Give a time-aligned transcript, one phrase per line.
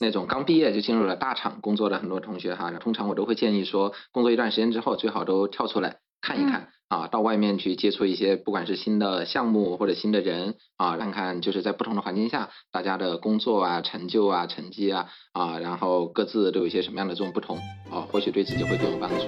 [0.00, 17.58] 那种刚毕业就进入了大厂工作的很多同学哈，通常我都会建议说，工作一段时间之后，最好都跳出来看一看啊，到外面去接触一些不管是新的项目或者新的人啊，看看就是在不同的环境下，大家的工作啊、成就啊、成绩啊啊，然后各自都有一些什么样的这种不同
[17.90, 19.26] 啊，或许对自己会更有帮助。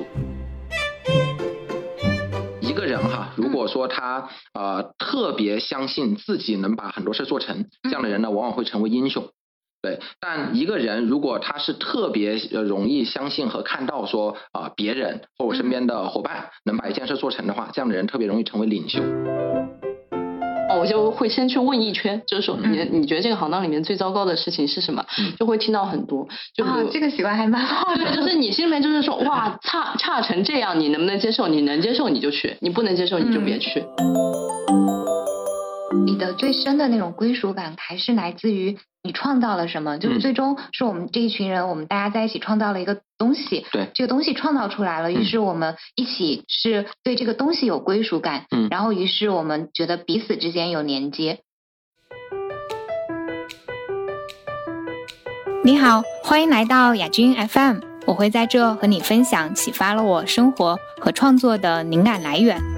[2.62, 9.29] 一个人哈，如果说他呃特别相信自己能把很多事做成，这样的人呢，往往会成为英雄。
[9.83, 19.03] 对，但一个人如果他是特别容易相信和看到说啊别人或我身边的伙伴能把一件事做成的话，这样的人特别容易成为领袖。
[20.79, 25.05] 我就会先去问一圈，就是说你你觉得这个行当里面最糟糕的事情是什么？
[25.39, 26.27] 就会听到很多。
[26.55, 28.17] 就啊，这个习惯还蛮好的。
[28.17, 31.46] 就是你心里面就是说，哇，差差成这样，你能不能接受？
[31.46, 33.84] 你能接受你就去，你不能接受你就别去。
[36.06, 39.98] 你的最深的那种归属感，还是来自于你创造了什么？
[39.98, 43.67] 就是最终是我们这一群人，我们大家在一起创造了一个东西。
[43.72, 48.47] 对，这个东西创造出来了，于是我们一起是对这个东西有归属感。
[48.53, 51.41] 嗯，然后于是我们觉得彼此之间有连接。
[55.64, 62.72] 你好，欢迎来到亚军 FM，我会在这和你分享启发了我生活和创作的灵感来源。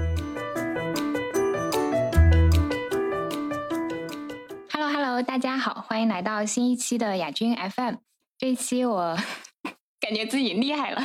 [5.21, 7.95] 大家好，欢迎来到新一期的亚军 FM。
[8.37, 9.17] 这期我
[10.01, 11.01] 感觉自己厉害了。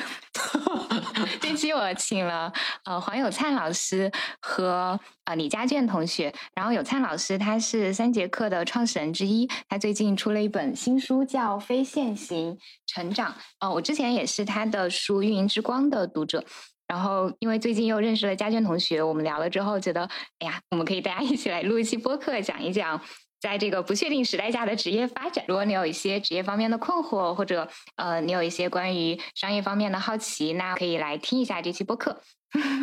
[1.40, 2.52] 这期我请了
[2.84, 6.34] 呃黄有灿老师和呃李佳卷同学。
[6.54, 13.30] 然后有灿老师他是三节课的创始人之一，他最近出了一本新书叫《非线性成长》。
[13.60, 16.44] 呃，我之前也是他的书《运营之光》的读者。
[16.88, 20.02] 然后因为最近又认识了佳卷同学，我们聊了之后觉得，
[20.40, 23.00] 哎呀，我们可以大家一起来录一期播客，讲一讲。
[23.40, 32.20] 在这个不确定时代下的职业发展，如果你有一些职业方面的困惑，或者呃，你有一些关于商业方面的好奇，那可以来听一下这期播客。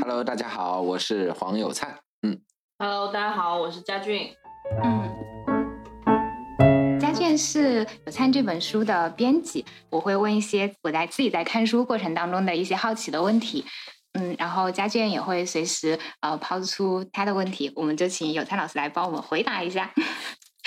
[0.02, 2.00] Hello，大家好，我是黄有灿。
[2.24, 2.42] 嗯。
[2.80, 4.32] Hello，大家好，我是佳俊。
[4.82, 5.08] 嗯。
[7.00, 13.64] 佳俊是有灿这本书的编辑，我会问一些我在自己在看书过程当中的一些好奇的问题。
[14.14, 19.94] 嗯，然后佳俊也会随时呃抛出他的问题，我们就请有灿老师来帮我们回答一下。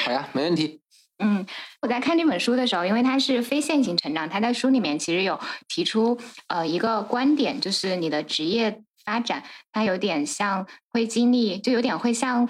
[0.04, 0.80] 好呀，没问题。
[1.18, 1.44] 嗯，
[1.82, 5.38] 我在看这本书的时候，因为它是非线性成长，他在书里面其实有
[5.68, 6.18] 提出
[6.48, 12.48] 呃一个观点，就是你的职业发展，它有点像会经历，就有点会像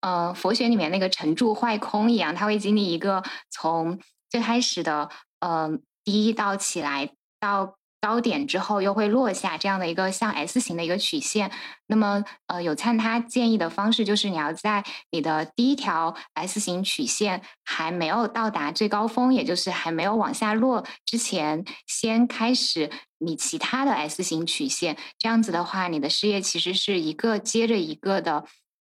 [0.00, 5.08] 呃佛学里面那个成住坏空一样，它会经历一个从最开始的
[5.38, 5.70] 呃
[6.04, 7.77] 低到起来到。
[8.00, 11.50] 高点之后又会落下，这样的一个像 S 型的一个曲线。
[11.86, 24.96] 那么，呃，有灿他建议的方式就是，你要在你的第一条 S 型曲线还没有到达最高峰，也就是还没有往下落之前，先开始你其他的 S 型曲线。
[25.18, 28.44] 这样子的话，你的事业其实是一个接着一个的，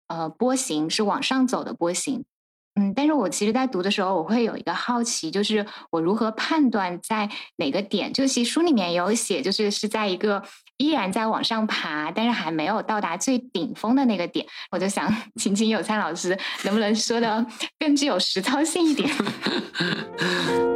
[0.08, 2.24] 呃，波形是往上走的波形。
[2.80, 8.10] 嗯，但是我其实，在读的时候，我会有一个好奇，就是我如何判断在哪个点？
[8.10, 10.42] 就其实书里面有写，就是是在一个
[10.78, 14.46] 依然在往上爬，但是还没有到达最顶峰的那个点。
[14.70, 17.44] 我就想 请请有灿老师，能不能说的
[17.78, 19.10] 更具有实操性一点？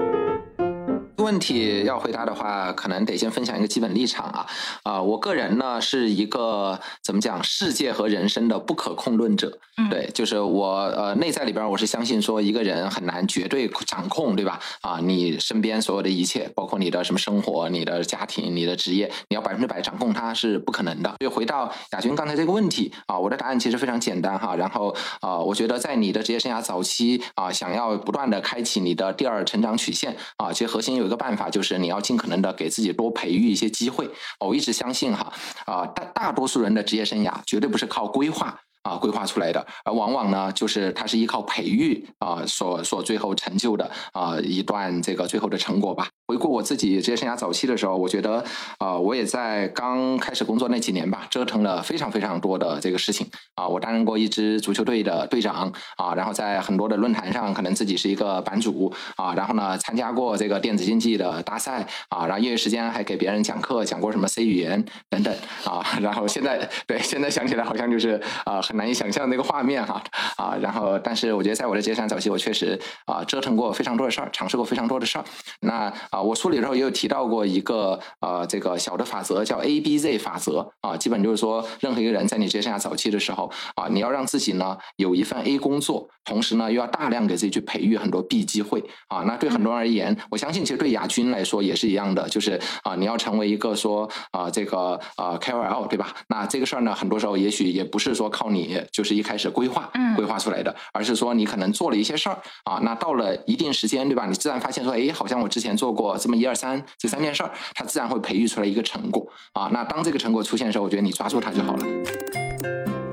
[1.25, 4.47] 问题要回答的话，可能得先分享一个基本立场啊
[4.83, 5.01] 啊！
[5.01, 9.59] 我个人呢是一个怎么讲世界和人生的不可控论者，
[9.91, 14.61] 对，就是我呃内在里边我是相信说一个人很难绝对掌控，对吧？
[14.83, 21.09] 啊，你身边所有的一切，包括你的什么生活、你的家庭、你的职业，你要百分之百掌控它是不可能的。
[21.21, 24.55] 所以回到亚军刚才这个问题啊，我的答案其实非常简单哈。
[24.55, 31.14] 然后啊，我觉得在你的职业生涯早期啊，想要不断的开启你的第二成长曲线啊，其实核心有一个。
[31.17, 34.09] 办法就是你要尽可能的给自己多培育一些机会。
[34.41, 35.33] 我一直相信哈
[35.67, 46.09] 啊大大多数人的职业生涯绝对不是靠规划啊规划出来的，而往往呢就是它是依靠培育啊所所最后成就的啊一段这个最后的成果吧。
[46.27, 48.43] 回顾我自己职业生涯早期的时候，我觉得
[48.79, 53.69] 啊，我也在刚开始工作那几年吧，折腾了非常非常多的这个事情啊。
[53.69, 65.35] 我担任过一支足球队的队长啊，然后在很多的论坛上，可能自己是一个版主啊，然后呢，参加过这个电子竞技的大赛啊，然后业余时间还给别人讲课，讲过什么 C 语言等等
[65.67, 65.85] 啊。
[66.01, 70.03] 然后现在对现在想起来，好像就是啊，很难以想象那个画面哈
[70.39, 70.57] 啊。
[70.59, 75.25] 然后，但是我觉得在我的职业生涯早期，我确实啊折腾过非常多的事儿，尝试过非常多的事儿。
[75.61, 89.25] 那啊，我书里头也有提到过一个呃这个小的法则，叫 A B Z 法则啊，基本就是说，任何一个人在你职业生涯早期的时候啊，你要让自己呢有一份 A 工作，同时呢又要大量给自己去培育很多 B 机会啊。
[89.27, 96.15] 那对很多人而言，我相信其实对亚军来说也是一样的，就是啊，你要成为一个说啊这个啊 KOL 对吧？
[96.29, 104.27] 那这个事儿呢，很多时候也许也不是说靠你就是一开始规划规划出来的，而是说你可能做了一些事儿啊，那到了一定时间对吧？
[104.27, 109.71] 你自然发现说，哎，好像我之前做过这么一二三这三件事儿，它自然会培育出来一个成果啊。
[109.73, 111.85] 那当这个成果出现的时候，我觉得你抓住它就好了。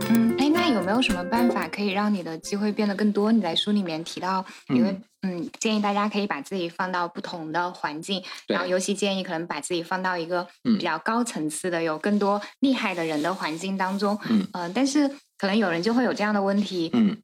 [0.09, 3.31] 嗯，哎，那有没有什么办法可以让你的机会变得更多？
[3.31, 14.17] 你在书里面提到，因为嗯建议大家可以把自己放到不同的环境，然后尤其建议可能把自己放到一个比较高层次的、有更多厉害的人的环境当中。
[14.53, 15.07] 嗯，但是
[15.37, 16.89] 可能有人就会有这样的问题。
[16.93, 17.17] 嗯，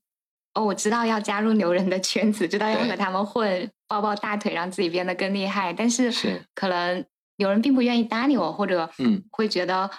[0.58, 6.12] 哦，我知道要加入牛人的圈子，知道要和他们混，抱抱大腿，让自己变得更厉害，但是
[6.56, 7.06] 可能
[7.36, 9.90] 有人并不愿意搭理我，或者嗯会觉得。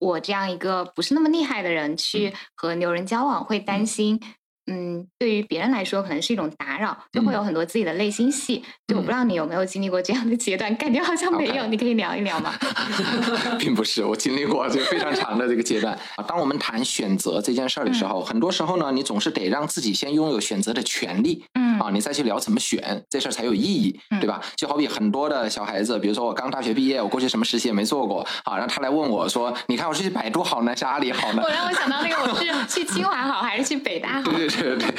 [0.00, 4.20] 我这样一个不是那么厉害的人去和牛人交往，会担心。
[4.70, 8.62] 嗯，对于别人来说可能是一种打扰，就会有很多自己的内心戏。
[8.86, 12.52] 就我不知道你有没有经历过这样的阶段，感觉好像没有，你可以聊一聊吗？
[13.58, 16.24] 并不是，我经历过这个非常长的这个阶段啊。
[16.24, 24.40] 当我们谈选择这件事儿的时候，很多时候呢，你总是得让自己先拥有选择的权利，嗯啊，你再去聊怎么选这事儿才有意义，对吧？
[24.56, 34.30] 就好比很多的小孩子，比如说我刚大学毕业，我过去什么实习也没做过啊，然后他来问我说：“你看我是去百度好呢，是阿里好呢？” 我让我想到那个，我是去清华好还是去北大好？
[34.32, 34.57] 对对。
[34.57, 34.94] 对对对，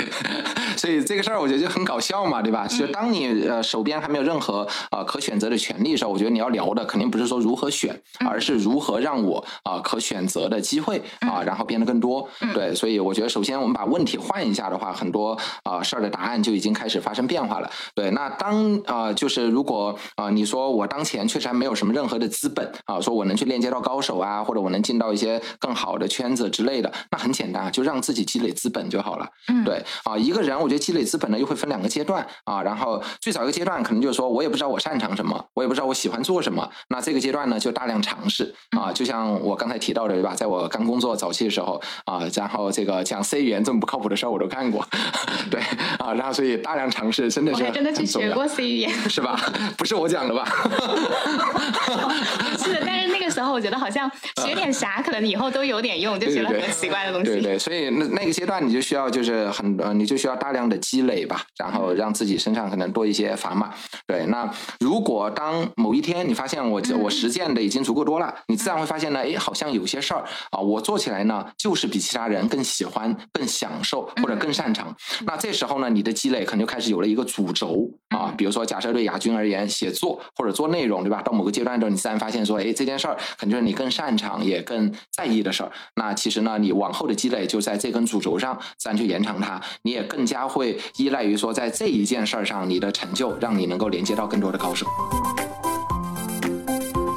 [0.78, 2.68] 所以这个事儿我觉得就很搞笑嘛，对吧？
[2.68, 12.28] 其实当你呃手边还没有任何呃可选择的权利的时候，我觉得你要聊的肯定不是说如何选，而是如何让我啊可选择的机会啊然后变得更多。
[12.54, 17.70] 对，所以我觉得首先我们把问题换一下的话，很多啊事儿的答案就已经开始发生变化了。
[17.94, 29.28] 对，那当啊就是如果啊你说我当前确实还没有什么任何的资本啊，说我能去链接到高手啊，或者我能进到一些更好的圈子之类的，那很简单，就让自己积累资本就好了。
[29.66, 32.62] 对啊，一个人我觉得积累资本呢，又会分两个阶段啊。
[32.62, 36.70] 然后最早一个阶段，可能就是说我也不知道我擅长什么，我也不知道我喜欢做什么。
[36.90, 38.92] 那这个阶段呢，就大量尝试啊。
[38.92, 40.34] 就像我刚才提到的，对吧？
[40.36, 44.86] 在我刚工作早期的时候啊，然后这个讲 C 语言这么不靠谱的事儿，我都干过。
[45.50, 45.62] 对
[45.98, 49.40] 啊，然后所以大量尝试真的是真的去学过 C 语言，是吧？
[49.78, 50.46] 不是我讲的吧？
[52.58, 54.10] 是的，但是那个时候我觉得好像
[54.44, 57.32] 学点啥，可能以后都有点用，就学了很多奇怪的东西。
[57.32, 59.39] 对对，所以那那个阶段你就需要就是。
[59.48, 63.74] 很呃，你就需要大量的积累吧，然后让自己身上可能多一些砝码。
[64.08, 74.96] 对，那如果当某一天你发现我我实践的已经足够多了，你自然会发现呢，哎，好像有些事儿啊，我做起来呢，就是比其他人更喜欢、更享受或者更擅长。
[75.26, 78.34] 那这时候呢，你的积累可能就开始有了一个主轴啊。
[78.38, 81.22] 比如说，假设对亚军而言，写作或者做内容，对吧？
[81.22, 85.72] 到某个阶段的时候，你自然发现说，哎，这件事儿可能就是你更擅长也更在意的事儿。
[85.96, 89.40] 那其实呢，你往后的积累就在这根主轴上，自然就延长。
[89.40, 94.86] 它，你也更加会依赖于说，在这一件事儿上，你的成就让你能够连接到更多的高手。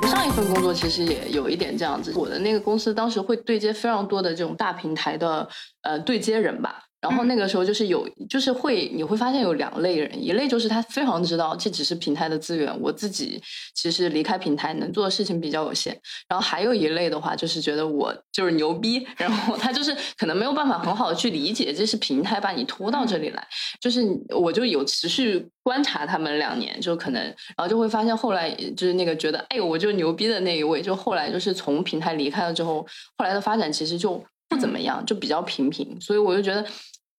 [0.07, 5.49] 上一份工作其实也有一点这样子，我的那个公司当时会对接非常多的这种大平台的
[5.83, 6.85] 呃对接人吧。
[7.03, 13.43] 然后那个时候就是有，就是会你会发现有两类人，一类就是他非常知道这只是平台的资源，我自己
[13.75, 16.01] 其实离开平台能做的事情比较有限。
[16.29, 23.45] 然后还有一类的话，就是觉得我就是牛逼，然后他就是可能没有办法很好的去理解这是平台把你拖到这里来。
[23.81, 32.87] 就是我就有持续观察他们两年，就可能然后就会发现后来就是那个觉得哎我就牛逼的那一位，就后来就是从平台离开了之后，
[33.19, 36.01] 后来的发展其实就不怎么样，就比较平平。
[36.01, 36.65] 所以我就觉得。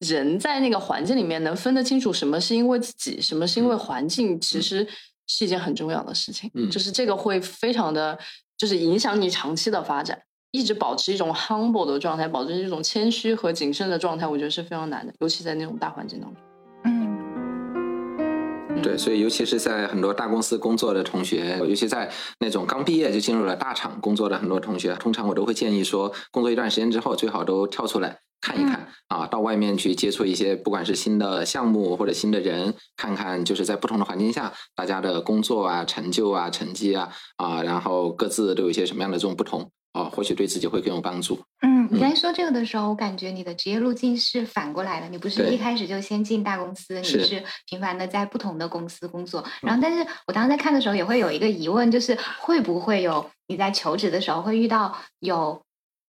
[0.04, 4.88] 人在那个环境里面能分得清楚什么是因为自己，什么是因为环境，其实
[5.28, 6.52] 是一件很重要的事情。
[6.54, 8.18] 嗯，就是这个会非常的，
[8.58, 10.22] 就是影响你长期的发展。
[10.52, 16.44] 一直保持一种 humble 的状态，保持一种谦虚和谨慎的状态，我觉得是非常难的，尤其在那种大环境当中。
[16.86, 22.08] 嗯，对，所以尤其是在很多大公司工作的同学，尤其在
[22.40, 28.20] 那种刚毕业就进入了大厂工作的很多同学，通常我都会建议说，工作一段时间之后，最好都跳出来。
[28.44, 41.40] 看一看啊，到外面去接触一些，不管是新的项目或者新的人，看看就是在不同的环境下，大家的工作啊、成就啊、成绩啊啊，然后各自都有一些什么样的这种不同啊，或许对自己会更有帮助。
[41.62, 49.42] 嗯，你在说这个的时候，我感觉你的职业路径是反过来的，你不是一开始就先进大公司，你是频繁的在不同的公司工作。
[49.62, 55.62] 然后，但是我当时在看的时候，也会有一个疑问，就是会不会有你在求职的时候会遇到有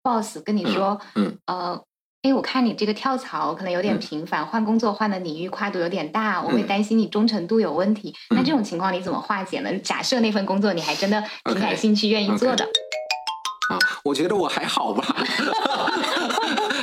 [0.02, 1.82] boss 跟你说，嗯呃。
[2.28, 8.14] 哎，我看你这个跳槽可能有点频繁，换工作换的领域跨度有点大，我会担心你忠诚度有问题。
[8.30, 9.72] 那这种情况你怎么化解呢？
[9.78, 12.64] 假设那份工作你还真的挺感兴趣、愿意做的。
[13.70, 15.04] 啊，我觉得我还好吧。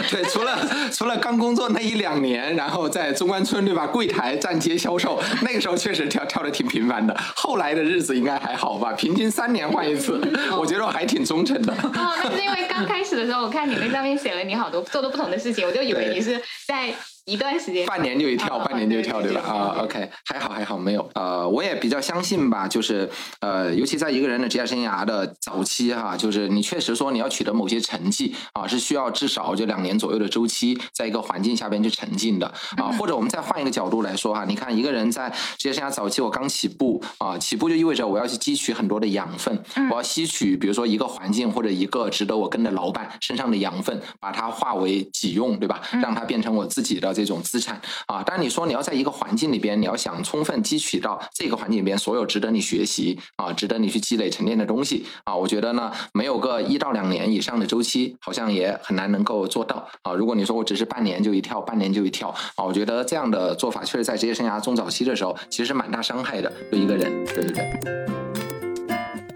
[0.12, 0.58] 对，除了
[0.92, 7.16] 除了刚工作那一两年，然后在中关村对吧，柜台站街销售，那个时候确实跳跳的挺频繁的。
[7.36, 10.22] 后来的日子应该还好吧，平均三年换一次，
[10.58, 11.74] 我觉得我还挺忠诚的。
[11.74, 16.94] 哦，那是因为刚开始的时候，我看你那上面写了你好多做的不同的事情，我就以为你是在。
[17.25, 19.41] 一段时间，半年就一跳，半年就一跳，对吧？
[19.41, 21.10] 啊，OK，还好还好，没有。
[21.15, 32.46] 呃，我也比较相信吧，就是呃，尤其在一个人的职业生涯的早期哈，就是你确实说你要取得某些成绩啊，是需要至少就两年左右的周期，在一个环境下边去沉浸的
[32.77, 32.91] 啊。
[33.00, 45.82] 或者我们再换一个角度来说哈，你看一个人在职业生涯早期，我刚起步啊，起步就意味着我要去汲取很多的养分，我要吸取比如说一个环境或者一个值得我跟的老板身上的养分，把它化为己用，对吧？
[45.94, 47.14] 让它变成我自己的。
[47.15, 60.13] 这种资产啊，但你说你要在一个环境里边，你要想充分汲取到这个环境里边所有值得你学习啊、值得你去积累沉淀的东西啊，我觉得呢，没有个一到两年以上的周期，好像也很难能够做到啊。
[60.13, 67.79] 如果你说我只是半年就一跳，半年就一跳啊，我觉得这样的做法确实在职业生涯中早期的时候，其实是蛮大伤害的，对一个人，对对对。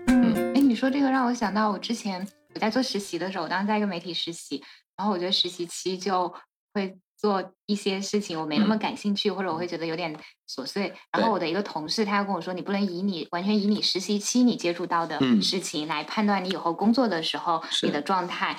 [0.08, 4.64] 嗯，哎，你说这个让我想到我之前我在做实习的时候，我当时在一个媒体实习，
[4.98, 6.34] 然后我觉得实习期就
[6.74, 6.98] 会。
[7.20, 10.16] 做一些事情我没那么感兴趣，或者我会觉得有点
[10.48, 10.94] 琐碎。
[11.12, 18.58] 然后我的一个同事他要跟我说，你不能以你完全以你实习期你接触到的事情来判断你以后工作的时候你的状态。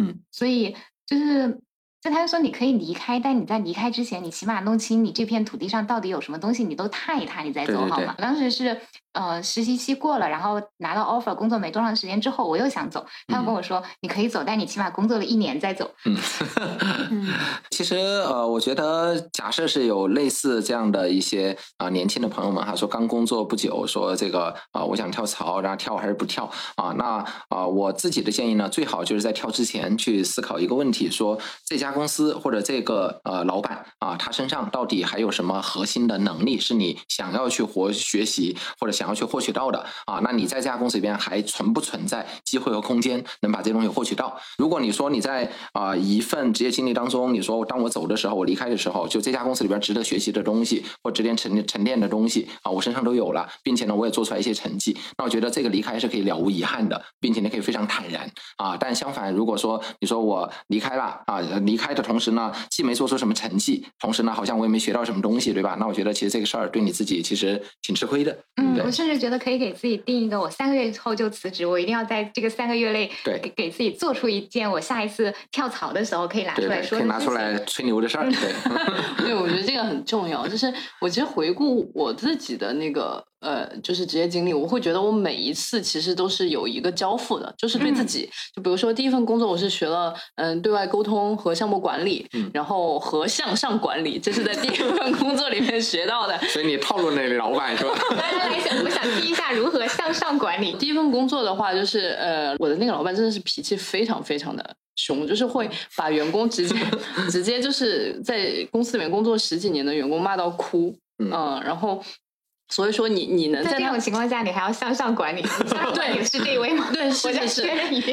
[0.00, 1.60] 嗯，所以就是。
[2.02, 8.14] 就他就说你可以离开，但你在离开之前，你起码弄清你这片土地上到底有什么东西，你都踏一踏，你再走好吗？
[8.16, 8.80] 当时是
[9.12, 15.90] 呃实习期过了，然后拿到 offer，工作没多长时间之后，我又想走，他又跟我说你可以走，但你起码工作了一年再走。
[17.10, 17.28] 嗯，
[17.70, 26.94] 其实呃，我觉得假设是有类似这样的一些啊年轻的朋友们哈，说刚工作不久，说这个啊我想跳槽，然后跳还是不跳啊？
[26.96, 31.90] 那啊我自己的建议呢，最好就是在跳之前去思考一个问题，说这家。
[31.90, 40.20] 公司或者这个呃老板啊，他身上到底还有什么核心的能力是你想要去活学习或者想要去获取到的啊？
[40.22, 44.38] 那你在这家公司里边还存不存在机会和空间能把这东西获取到？
[44.58, 58.76] 如果你说你在啊一份职业经历当中，你说当我走的时候，我离开的时候，就这家公司里边值得学习的东西或值得沉沉淀的东西啊，我身上都有了，并且呢，我也做出来一些成绩，那我觉得这个离开是可以了无遗憾的，并且呢可以非常坦然啊。
[58.78, 65.76] 但相反，如果说你说我离开了啊，离开的同时呢，既没做出什么成绩，同时呢，好像我也没学到什么东西，对吧？
[65.80, 68.36] 那我觉得其实这个事儿对你自己其实挺吃亏的。
[68.60, 78.30] 嗯，我甚至觉得可以给自己定一个，我三个月后就辞职，我一定要在这个三个月内，对，给给自己做出一件我下一次跳槽的时候可以拿出来说，可以拿出来吹牛的事儿。
[78.30, 78.52] 对，
[79.26, 80.46] 对，我觉得这个很重要。
[80.46, 83.24] 就是我其实回顾我自己的那个。
[83.40, 88.28] 呃，就是职业经历，我会觉得我每一次其实都是有一个交付的，就是对自己。
[88.54, 96.38] 就比如说第一份工作，我是学了嗯对外沟通和项目管理，然后和向上管理，这是在第一份 工作里面学到的。
[96.48, 97.92] 所以你套路那老板是吧？
[98.14, 100.72] 来来来，想我想听一下如何向上管理。
[100.74, 105.66] 第一份工作的话，就是呃，我的那个老板真的是脾气非常非常的凶，就是会
[105.96, 106.76] 把员工直接
[107.30, 111.30] 直接就是在公司里面工作十几年的员工骂到哭，嗯，
[111.64, 112.04] 然后。
[112.70, 115.42] 所以说，你你能在这种情况下，你还要向上管理？
[115.92, 116.88] 对， 是这一位吗？
[116.92, 117.66] 对，是是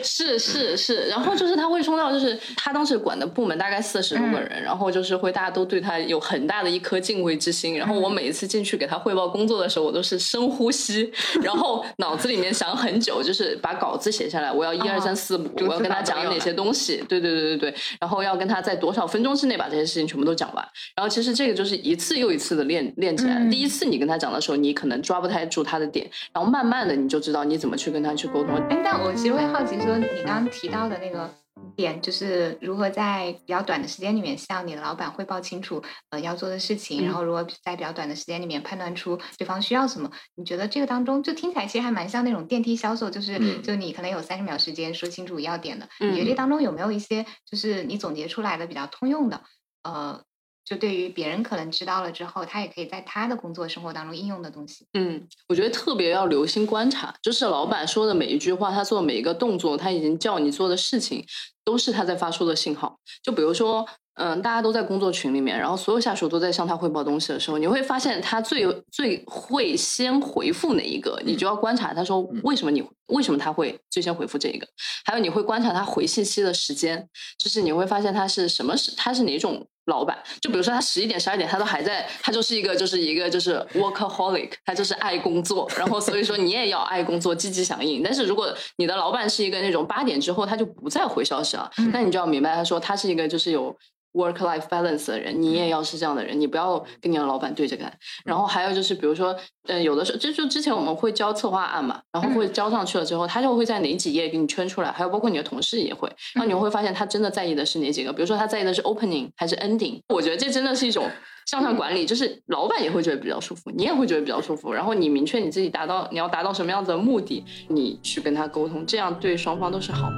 [0.04, 0.96] 是是是。
[1.10, 7.78] 然后就是他会冲到，就是他当时管的部门大概四十多个人，然后就是会大家都对他有很大的一颗敬畏之心。
[7.78, 11.12] 然后我每一次进去给他汇报工作的时候，我都是深呼吸，
[11.44, 16.98] 然后脑子里面想很久，就是把稿子写下来，我要一二三四五，我要跟他讲哪些东西？
[17.08, 17.76] 对对对对对。
[18.00, 20.68] 然后要跟他在多少分钟之内把这些事情全部都讲完。
[20.96, 23.48] 然后其实这个就是一次又一次的练练起来。
[23.52, 24.42] 第一次你跟他讲的。
[24.48, 28.56] 说你可能抓不太住他的点，然后慢慢的你就知道你怎么去跟他去沟通。
[28.70, 31.30] 哎，但我其实会好奇说，你刚刚提到的那个
[31.75, 40.10] 点，就是如何在比较短的时间里面向你的老板汇报清楚呃要做的事情，然后如何在比较短的时间里面判断出对方需要什么？
[40.36, 45.89] 你觉得这个当中就听起来其实还蛮像那种电梯销售，就是就你可能有三十秒时间说清楚要点的。
[46.00, 49.42] 你觉得这当中有没有一些就是你总结出来的比较通用的
[49.84, 50.22] 呃？
[50.68, 54.86] 就对于别人可能知道了之后，他也可以在他的工作生活当中应用的东西。
[54.94, 61.26] 嗯，我觉得特别要留心观察，就是老板说的每一句话，他做每一个动作，他已经叫你做的事情，
[61.64, 63.00] 都是他在发出的信号。
[63.24, 74.68] 就比如说，嗯，大家都在工作群里面，然后所有下属都在向他汇报东西的时候，你会发现他最最会先回复哪一个，你就要观察他说为什么你为什么他会最先回复这一个，
[75.06, 77.08] 还有你会观察他回信息的时间，
[77.38, 88.01] 就是你会发现他是什么时他是哪种老板，就比如说他十一点十二点他都还在，他就是一个就是一个就是 workaholic，他就是爱工作，然后所以说你也要爱工作，积极响应。
[88.03, 93.75] 但是如果你的老板是一个那种八点之后他就不再回消息了，那你就要明白他说他是一个就是有。
[94.13, 97.94] work-life balance 的人，你也要是这样的人，你不要跟你的老板对着干。
[98.25, 99.36] 然后还有就是，比如说，
[99.67, 104.91] 嗯，有的时候就就之前我们会交策划案嘛，然后会交上去了之后，他就会在哪几页给你圈出来。
[104.91, 108.12] 还有包括你的同事也会，然后你会发现他真的在意的是哪几个。
[108.12, 109.77] 比如说他在意的是 opening 还是 ending。
[110.10, 111.10] 我觉得这真的是一种
[111.46, 114.74] 向上管理，就是老板也会觉得比较舒服，你也会觉得比较舒服。
[114.74, 120.10] 然后你明确你自己达到你要达到什么样子的目的，你去跟他沟通，这样对双方都是好。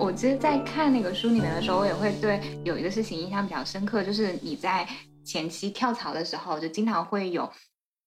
[0.00, 4.86] 我其实，在看那个书里面的时候，我也会对有一个事情印象比较深刻，就是你在
[5.24, 7.48] 前期跳槽的时候，就经常会有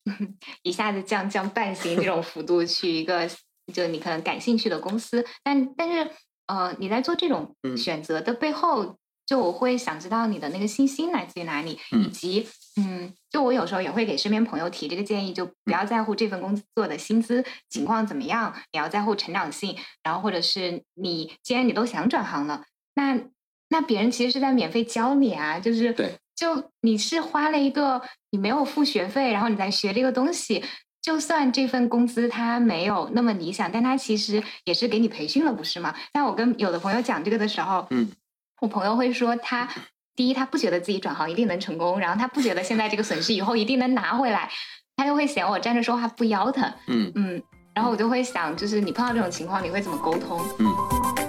[0.61, 3.27] 一下子降降半薪这种幅度去一个
[3.73, 6.11] 就你可能感兴趣的公司，但但是
[6.47, 8.97] 呃，你在做这种选择的背后。
[9.27, 12.47] 就我会想知道你的那个信心来自于哪里，以及
[12.77, 19.75] 嗯，就我有时候也会给身边朋友提这个建议，就不要在乎这份工作的薪资情况怎么样，你要在乎成长性。
[20.03, 23.19] 然后或者是你既然你都想转行了，那
[23.69, 30.63] 那别人其实是在免费教你啊，就是对，就你是花了一个你没有付学费，然后你在学这个东西，
[31.05, 35.93] 就算这份工资它没有那么理想，但它其实也是给你培训了，不是吗？
[36.11, 38.11] 但我跟有的朋友讲这个的时候，嗯。
[38.59, 39.69] 我朋友会说，他
[40.15, 44.49] 第一，他不觉得自己转行一定能成功，然后他不觉得现在这个损失以后一定能拿回来，
[44.95, 46.73] 他就会嫌我站着说话不腰疼。
[46.87, 47.43] 嗯嗯，
[47.75, 50.41] 然后我就会想，就是你碰到这种情况，你会怎么沟通？
[50.57, 51.24] 嗯。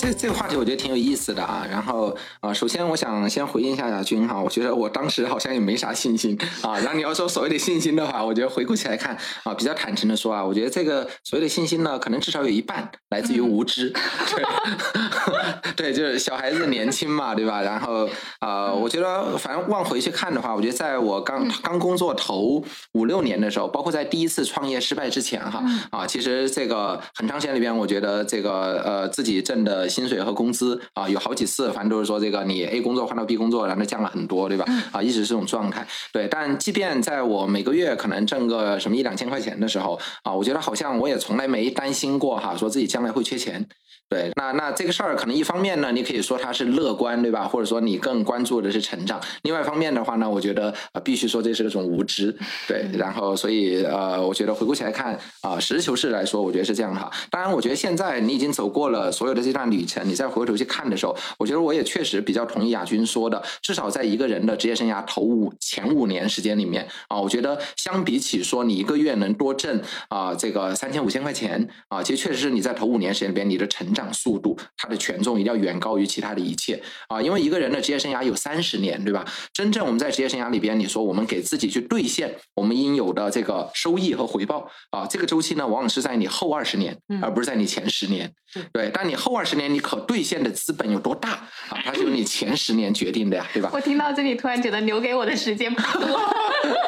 [0.00, 6.78] 这这个话题我觉得挺有意思的啊，然后啊，首先我想先回应一下亚军哈，我觉得我当时好像也没啥信心啊。
[6.78, 9.14] 然后你要说所谓的信心的话，我觉得回顾起来看
[9.44, 17.60] 啊，比较坦诚的说啊，我觉得这个所谓的信心呢，可能至少有一半来自于无知，对， 对，就是小孩子年轻嘛，对吧？
[17.60, 29.89] 然后啊，我觉得反正往回去看的话，我觉得在我刚刚工作头五六年的时候，包括在第一次创业失败之前哈啊，其实这个很长时间里边，我觉得这个呃自己挣的。
[29.90, 34.64] 薪水和工资啊，有好几次，反正都是说这个你 A 工作换到 B 工作，然后降了很多，对吧？
[34.92, 35.86] 啊，一直是这种状态。
[36.12, 43.66] 对，但即便在我每个月可能挣个什么一两千块钱的时候啊，我觉得好像我也从来没担心过哈，说自己将来会缺钱。
[44.10, 47.46] 对，那那这个事儿可能一方面呢，你可以说它是乐观，对吧？
[47.46, 49.20] 或者说你更关注的是成长。
[49.42, 52.36] 另外一方面的话呢，我觉得啊，必须说这是一种无知。
[52.66, 57.08] 对，然后所以呃，我觉得回顾起来看啊，实事求是来说，我觉得是这样哈。
[57.30, 73.99] 当然，我觉得现在你已经走过了所有的这段旅程，你再回头去看的时候，我觉得我也确实比较同意亚军说的，至少在一个人的职业生涯头五前五年时间里面啊，我觉得相比起说你一个月能多挣啊这个三千五千块钱啊，其实确实是你在头五年时间里边你的成长。
[74.12, 77.20] 速度，它的权重一定要远高于其他的一切啊！
[77.20, 79.24] 因为一个人的职业生涯有三十年，对吧？
[79.52, 88.32] 真正我们在职业生涯里边，你说我们给自己去兑现我们应有的这个收益和回报啊，这个周期呢，往往是在你后二十年，而不是在你前十年。
[88.72, 91.30] 对，但你后二十年你可兑现的资本有多大
[91.68, 91.78] 啊？
[91.84, 93.70] 它是由你前十年决定的呀，对吧？
[93.74, 96.20] 我听到这里，突然觉得留给我的时间不多。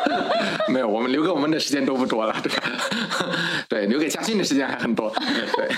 [0.68, 2.62] 没有，我们留给我们的时间都不多了，对吧？
[3.68, 5.12] 对，留给嘉兴的时间还很多。
[5.56, 5.68] 对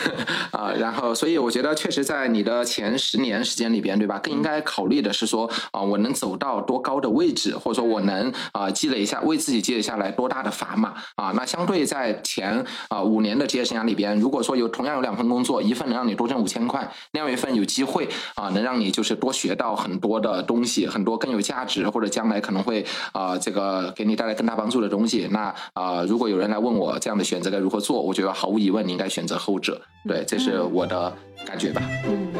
[0.52, 1.14] 啊，然后。
[1.24, 4.18] 所以我觉得，确实在你的前十年时间里边，对吧？
[4.18, 11.32] 更应该考虑的是说，啊，我能走到多高的位置，或者说我能啊积累一下，为自己积累下来多大的砝码啊？
[11.34, 25.26] 那相对在前啊五年的职业生涯里边，如果说有同样有两份工作，一份能让你多挣五千块，另外一份有机会啊能让你就是多学到很多的东西，很多更有价值，或者将来可能会啊这个给你带来更大帮助的东西。
[25.30, 29.80] 那啊，如果有人来问我这样的选择该如何做，我觉得毫无疑问，你应该选择后者。
[30.06, 31.13] 对，这是我的。
[31.46, 31.82] 感觉吧。
[32.06, 32.32] 嗯，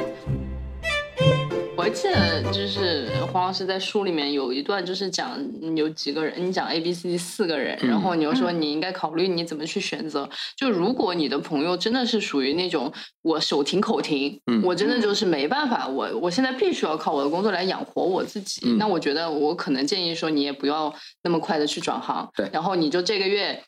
[1.76, 5.38] 我记得就是黄老师在书里面有一段，就是讲
[5.76, 10.28] 有几个人，你讲 A、B、C 四个人，然后你又说你应该考虑你怎么去选择。
[10.56, 12.90] 就如果你的朋友真的是属于那种
[13.22, 18.76] 我手停口停，我真的就是没办法，我我现在必须要靠我的工作来养活我自己。
[18.78, 22.30] 那我觉得我可能建议说，你也不要那么快的去转行。
[22.34, 23.62] 对，然后你就这个月。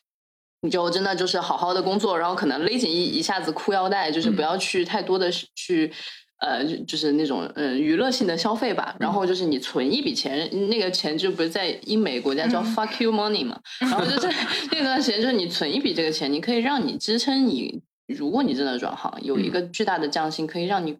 [0.61, 5.91] 你就真的就是好好的工作，然后可能勒紧一一下子裤腰带，就是不要去太多的去，
[6.39, 8.95] 呃，就是那种嗯娱乐性的消费吧。
[8.99, 13.59] 然后就是你存一笔钱，那个钱就不是在英美国家叫 fuck you money 嘛。
[13.79, 14.27] 然后就是
[14.71, 20.97] 那段时间，就是你存一笔这个钱，你可以让你支撑你如果你真的转行，有一个巨大的降薪，可以让你。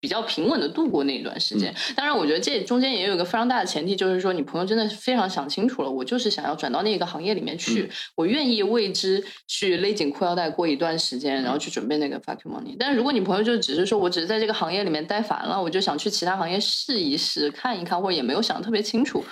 [0.00, 12.74] 比较平稳的度过那一段时间，当然，我觉得这中间也有一个非常大的前提，就是说你朋友真的非常想清楚了，我就是想要转到那个行业里面去，我愿意为之去勒紧裤腰带过一段时间，然后去准备那个 fuck you money。
[12.78, 19.22] 但是如果你朋友就只是说我只是在这个行业里面待烦了，我就想去其他行业试一试、看一看，或者也没有想的特别清楚，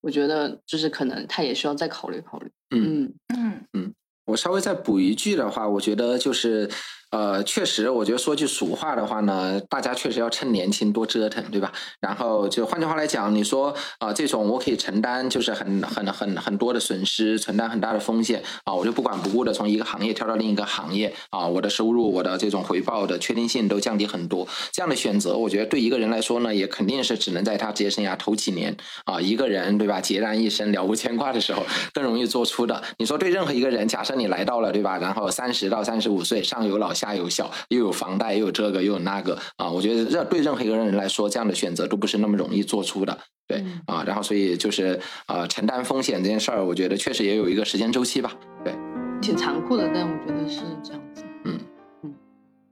[0.00, 2.50] 我觉得就是可能他也需要再考虑考虑。
[2.70, 6.70] 嗯嗯嗯，我稍微再补一句的话，我觉得就是。
[7.14, 11.72] 呃，确实，我觉得说句俗话的话呢，大家确实要趁年轻多折腾，对吧？
[12.00, 24.48] 然后就换句话来讲，你说啊，这种我可以承担，就是很很很很多的损失，承担很大的风险啊，我就不管不顾的从一个行业跳到另一个行业啊，我的收入、我的这种回报的确定性都降低很多。
[24.72, 32.82] 这样的选择，我觉得对一个人来说呢，也肯定是只能在他职业生涯头几年啊，一个人对吧，孑然一身、了无牵挂的时候更容易做出的。
[32.98, 37.03] 你说对任何一个人，假设你来到了对吧，然后三十到三十五岁，上有老下。
[37.04, 39.70] 大有小，又有房贷，又有这个，又有那个啊！
[39.70, 44.02] 我觉得这对任何一个人来说，这样的选择都不是那么容易做出的，对啊。
[44.06, 48.32] 然后，所以就是啊，承担风险这件事儿，我觉得确实也有一个时间周期吧，
[48.64, 48.74] 对。
[49.20, 51.22] 挺残酷的，但我觉得是这样子。
[51.44, 51.58] 嗯
[52.02, 52.14] 嗯，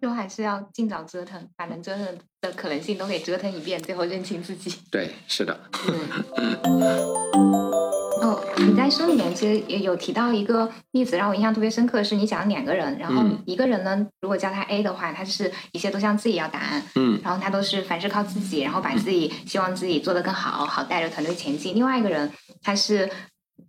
[0.00, 2.06] 就还是要尽早折腾，把能折腾
[2.40, 4.74] 的可能性都给折腾一遍，最后认清自己。
[4.90, 5.60] 对，是的。
[8.22, 21.74] 哦，你在书里面其实也有提到一个例子，让我印象特别深刻，是你讲两个人，然后一个人呢，如果叫他 A 的话，他是一切都向自己要答案，嗯，然后他都是凡事靠自己，然后把自己希望自己做得更好，好带着团队前进。
[21.74, 22.30] 另外一个人，
[22.62, 23.10] 他是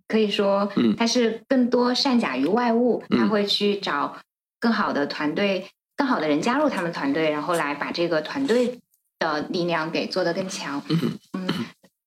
[0.06, 4.16] 可以说，他是更多善假于外物，他会去找
[4.60, 8.78] 更好的团队、更好的人加入他们团队，然后来把这个团队
[9.18, 10.80] 的力量给做得更强，
[11.32, 11.48] 嗯。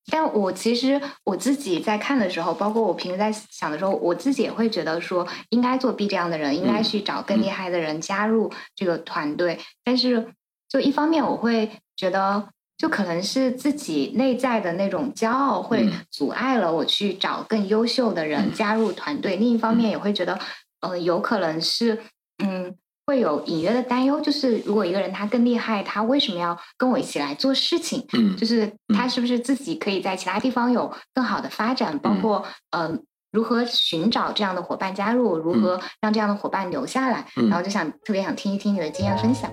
[0.09, 9.59] 但我其实我自己在看的时候，包括我平时在想的时候，我自己也会觉得说，应该做 B 这样的人，应该去找更厉害的人加入这个团队。
[9.83, 10.33] 但是，
[10.69, 19.35] 就一方面我会觉得，就可能是自己内在的那种骄傲会阻碍了我去找更优秀的人加入团队。
[19.35, 20.39] 另一方面也会觉得，
[20.79, 22.01] 嗯，有可能是，
[22.41, 22.75] 嗯。
[23.07, 28.05] 会有隐约的担忧，就是如果一个人他更厉害，他为什么要跟我一起来做事情？
[28.11, 31.97] 嗯，就是他是不是自己可以在其他地方有更好的发展？
[31.99, 37.25] 包括嗯，如何寻找这样的伙伴加入，如何让这样的伙伴留下来？
[37.49, 39.49] 然后就想特别想听一听你的经验分享。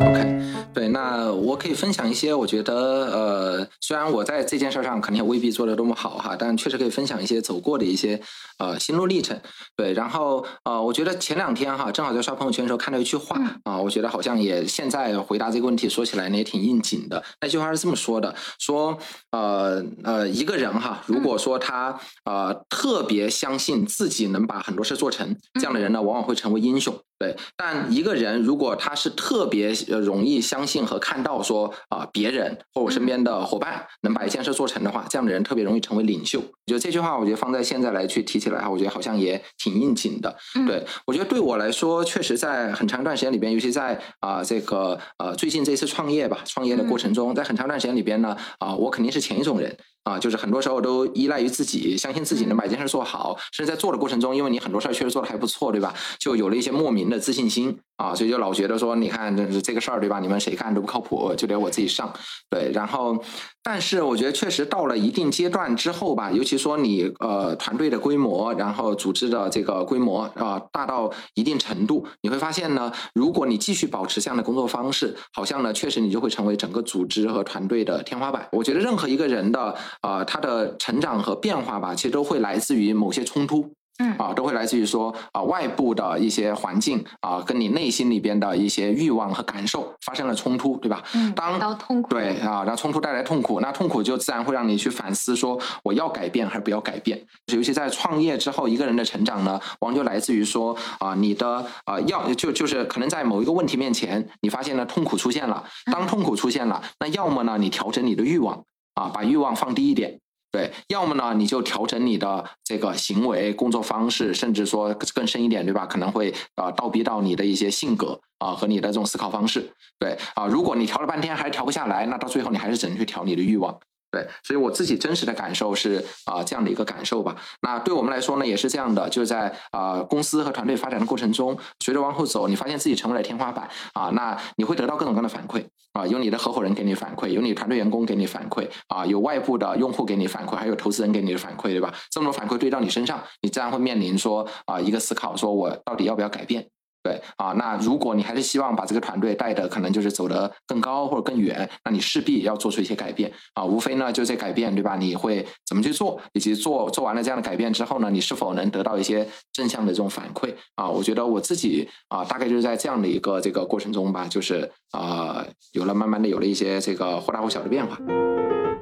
[0.00, 0.38] 嗯，OK。
[0.74, 8.20] 对，那我可以分享一些，我觉得，呃，虽然我在这件事上肯定也未必做的多么好哈，但确实可以分享一些走过的一些
[8.58, 9.40] 呃心路历程。
[9.74, 17.24] 对，然后呃，我觉得前两天哈，正好在刷朋友圈的时候看到一句话啊，我觉得好像也现在回答这个问题说起来呢也挺应景的。
[17.40, 18.96] 那句话是这么说的：说
[19.32, 26.94] 呃呃，一个人哈，如果说他呃特别相信自己能把很多事做成，这样的人呢，往往会成为英雄。
[27.18, 36.38] 对，但一个人如果他是特别容易相信和看到说啊别人或我身边的伙伴能把一件事做成的话，这样的人特别容易成为领袖。
[36.38, 40.36] 我觉得这句话，我觉得放在现在来去提起来哈，我觉得好像也挺应景的。
[40.66, 49.76] 对我觉得对我来说，确实在很长一段时间里边，尤其在啊这个呃最近这次创业吧，创业的过程中，在很长一段时间里边呢，啊我肯定是前一种人。
[50.04, 55.92] 啊，就是很多时候都依赖于自己，相信自己能把一件事做好，甚至在做的过程中，因为你很多事儿确实做的还不错，对吧？
[56.18, 60.18] 就有了一些莫名的自信心啊，所以就老觉得说，你看这这个事儿，对吧？
[60.20, 62.10] 你们谁干都不靠谱，就得我自己上。
[62.48, 63.22] 对，然后，
[63.62, 78.48] 但是我觉得确实到了一定阶段之后吧，尤其说你呃团队的规模，然后组织的这个规模啊大到一定程度，你会发现呢，如果你继续保持这样的工作方式，好像呢确实你就会成为整个组织和团队的天花板。
[78.52, 79.76] 我觉得任何一个人的。
[80.00, 91.02] 啊，他的成长和变化吧，其实都会来自于某些冲突，嗯，啊，都会来自于说啊，外部的一些环境啊，跟你内心里边的一些欲望和感受发生了冲突，对吧？
[91.14, 97.20] 嗯，当痛苦对啊，然后冲突带来痛苦，那痛苦就自然会让你去反思，说我要改变还是不要改变。
[97.52, 108.64] 尤其在创业之后，一个人的成长呢，往往就来自于说啊，你的啊，要就就是可能在某一个问题面前，你发现了痛苦出现了，当痛苦出现了，那要么呢，你调整你的欲望。
[108.98, 110.18] 啊，把欲望放低一点，
[110.50, 115.86] 对，要么呢，你就调整你的这个行为、工作方式，甚至说更深一点，对吧？
[115.86, 120.48] 可能会啊，倒逼到你的一些性格啊和你的这种思考方式，对啊。
[120.48, 123.78] 如果你调了半天还调不下来，那到最后你还是只能去调你的欲望。
[124.10, 127.36] 对，所以我自己真实的感受是啊，这样的一个感受吧。
[127.60, 141.92] 那对我们来说呢，也是这样的，就是在啊公司和团队发展的过程中，随着往后走，你发现自己成为了天花板啊，那你会得到各种各样的反馈啊，有你的合伙人给你反馈，有你团队员工给你反馈啊，有外部的用户给你反馈，还有投资人给你的反馈，对吧？
[142.10, 146.66] 这么多反馈堆到你身上，你自然会面临说啊一个思考，说我到底要不要改变？
[147.00, 153.64] 对啊，那如果你还是希望把这个团队带的可能就是走得更高或者更远，那你势必要做出一些改变啊。
[153.64, 154.96] 无非呢就这改变，对吧？
[154.96, 156.20] 你会怎么去做？
[156.32, 160.88] 以及做做完了这样的改变之后呢，你是否能得到一些正向的这种反馈啊？
[160.88, 167.96] 我觉得我自己啊，大概就是在这样的一个这个过程中吧，就是啊，有了慢慢的有了一些这个或大或小的变化。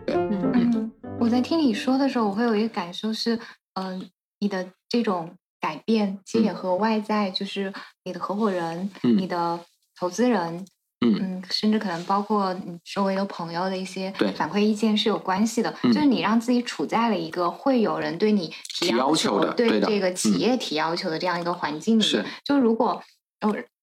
[0.07, 3.39] 对，嗯嗯，我在听你说的时候，我会有一个感受是，
[3.75, 4.09] 嗯，
[4.41, 5.31] 你的这种。
[5.67, 7.73] 改变其实也和外在，就是
[8.05, 9.59] 你的合伙人、你的
[9.99, 10.65] 投资人，
[11.01, 15.75] 嗯，甚至可能包括你周围的朋友的一些反馈意见是有关系的。
[15.83, 22.25] 就是你让自己处在了一个会有人对你提要求的，对这个企业提要求的这样一个环境里面。
[22.45, 23.03] 就如果，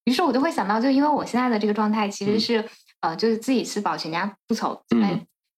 [0.06, 2.64] 于是我就会想到，就因为我现在的这个状态其实是，
[3.02, 4.82] 呃，就是自己是保全家不愁。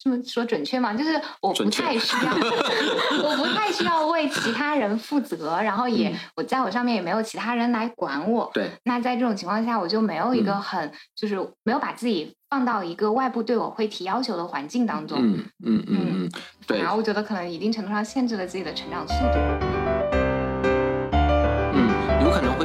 [0.05, 0.93] 这么说准确吗？
[0.93, 2.31] 就是我不太需要，
[3.27, 8.51] 我不太需要为其他人负责，然后也我在我上面也没有其他人来管我。
[8.53, 8.69] 对。
[8.83, 15.17] 那在这种情况下，我就没有一个很，就是没有把自己放到一个外部对我会提要求的环境当中。
[15.19, 16.31] 嗯嗯嗯嗯。
[16.67, 16.77] 对。
[16.77, 19.84] 然后我觉得可能一定程度上限制了自己的成长速度。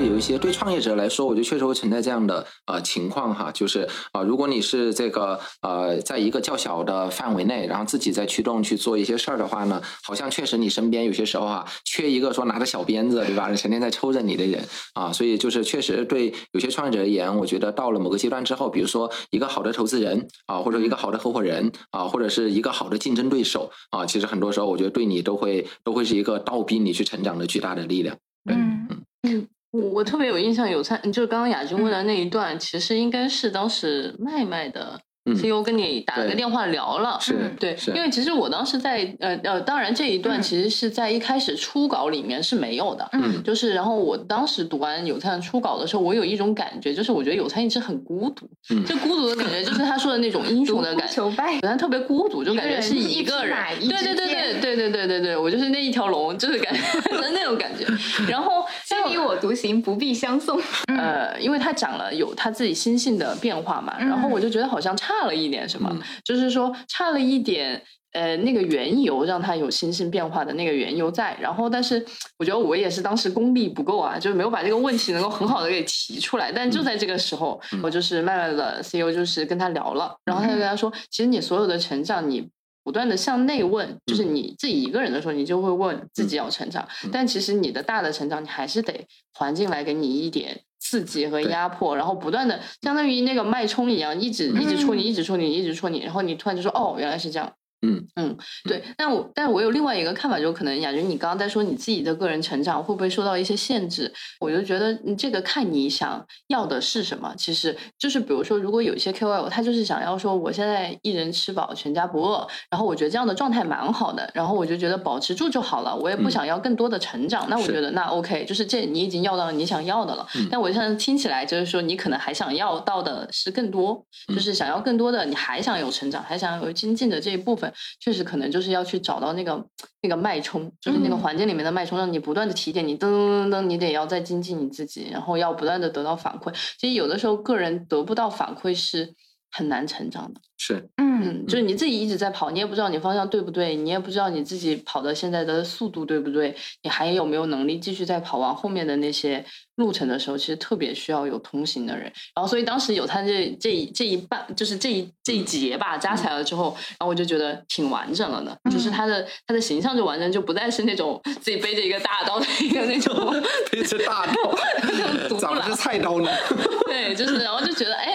[0.06, 28.16] 有一些对创业者来说，我觉得确实会存在这样的呃情况哈，就是啊，如果你是这个呃，在一个较小的范围内，然后自己在驱动去做一些事儿的话呢，好像确实你身边有些时候啊，缺一个说拿着小鞭子对吧，成天在抽着你的人啊，所以就是确实对有些创业者而言，我觉得到了某个阶段之后，比如说一个好的投资人啊，或者一个好的合伙人啊，或者是一个好的竞争对手啊，其实很多时候我觉得对你都会都会是一个倒逼你去成长的巨大的力量。
[28.48, 28.86] 嗯
[29.22, 29.46] 嗯。
[29.72, 35.00] 我我特别有印象，有参就是刚刚雅君问的那一段，其实应该是当时麦麦的。
[35.32, 56.80] CEO 跟你打了个电话聊了，是对，因为其实我当时在呃呃，当然这一段其实是在一开始初稿里面是没有的，嗯，就是然后我当时读完有灿初稿的时候，我有一种感觉，就是我觉得有灿一直很孤独，嗯，就孤独的感觉，就是他说的那种英雄的感觉，有餐特别孤独，就感觉是一个人，对对对对对对对对对，我就是那一条龙，就是感觉
[57.32, 57.86] 那种感觉，
[58.28, 60.60] 然后相依我独行，不必相送，
[60.98, 65.14] 呃，因为他讲了有他自己心性的变化嘛，然后我就觉得好像差。
[65.20, 65.94] 差了一点什么？
[66.24, 71.36] 就是说差了一点，呃，那个缘由让他有心性变化的那个缘由在。
[71.40, 72.04] 然后，但是
[72.38, 76.50] 我觉得我也是当时功力不够啊，就是没有把这个问题能够很好的给提出来。
[76.50, 82.48] 但就在这个时候，我就是慢慢的 CEO 就是跟他聊了，然后他就跟他说，其实你所有的成长，你
[82.82, 86.88] 不断的向内问，就是你自己一个人的时候，你就会问自己要成长。
[87.12, 90.62] 但其实你的大的成长，你还是得环境来给你一点。
[90.90, 97.52] 刺激和压迫，然后不断的相当于那个脉冲一样，一直一直戳你，一直戳你，一直戳你，然后你突然就说，哦，原来是这样。
[97.82, 104.12] 嗯嗯，对，但我但我有另外一个看法，就可能雅君，你刚刚在说你自己的个人成长会不会受到一些限制？
[104.38, 107.34] 我就觉得你这个看你想要的是什么。
[107.38, 117.48] 其实就是比如说，如果有一些 KOL，他就是想要说，我现在一人吃饱全家不饿，然后我觉得这样的状态蛮好的，然后我就觉得保持住就好了，我也不想要更多的成长。
[117.48, 120.26] 那我觉得那 OK，就是这你已经要到了你想要的了。
[120.50, 127.69] 但我现在听起来就是说，你可能还想要到的是更多，就是想要更多的，你还想有成长，还想要有精进的这一部分。
[128.00, 129.64] 确实可能就是要去找到那个
[130.02, 136.52] 那个脉冲，就是那个环境里面的脉冲，让你不断的提点你，噔噔噔噔，你得要再精进你自己，然后要不断的得到反馈。
[136.78, 139.14] 其实有的时候个人得不到反馈是
[139.50, 140.40] 很难成长的。
[140.62, 149.42] 是，嗯，就是你自己一直在跑，你也不知道你方向对不对，你也不知道你自己跑的现在的速度对不对，你还有没有能力继续再跑完后面的那些
[149.76, 152.02] 路程的时候，其实特别需要有同行的人。
[152.34, 163.32] 然后，所以当时有他这这这一半，就是这一这一节吧，加起来了之后，然后我就觉得挺完整了的，就是他的他的形象就完整，就不再是那种自己背着一个大刀的一个那种
[163.72, 166.30] 背着大刀，咋不是菜刀呢？
[166.86, 168.09] 对，就是然后就觉得哎，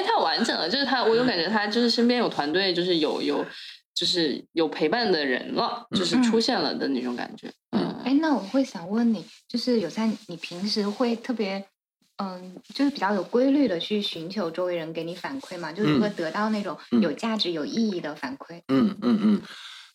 [0.66, 2.26] 了，就是他，我有感觉他就是身边有。
[2.36, 3.46] 团队就是有有，
[3.94, 7.50] 就是有陪伴的人了，就是出现了的那种感觉。
[7.72, 11.64] 嗯，哎，那我会想问你，就是有在你平时会特别，
[12.18, 15.72] 嗯，就是比较有规律的去寻求周围人给你反馈嘛？
[15.72, 18.62] 就如何得到那种有价值、有意义的反馈？
[18.68, 19.42] 嗯嗯嗯。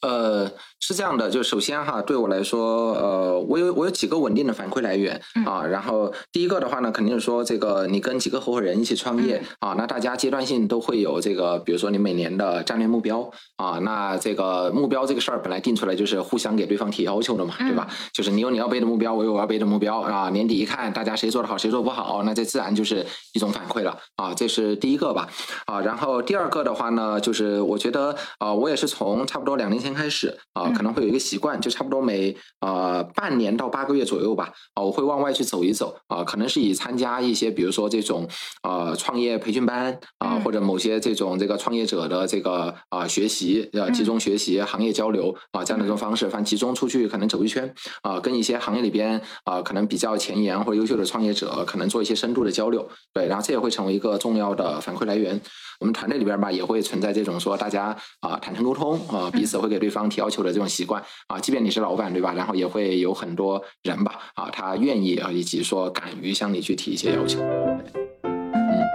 [0.02, 5.62] 呃，是这样的，就首先哈，对我来说，呃，我有我有几个稳定的反馈来源啊。
[5.66, 17.86] 然后第一个的话呢，肯定是说这个你跟几个合伙人一起创业啊，那大家阶段性都会有这个，比如说你每年的战略目标啊，那这个目标这个事儿本来定出来就是互相给对方提要求的嘛，对吧？
[18.14, 20.30] 就是你有你要背的目标，我有我要背的目标啊。
[20.30, 24.32] 年底一看，大家谁做的好，谁做不好，那这自然就是一种反馈了啊。
[24.32, 25.28] 这是第一个吧
[25.66, 25.78] 啊。
[25.80, 29.89] 然后第二个的话呢，就是我觉得啊，我也是从差不多两年前。
[29.94, 38.26] 开始啊，可可能会有一个习惯，就差不多每呃半年到八个月左右吧，啊，我会往外去走一走，啊，可能是以参加一些，比如说这种
[38.62, 55.38] 呃创业培训班啊，或者某些这种这个创业者的这个啊学习，呃，集中学习、行业交流啊这样的一种方式，反正集中出去可能走一圈，啊，跟一些行业里边啊可能比较前沿或者优秀的创业者，可能做一些深度的交流，对，然后这也会成为一个重要的反馈来源。
[55.80, 61.40] 我们团队里边吧，也会存在这种说大家啊坦诚沟通啊，彼此会给对方提要求的这种习惯啊。
[61.40, 62.32] 即便你是老板对吧？
[62.34, 67.40] 然后也会有很多人吧啊，他愿意啊，以及说敢于向你去提一些要求。
[68.22, 68.86] 嗯，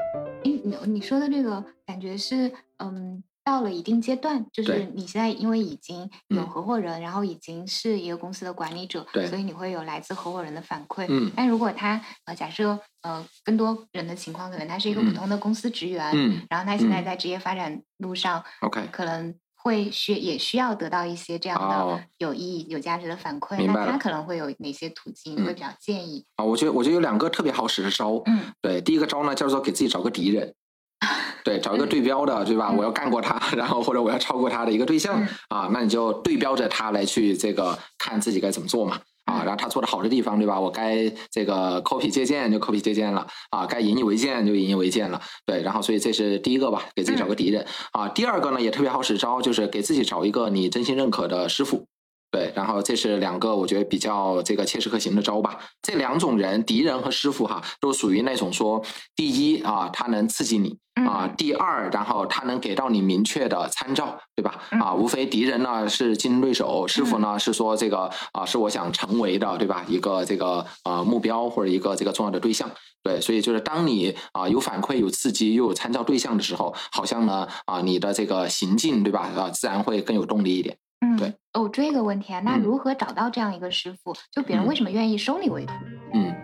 [0.43, 3.21] 你你说的这个感觉是嗯。
[3.47, 11.05] 到了一定阶段，就是你现在因为已经有合伙人，然后已经是一个公司的管理者，所以你会有来自合伙人的反馈。
[11.07, 19.35] 嗯，但如果他呃假设呃更多人的情况，可能他是一个普通的公司职员，嗯，然后他现在在职业发展路上，OK，可能
[19.65, 23.65] 会需也需要得到一些这样的有意义、有价值的反馈。
[23.65, 25.43] 那他可能会有哪些途径？
[25.43, 26.45] 会比较建议啊？
[26.45, 28.21] 我觉得我觉得有两个特别好使的招。
[28.28, 30.54] 嗯，对，第一个招呢叫做给自己找个敌人。
[31.43, 32.71] 对，找一个对标的，对吧？
[32.71, 40.59] 我要干过他，然后或者我要超过他的一个对象啊，那你就对标着他来去这个看自己该怎么做嘛啊，然后他做的好的地方，对吧？
[40.59, 45.21] 我该这个 copy 借鉴就 copy 借鉴了啊，该引以为鉴就引以为鉴了。
[45.45, 48.07] 对，然后所以这是第一个吧，给自己找个敌人啊。
[48.09, 51.88] 第二个呢也特别好使招，就是给自己找一个你真心认可的师傅。
[52.35, 55.57] 对，然后这是两个我觉得比较这个切实可行的招吧。
[55.81, 58.83] 这两种人，敌人和师傅哈，都属于那种说，
[59.15, 64.59] 第一啊，他能刺激你啊；第二，然后他能给到你明确的参照，对吧？
[64.71, 69.85] 啊，无非敌人呢是竞争对手，师傅呢是说这个啊是我想成为的，对吧？
[69.87, 72.69] 一个这个啊目标或者一个这个重要的对象。
[73.01, 79.31] 对，所以就是当你啊有反馈、有刺激又有参照对象的时候，好像呢啊你的这个行进，对吧？
[79.37, 80.77] 啊，自然会更有动力一点。
[81.01, 81.34] 嗯，对。
[81.53, 84.13] 哦，追一个问题啊，那如何找到这样一个师傅？
[84.31, 85.73] 就别人为什么愿意收你为徒？
[86.13, 86.36] 嗯，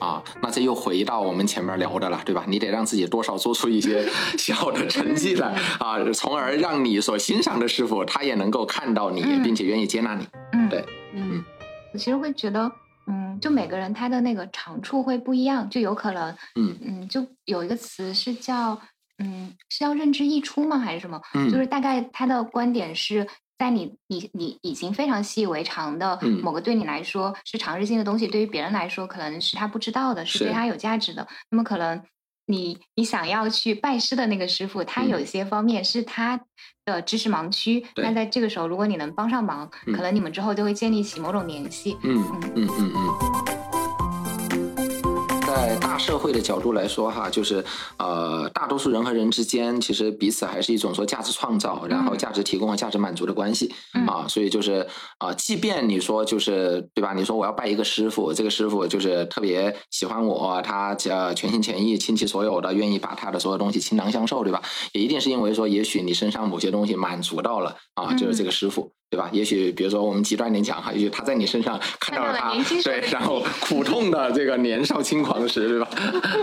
[0.00, 2.44] 啊，那这又回到我们前面聊的了，对吧？
[2.48, 4.04] 你得让自己多少做出一些
[4.36, 10.26] 小的成绩来啊，从而让你所欣赏的师傅他也能够看到你，并且愿意接纳你。
[10.52, 11.44] 嗯，对，嗯，
[11.92, 12.70] 我其实会觉得，
[13.06, 18.80] 嗯，就每个人他的那个长处会不一样，就有可能，嗯嗯，就有一个词是叫，
[19.18, 20.76] 嗯，是要认知溢出吗？
[20.78, 21.20] 还是什么？
[21.34, 23.28] 嗯，就是大概他的观点是。
[23.58, 31.26] 在你你你已经非常习以为常的某个对你来说是常识性的东西，对于别人来说可能是他不知道的，是对他有价值的。
[31.50, 32.02] 那么可能
[32.46, 36.40] 你你想要去拜师的那个师傅，他有一些方面是他
[36.84, 37.84] 的知识盲区。
[37.96, 41.96] 那在这个时候，如果你能帮上忙，可能你们之后就会建立起某种联系。
[42.02, 43.55] 嗯嗯嗯嗯嗯。
[45.66, 47.64] 在大社会的角度来说，哈，就是
[47.98, 53.74] 呃，大多数人和人之间，其实彼此还是一种说价值创造，然后价值提供和价值满足的关系
[54.06, 54.28] 啊。
[54.28, 54.86] 所以就是
[55.18, 57.14] 啊，即便你说就是对吧？
[57.14, 64.62] 你说我要拜一个师傅，这个师傅就是特别喜欢我，他呃全心全意倾其所有的，愿意把他的所有东西倾囊相授，对吧？
[64.92, 68.92] 也一定是因为说，也许你身上某些东西满足到了啊，就是这个师傅。
[69.08, 69.30] 对吧？
[69.32, 75.88] 也许比如说我们极端点讲哈，也许他在你身上看到了他对，然后苦痛的这个年少轻狂时，对吧？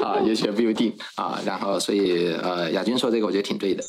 [0.01, 1.39] 啊，也许不一定啊。
[1.45, 3.83] 然后所以呃，亚军说这个我觉得挺对的。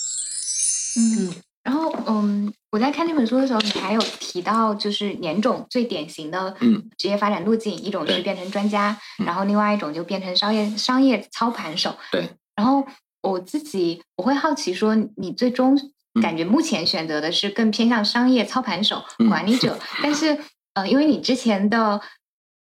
[0.98, 1.32] 嗯，
[1.62, 11.94] 然后嗯，我在看这本书的时候，你还有提到就是两种最典型的嗯职业发展路径，一种是变成专家，然后另外一种就变成商业商业操盘手。
[12.10, 12.28] 对。
[12.56, 12.84] 然后
[13.22, 15.78] 我自己我会好奇说，你最终。
[16.22, 20.38] 感觉目前选择的是更偏向商业操盘手、管理者，但是
[20.74, 22.00] 呃，因为你之前的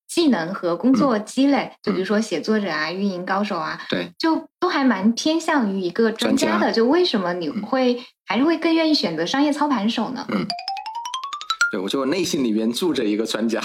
[0.07, 6.71] 技能和工作积累，就比如说写作者啊、运营高手啊，对，就都还蛮偏向于一个专家的。
[6.71, 10.25] 就为什么你会还是会更愿意选择商业操盘手呢？
[10.29, 10.45] 嗯。
[11.71, 13.61] 对，我就内心里面住着一个专家，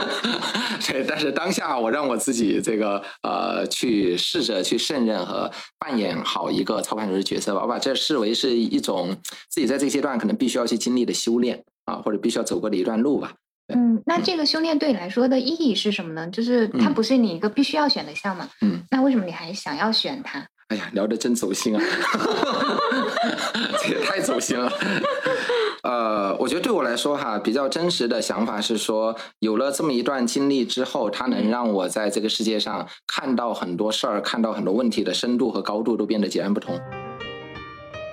[0.86, 9.16] 对，但是当下我让我自己这个呃去试着去胜任和扮演好一个操盘手的角色吧，我把这视为是一种
[9.48, 13.32] 自己在这个阶段可能必须要去经历的修炼啊，或者必须要走过的一段路吧。
[13.72, 16.28] 嗯，那这个修炼对你来说的意义是什么呢？
[16.28, 18.42] 就是它不是你一个必须要选的项目。
[18.60, 20.46] 嗯，那为什么你还想要选它？
[20.68, 21.82] 哎呀，聊得真走心啊！
[23.82, 24.72] 这也太走心了。
[25.82, 36.80] 呃，我觉得对我来说哈，比较真实的想法是说，有了这么一段经历之后，它能让我在这个世界上看到很多事儿，看到很多问题的深度和高度都变得截然不同。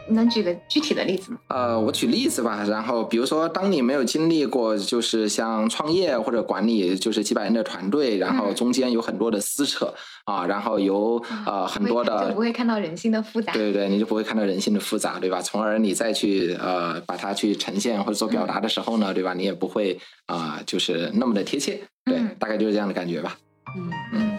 [0.09, 1.39] 能举个具体的例子吗？
[1.47, 2.63] 呃，我举例子吧。
[2.67, 9.93] 然后，比如说，当你没有经历过，就是像创业或者管理，就是几百人的团队，然后中间有很多的撕扯
[10.25, 13.53] 啊，然后有呃很多的，就不会看到人性的复杂。
[13.53, 15.41] 对对对，你就不会看到人性的复杂，对吧？
[15.41, 19.33] 从而你再去呃把它去呈现或者做表达的时候呢，对吧？
[19.33, 21.79] 你也不会啊，就是那么的贴切。
[22.05, 23.37] 对，大概就是这样的感觉吧。
[23.77, 24.37] 嗯嗯。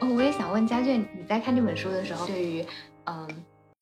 [0.00, 2.64] 哦，我也想问佳俊，你在看这本书的时候，对于
[3.04, 3.28] 嗯，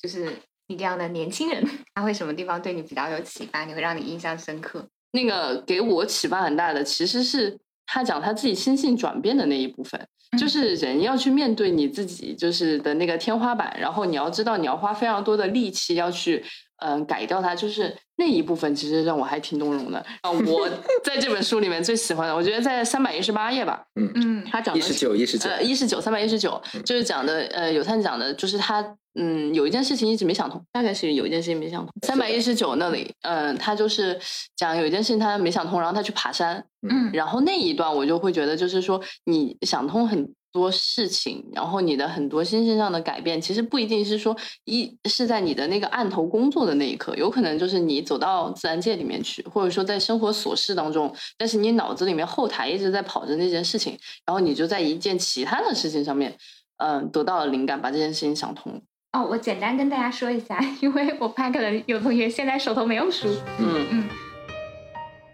[0.02, 0.32] 就是。
[0.68, 1.62] 你这样的年轻人，
[1.94, 3.64] 他会什么地方对你比较有启发？
[3.64, 4.86] 你会让你印象深刻？
[5.12, 9.98] 那个给我启发很大的，其实是他讲他自己心性转变的那一部分，
[10.38, 16.44] 就是人要去面对你自己就是的那个天花板，然后你要知道你要花非常多的力气要去
[16.84, 20.30] 嗯改掉它，就是那一部分其实让我还挺动容的啊！
[20.30, 20.68] 我
[21.02, 28.94] 在这本书里面最喜欢的，我觉得在三百一十八页吧，嗯嗯，他讲的一十九一十九呃一十九三百一十九，就是讲的呃有灿讲的就是他。
[29.20, 31.92] 嗯，有一件事情一直没想通，大概是有一件事情没想通。
[32.06, 34.16] 三百一十九那里，嗯，他就是
[34.54, 56.36] 讲有一件事情他没想通，然后他去爬山，嗯，然后那一段我就会觉得，就是说你想通很多事情，然后你的很多心性上的改变，其实不一定是说一是在你的那个案头工作的那一刻，有可能就是你走到自然界里面去，或者说在生活琐事当中，但是你脑子里面后台一直在跑着那件事情，然后你就在一件其他的事情上面，
[56.76, 58.80] 嗯，得到了灵感，把这件事情想通。
[59.12, 63.26] 哦，我简单跟大家说一下，因为我怕可能有同学现在手头没有书。
[63.58, 64.08] 嗯嗯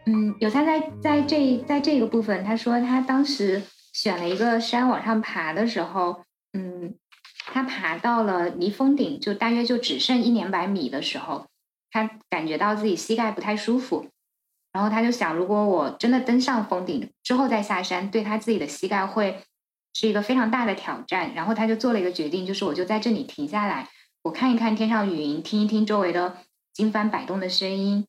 [0.07, 3.62] 嗯，有他在在这在这个部分，他说他当时
[3.93, 6.22] 选了一个山往上爬的时候，
[6.53, 6.95] 嗯，
[7.47, 11.47] 他爬到了离峰顶就大约就只剩一两百米的时候，
[11.91, 14.07] 他感觉到自己膝盖不太舒服，
[14.72, 19.43] 然后他就想，如果我真的登上峰顶之后再下山，对他自己的膝盖会。
[19.95, 23.88] 是一个非常大的挑战，然后他就做了一个决定，就是我就在这里停下来，
[24.24, 26.38] 我看一看天上云，听一听周围的
[26.72, 28.05] 经幡摆动的声音，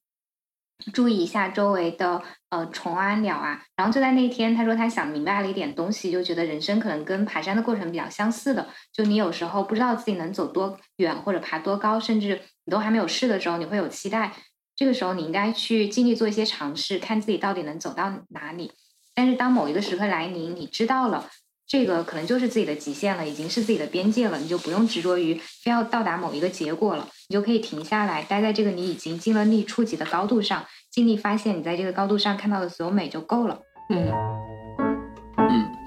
[0.91, 3.63] 注意一下周围的呃虫啊鸟啊。
[3.75, 14.33] 然后就在那天，他说他想明白了一点东西，就觉得人生可能跟爬山的过程比较相似的，就你有时候不知道自己能走多远或者爬多高，甚至你都还没有试的时候，你会有期待，
[14.75, 18.71] 这个时候你应该去尽力做一些尝试，看自己到底能走到哪里。
[19.13, 21.29] 但是当某一个时刻来临，你知道了。
[21.68, 33.59] 这个可能就是自己的极限了，已经是自己的边界了，你就不用执着于非要到达某一个结果了，你就可以停下来，待在这个你已经尽了力触及的高度上，尽力发现你在这个高度上看到的所有美就够了。
[33.89, 34.11] 嗯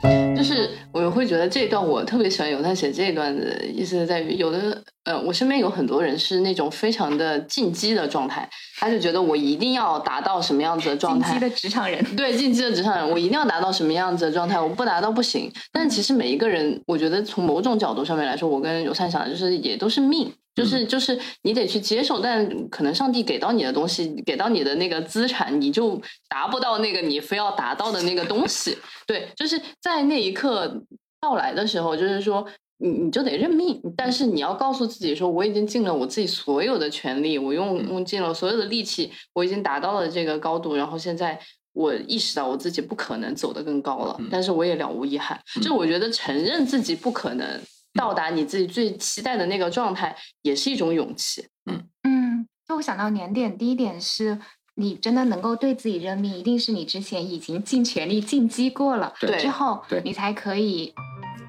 [0.03, 8.47] 嗯，就是我会觉得这一段我特别喜欢有他写这一段的意思在于，有的呃，我身边有很多人是那种非常的进击的状态。
[8.77, 11.31] 他就觉得我一定要达到什么样子的状态？
[11.31, 14.61] 进击的职场人，对进击的职场人，我一定要达到什么样子的状态？
[14.61, 15.51] 我不达到不行。
[15.73, 22.21] 但其实每一个人，我觉得从某种角度上面来说，我跟友善想的就是也都是命，就是就是你得去接受。
[22.21, 25.99] 但可能上帝给到你的东西，给到你的那个资产，你就
[26.29, 28.77] 达不到那个你非要达到的那个东西。
[29.07, 30.83] 对，就是在那一刻
[31.19, 32.47] 到来的时候，就是说。
[32.81, 41.39] 你你就得认命，但是你要告诉自己说，我已经尽了我自己所有的全力，我用用尽了所有的力气，我已经达到了这个高度，然后现在
[41.73, 45.41] 我意识到我自己不可能走得更高了，但是我也了无遗憾。
[45.61, 47.61] 就我觉得承认自己不可能
[47.95, 51.47] 到达你自己最期待的那个状态，也是一种勇气。
[51.67, 54.39] 嗯嗯，就我想到两点，第一点是
[54.77, 60.95] 你真的能够对自己认命，一定是你之前已经尽全力进击过了，之后你才可以。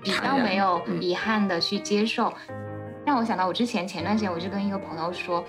[0.01, 2.33] 比较没有遗憾的去接受，
[3.05, 5.43] 让我想到我之前前段时间我就跟一个朋友说，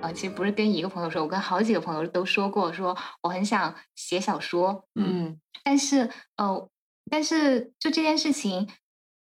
[0.00, 6.68] 呃，其实不是跟一个朋友说，我跟好几个朋友都说过，说我很想写小说，嗯，但是呃，
[7.10, 8.68] 但是就这件事情，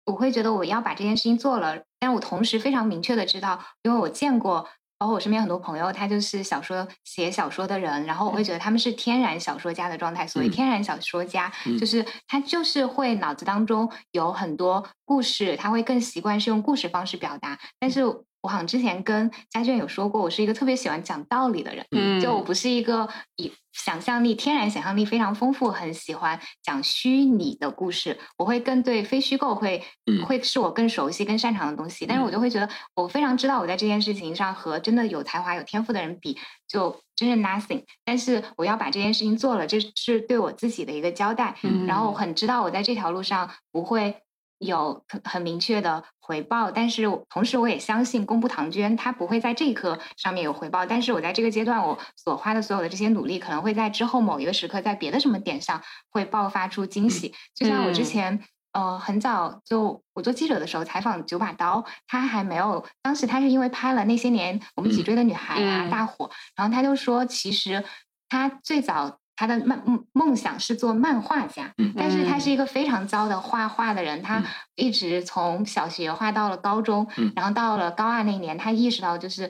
[0.05, 4.69] 我会觉得我要把这件事情做了，但我同时非常明确的知道，因为我见过。
[4.99, 10.27] 包括我身边很多朋友，他就是小说写小说的人，然后我会觉得他们是天然小说家的状态。
[10.27, 18.03] 所谓天然小说家，就是他就是会脑子当中有很多故事，他会更习惯是用故事方式表达，但是。
[18.41, 21.84] 我好像之前跟家娟有说过，我是一个特别喜欢讲道理的人。
[21.91, 28.18] 嗯，就我不是一个以想象力、天然想象力非常丰富，很喜欢讲虚拟的故事。
[28.36, 29.82] 我会更对非虚构会
[30.26, 32.07] 会是我更熟悉、更擅长的东西。
[32.07, 37.82] 但是我就会觉得，我非常知道我在这件事情上和真的有才华、有天赋的人比，就真是 nothing。
[38.05, 41.57] 但是我要把这件事情做了，这是对我自己的一个交代。
[41.86, 44.22] 然后我很知道我在这条路上不会。
[44.59, 50.85] 有很很明确的回报，但是同时我也相信公布唐娟，她不会在这一刻上面有回报。
[50.85, 57.35] 但是我在这个阶段，我所花的所有的这些努力，可能会在之后某一个时刻，在别的什么点上会爆发出惊喜。
[57.55, 58.43] 就像我之前
[58.73, 67.83] 呃，很早就我做记者的时候采访九把刀，他还没有，当时他是因为拍了那些年我们脊椎的女孩啊大火，然后他就说，其实
[68.29, 74.43] 他最早他的梦梦梦想是做漫画家，但是他是一个非常糟的画画的人，他
[74.74, 79.49] 一直从小学画到了高中，然后到了高二那年，他意识到就是。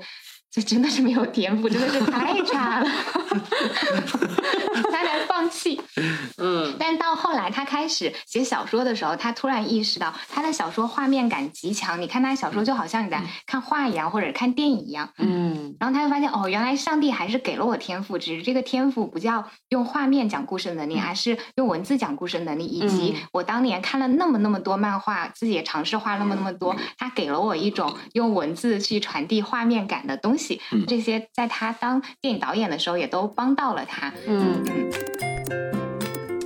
[0.50, 2.88] 这真的是没有天赋，真的是太差了，
[4.90, 5.80] 他才放弃。
[6.38, 12.00] 嗯，但到后来他开始写小说的时候，他突然意识到他的小说画面感极强。
[12.00, 15.10] 你看他小说就好像你在看画一样，或者看电影一样。
[15.18, 22.64] 嗯，然后他就发现哦，原来上帝还是给了我天赋，只是这个天赋不叫用画面讲故事的能力，而是用文字讲故事的能力。
[22.64, 30.47] 以及我当年看了那么那么多漫画，自己也尝试画那么那么多，他给了我一种用文字去传递画面感的东西。
[30.86, 34.62] 这些在他当电影导演的时候也都帮到了他，嗯。
[34.66, 34.90] 嗯，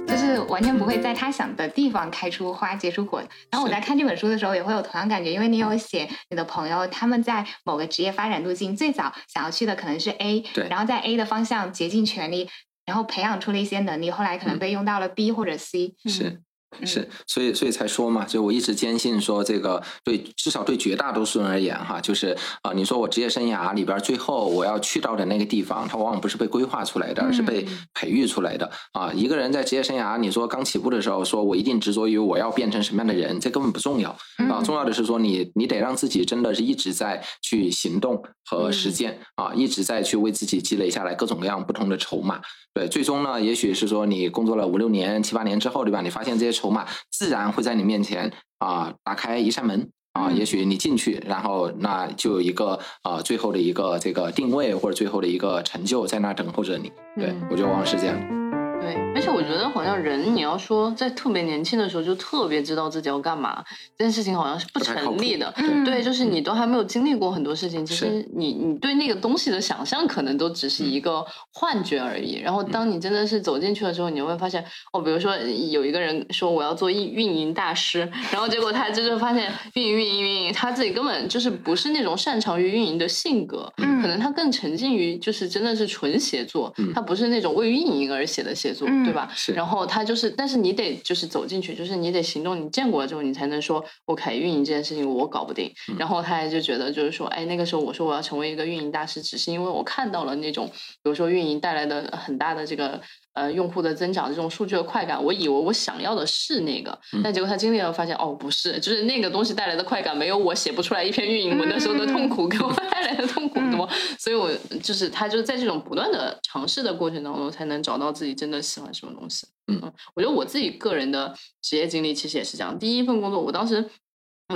[0.06, 3.22] 就是完全不会在他想的地方开出花结出果。
[3.50, 12.48] 然后我在看这本书的时候也会有同样感觉，因为你有写你的朋友他们在某个职业发展路径最早想要去的可能是 A，对，然后在 A 的方向竭尽全力，
[12.84, 16.42] 然后培养出了一些能力，后来可能被用到了 B 或者 C，是。
[16.84, 29.12] 是，所以所以才说嘛，就我一直坚信说，这个对至少对绝大多数人而言哈，就是啊，你说我职业生涯里边最后我要去到的那个地方，它往往不是被规划出来的，而是被培育出来的啊。
[29.12, 34.10] 一个人在职业生涯，你说刚起步的时候，说我一定执着于我要变成什么样的人，这根本不重要
[34.50, 34.62] 啊。
[34.64, 42.40] 重要的是说，你你得让自己真的是一直在去行动和实践啊，一直在去为自己积累下来各种各样不同的筹码。
[42.74, 46.00] 对，最终呢，也许是说你工作了五六年、七八年之后，对吧？
[46.00, 56.92] 你发现这些筹码自然会在你面前啊打开一扇门啊，也许你进去，然后那就有一个啊最后的一个这个定位或者最后的一个成就在那等候着你。
[57.16, 58.41] 对我觉得往往是这样。
[58.82, 63.62] 对，而且我觉得好像人，你要说在特别年轻的时候就特别知道自己要干嘛，
[63.96, 65.54] 这件事情好像是不成立的。
[65.84, 72.40] 对，就是你都还没有经历过很多事情，其实你你对那个东西的想象可能都只是一个幻觉而已。
[72.40, 75.36] 然后当你真的是走进去了之后，你会发现，哦，比如说
[75.70, 78.00] 有一个人说我要做运运营大师，
[78.32, 88.71] 然后结果他就是发现运营运营运营，他自己根本就是不是那种擅长于运营的性格，可能他更沉浸于就是真的是纯写作，他不是那种为运营而写的写。
[88.74, 89.30] 对吧？
[89.54, 95.72] 然后他就是，但是你得就是走进去，就是你得行动，你见过了之后，你才能说，OK，运营这件事情我搞不定。
[95.98, 100.66] 然后他还就觉得，就是说，哎，那个时候我说我要成为一个运营大师，只是因为我看到了那种，
[101.02, 103.00] 比如说运营带来的很大的这个。
[103.34, 113.88] 呃，用户的增长这种数据的快感，我以为我想要的是那个，但结果他经历了，发现哦，不是，就是那个东西带来的快感，没有我写不出来一篇运营文的时候的痛苦给我带来的痛苦多。
[114.18, 114.50] 所以，我
[114.82, 119.46] 就是他，就是在这种不断的尝试的过程当中，才能找到自己真的喜欢什么东西。
[119.68, 119.80] 嗯，
[120.14, 122.78] 我觉得我自己个人的职业经历其实也是这样。
[122.78, 123.88] 第一份工作，我当时。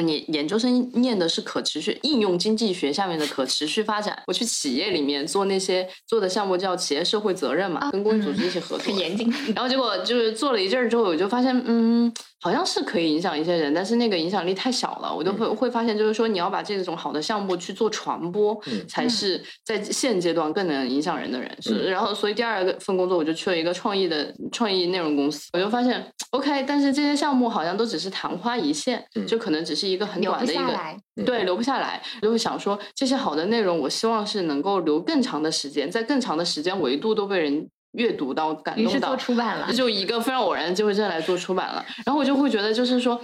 [0.01, 9.33] 你研究生念的是可持续应用经济学下面的可持续发展，我去企业里面做那些做的项目叫企业社会责任嘛，跟公益组织一起合作，很严谨。
[9.55, 12.13] 然后结果就是做了一阵儿之后，我就发现，嗯。
[12.41, 15.13] 好像是可以影响一些人，但是那个影响力太小了。
[15.13, 18.57] 我就会会发现，就是说你要把这种好的项目去做传播，
[18.87, 21.51] 才是在现阶段更能影响人的人。
[21.61, 32.03] 是，然后所以第二个份工作我就去了一个创意的创意内容公司，我就发现 OK，但是这些项目好像都只是昙花一现，就可能只是一个很短的一个，对，留不下来。
[32.21, 37.69] 就会想说这些好的内容，我希望是能够留更长的时间，在更长的时间维度都被人。
[37.93, 41.85] 阅读到感动到，出版了，就一个非常偶然的机会，真的来做出版了。
[42.05, 43.21] 然后我就会觉得，就是说，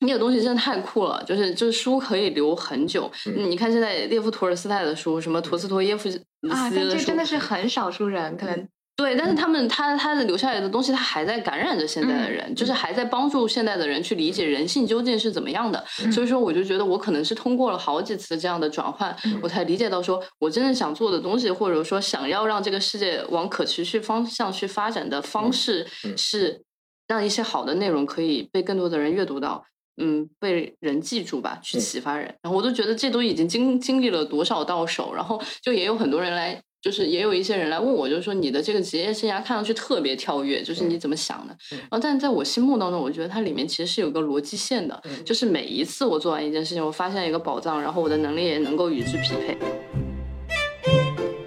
[0.00, 3.10] 那个东西真的太酷了，就是就是书可以留很久。
[3.36, 6.18] 你看现在列夫·托尔斯泰的书，什么陀思妥耶夫斯
[6.50, 8.68] 啊，但这真的是很少数人可能。
[9.00, 15.82] 对，但是他们他他的留下来的东西，他还在感染着现在的人，就是还在帮助现在的人去理解人性究竟是怎么样的。
[16.12, 25.86] 所以说，我就觉得我可能是通过了好几次这样的转换，我才理解到说我真正想做的东西，或者说想要让这个世界往可持续方向去发展的方式，
[26.16, 26.64] 是
[27.06, 29.64] 让一些好的内容可以被更多的人阅读到，
[30.02, 32.34] 嗯，被人记住吧，去启发人。
[32.42, 36.60] 然后我都觉得这都已经经经历了多少到手，然后就也有很多人来。
[36.80, 41.56] 就是也有一些人来问我，就是说你的这个职业生涯看上去特别跳跃，就是你怎么想的？
[41.70, 49.58] 然后，但是在我心目当中，我觉得它里面其实是有个逻辑线的，就是每一次我做完一件事情，我发现一个宝藏，然后我的能力也能够与之匹配。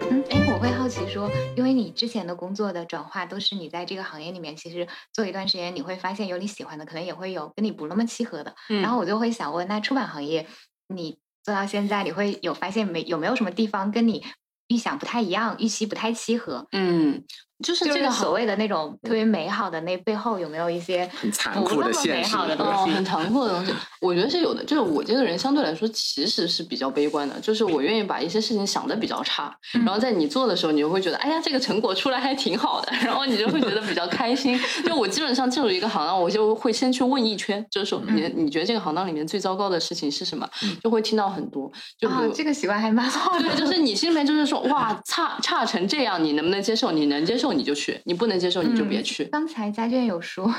[0.09, 8.53] 嗯，哎，我会好奇说，因为你之前的工作的转化都是你在这个行业里面，其实做一段时间，你会发现有你喜欢的，可能也会有跟你不那么契合的。
[8.67, 10.45] 然后我就会想问，那出版行业
[10.89, 14.25] 你做到现在，你会有发现没有没有什么地方跟你？
[14.71, 16.65] 预想不太一样，预期不太契合。
[16.71, 17.25] 嗯，
[17.61, 22.35] 就是这个所谓的那种特别美好的那背后有没有一些很残酷的现实？
[22.35, 24.63] 哦，很残酷的东西，我觉得是有的。
[24.63, 29.55] 就是我这个人相对来说其实是比较悲观的，就是我愿意把一些事情想的比较差，
[29.85, 34.59] 然后在你做的时候，你就会觉得，哎呀，这个成果出来还挺好的，然后你就会觉得比较开心。
[34.85, 40.47] 就我基本上进入一个行当，我就会先去问一圈，就是说你你觉得这个行当里面最糟糕的事情是什么？
[40.83, 41.71] 就会听到很多。
[41.99, 46.91] 就这个习惯还蛮好的，就是你心里面就是说，哇，差差成这样，你能不能接受？
[46.91, 47.50] 你能接受？
[47.53, 49.25] 你就去，你不能接受你就别去。
[49.25, 50.53] 刚才家眷有说，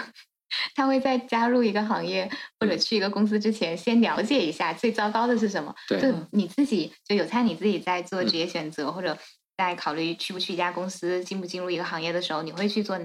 [0.74, 2.30] 他会在加入一个行业
[2.60, 5.74] 或者去一个公司之前，先了解一下最糟糕的是什么。
[5.88, 9.16] 对，就你自己就有猜你自己在做职业选择，或者
[9.56, 12.98] 在考虑去不去一家公司、进不进入一个行业的时候，你会去做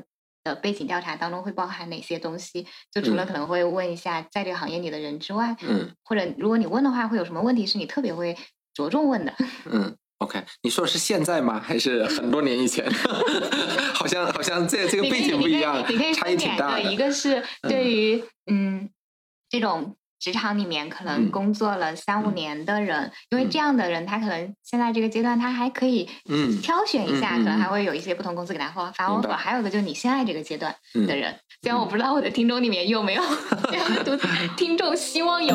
[0.43, 2.65] 的背景调查当中会包含哪些东西？
[2.91, 8.37] 就除了可能会问一下在这个行业里的人之外，嗯，或者如果你问的话，会有什么问题是你特别会
[8.73, 9.33] 着重问的？
[9.65, 9.95] 嗯。
[10.19, 11.59] OK，你说的是现在吗？
[11.59, 12.89] 还是很多年以前？
[13.93, 15.83] 好像好像这这个背景不一样，
[16.15, 16.83] 差异挺大的。
[16.91, 18.89] 一个是对于嗯
[19.49, 27.67] 这种职场里面可能工作了三五年的人，因为这样的人他可能现在这个阶段他还可以嗯挑选一下，可能还。
[27.67, 29.35] 会有一些不同公司给他发发 offer。
[29.35, 30.73] 还有个就是你现在这个阶段
[31.05, 33.21] 的人，虽然我不知道我的听众里面有没有
[33.69, 34.17] 这样的
[34.55, 35.53] 听众，希望有。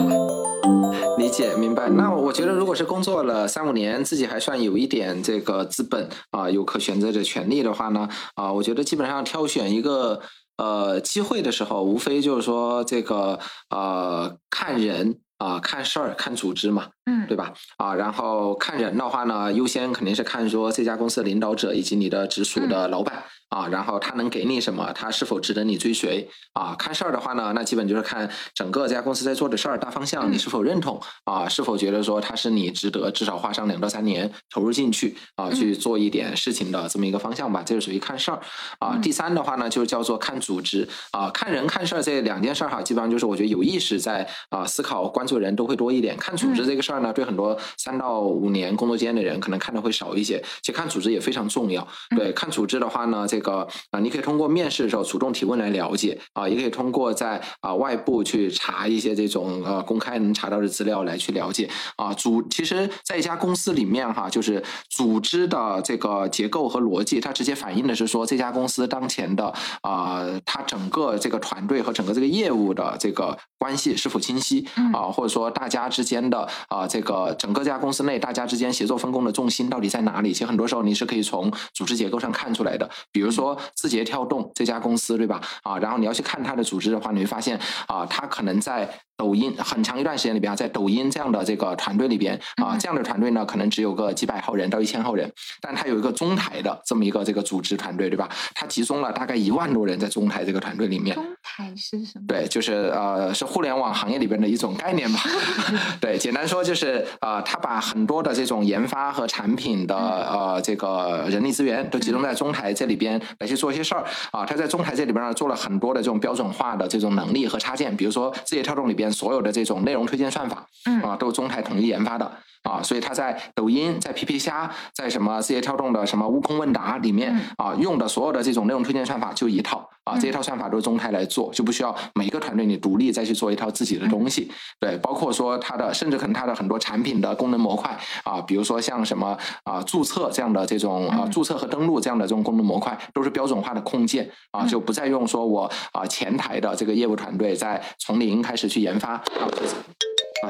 [1.19, 10.21] 理解明白，那我觉得如果是工作了三五年，自己还算有一点这个资本啊，有可选择的权利的话呢，啊，我觉得基本上挑选一个
[10.57, 13.39] 呃机会的时候，无非就是说这个
[13.71, 17.53] 呃看人啊，看事儿，看组织嘛，嗯，对吧？
[17.77, 23.25] 啊，然后看人的话呢，优先肯定是看说这家公司的领导者以及你的直属的老板。
[23.53, 24.95] 啊，然后他能给你什么？
[24.95, 26.27] 他是否值得你追随？
[26.55, 30.99] 啊，看事儿的话呢，那基本就是看整个这家公司在做的事儿大方向，你是否认同？
[31.25, 37.63] 啊，是否觉得说他是你值得至少花上两到三年投入进去啊去做一点事情的这么一个方向吧？
[37.63, 38.41] 这是属于看事儿。
[38.79, 40.89] 啊，第三的话呢，就是叫做看组织。
[41.11, 46.17] 啊，看人看事儿这两件事儿哈，基本上就是我觉得有意识在啊思考关注人都会多一点。
[46.17, 50.43] 看组织这个事儿呢，对很多三到五年工作经验的人可能看的会少一些。
[50.63, 51.87] 其实看组织也非常重要。
[52.17, 62.13] 对，看组织的话呢，这个啊，你可以通过面试的时候主动提问来了解啊，也可以通过在啊外部去查一些这种呃公开能查到的资料来去了解啊。
[62.15, 80.33] 组其实，在一家公司里面哈，就是组织的这个结构和逻辑，它直接反映的是说这家公司当前的啊，它整个这个团队和整个这个业务的这个关系是否清晰啊，或者说大家之间的啊这个整个这家公司内大家之间协作分工的重心到底在哪里？
[80.33, 83.57] 其实很多时候你是可以从组织结构上看出来的，比如说。
[83.75, 85.41] 字节跳动这家公司，对吧？
[85.63, 88.89] 啊，然后你要去看它的组织的话，你会发现啊，它可能在。
[89.17, 98.29] 抖音很长一段时间里边啊，在抖音这样的这个团队里边啊，这样的团队呢，可能只有个几百号人到一千号人，但它有一个中台的这么一个这个组织团队，对吧？
[98.55, 101.15] 它集中了大概一万多人在中台这个团队里面。
[101.15, 102.25] 中台是什么？
[102.27, 105.21] 对，就是呃，是互联网行业里边的一种概念吧。
[106.01, 114.45] 对，简单说就是呃，他把很多的这种研发和产品的呃这个人力资源都集中在中台这里边来去做一些事儿啊。
[114.45, 119.02] 他在中台这里边呢，做了很多的这种标准化的这种能力和插件，比如说字节跳动里边。
[119.11, 120.67] 所有的这种内容推荐算法，
[121.03, 122.31] 啊，都是中台统一研发的
[122.63, 134.51] 啊，所以他在抖音、在皮皮虾、在什么字节跳动的什么悟空问答里面啊，用的所有的这种内容推荐算法就一套啊，这一套算法都是中台来做，就不需要每一个团队你独立再去做一套自己的东西。
[134.81, 148.93] 对，包括说它的，甚至可能它的很多产品的功能模块啊，比如说像什么啊注册这样的这种啊注册和登录这样的这种功能模块，都是标准化的控件啊，就不再用说我啊前台的这个业务团队在从零开始去研。
[149.03, 149.51] 发啊，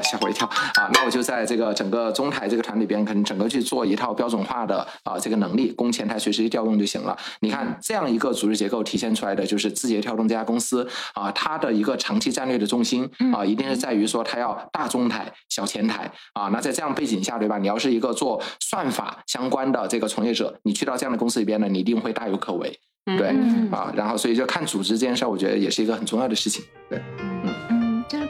[0.01, 0.89] 吓我一跳啊！
[0.93, 7.17] 那我就在这个整个中台这个团里边，可能整个去做一套标准化的啊这个能力，供前台随时调用就行了。
[7.41, 16.49] 你看这样一个组织结构体现出来的，就是字节跳动这家公司啊，它的一个长期战略的重心啊，一定是在于说它要大中台、小前台啊。
[16.51, 17.57] 那在这样背景下，对吧？
[17.57, 23.29] 你要是一个做算法相关的这个从业者，你去到这样的公司里边呢，你一定会大有可为，对
[23.71, 23.91] 啊。
[23.95, 27.01] 然后所以就看组织这件事儿，我觉得也是一个很重要的事情，对。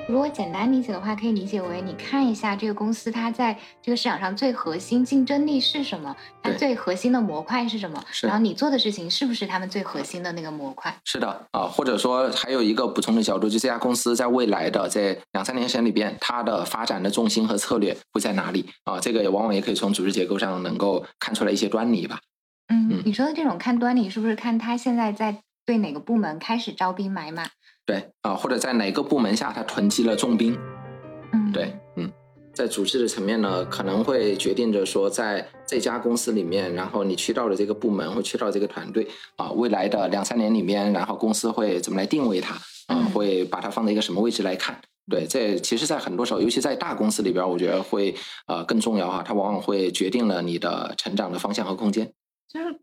[0.08, 10.96] 如果简单理解的话，可以理解为你看一下这个公司它在这个市场上最核心竞争力是什么，它最核心的模块是什么，然后你做的事情是不是他们最核心的那个模块？
[11.06, 19.00] 是的啊，或者说还有一个补充的角度，就这家公司在未来的这两三年时间里边，它的发展的重心和策略会在哪里啊？
[19.00, 22.20] 这个也往往也可以从组织结构上能够看出来一些端倪吧。
[22.68, 27.48] 嗯，你说的这种看端倪，是不是看他现在在对哪个部门开始招兵买马？
[27.86, 30.58] 对啊，或者在哪个部门下他囤积了重兵？
[31.34, 32.10] 嗯，对，嗯，
[32.54, 39.06] 在组织的层面呢，可能会决定着说，在这家公司里面，然后你去到的这个部门或去到这个团队
[39.36, 42.56] 啊，未来的两三年里面，然后公司会怎么来定位它
[42.88, 44.80] 啊，会把它放在一个什么位置来看？
[45.12, 48.16] 对，这其实，在很多时候，尤其在大公司里边，我觉得会
[48.48, 52.14] 呃更重要哈，它往往会决定了你的成长的方向和空间。
[52.48, 52.80] 就是，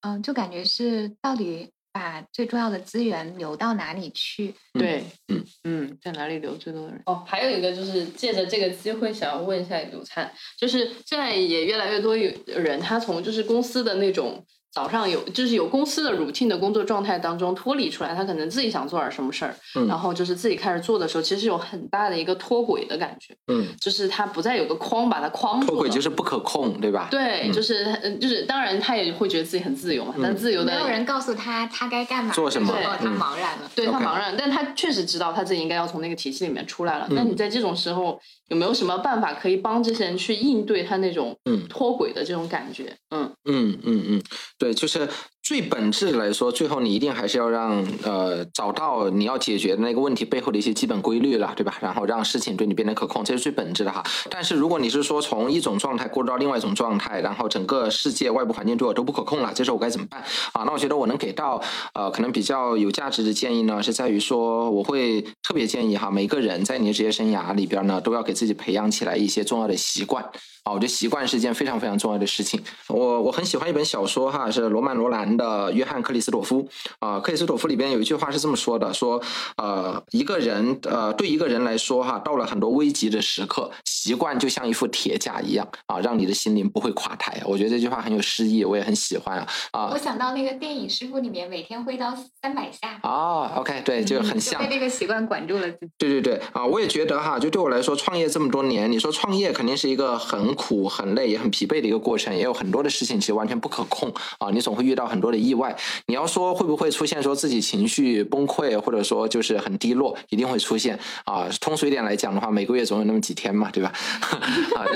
[0.00, 1.70] 嗯，就感觉是到底。
[1.92, 4.54] 把最重要的资源留到哪里去？
[4.74, 7.02] 对，嗯嗯，在哪里留最多的人？
[7.06, 14.44] 哦，还有一个就是借着这个机会，想要问一下刘灿，就是现在也越来越多有人，他从就是公司的那种。
[14.72, 19.54] 早上有就是有公司的 routine 的工作状态当中脱离出来，他可能自己想做点什么事儿，
[19.88, 27.08] 然后就是自己开始做的时候，其实有很大的一个脱轨的感觉，嗯，就是他不再有个框把它框住脱轨就是不可控，对吧？
[27.10, 37.08] 对，就是就是当然他也会觉得自己很自由嘛，但自由的没有人告诉他他该干嘛做什么，他茫然了，对他茫然，但他确实知道他自己应该要从那个体系里面出来了。
[37.10, 38.20] 那你在这种时候
[38.50, 41.36] 有没有什么办法可以帮这些人去应对他那种
[41.68, 42.94] 脱轨的这种感觉？
[43.10, 44.22] 嗯嗯嗯嗯，
[44.58, 45.08] 对，就是。
[45.50, 51.76] 最本质来说，最后你一定还是要让呃找到你要解决的那个问题背后的一些基本规律了，对吧？
[51.80, 54.00] 然后让事情对你变得可控，这是最本质的哈。
[54.30, 60.22] 但是如果你是说从一种状态过渡到另外一种状态，然后整个世界外部环境对我都不可控了，这时候我该怎么办
[60.52, 60.62] 啊？
[60.64, 61.60] 那我觉得我能给到
[61.94, 70.24] 呃可能比较有价值的建议呢，是在于说我会特别建议哈，每个人在你的职业生涯里边呢，都要给自己培养起来一些重要的习惯。
[70.62, 72.62] 啊，我觉得习惯是一件非常非常重要的事情。
[72.88, 76.62] 我我很喜欢一本小说哈，是罗曼罗兰的《约翰克里斯朵夫》
[76.98, 77.18] 啊。
[77.20, 79.22] 克里斯朵夫里边有一句话是这么说的：说
[79.56, 87.40] 呃，一个人呃，对一个人来说哈，到了很多危急的时刻，习惯就像一副铁甲一样啊，让你的心灵不会垮台。
[87.46, 89.46] 我觉得这句话很有诗意，我也很喜欢啊。
[89.70, 92.12] 啊，我想到那个电影师傅里面，每天挥刀
[92.42, 92.98] 三百下。
[93.04, 95.68] 哦，OK，对，就很像被这个习惯管住了。
[95.96, 100.40] 对对对，啊，我也觉得哈，就对我来说，创业这么多年，你说创业肯定是一个很。
[100.40, 104.48] 很苦、很累、也很疲惫的一个过程，也有很多的事情其实完全不可控啊！
[104.50, 105.76] 你总会遇到很多的意外。
[106.06, 111.48] 你要说会不会出现说自己情绪崩溃，或者说就是很低落，一定会出现啊！
[111.60, 113.92] 通俗一点来讲的话，每个月总有那么几天嘛，对吧？
[114.76, 114.86] 啊，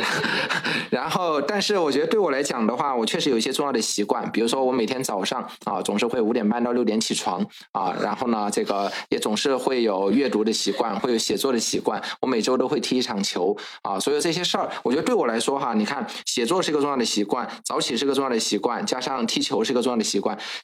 [0.91, 12.03] 然后，但是我觉得对我来讲的话，我确实有一些重要的习惯，比如说我每天早上啊，总是会五点半到六点起床啊，然后呢，这个也总是会有阅读的习惯，会有写作的习惯。
[12.21, 20.14] 我每周都会踢一场球啊，所有这些事儿，我觉得对我来说哈，你看，写作是一个重要的习惯，早起是个重要的习惯，加上踢球是个重要的习惯，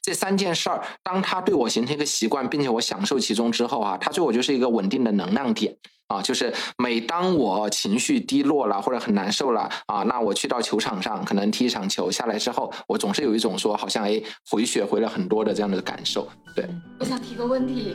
[0.01, 5.75] 这三件事儿，当它对我形成一个习惯，并且我享受其中之后啊，它对我就是一个稳定的能量点
[6.07, 16.27] 啊，就是每当我情绪低落了或者很难受了啊，那我去到球场上，可能踢一场球下来之后，我总是有一种说好像哎回血回了很多的这样的感受。
[16.55, 16.67] 对，
[16.99, 17.93] 我想提个问题，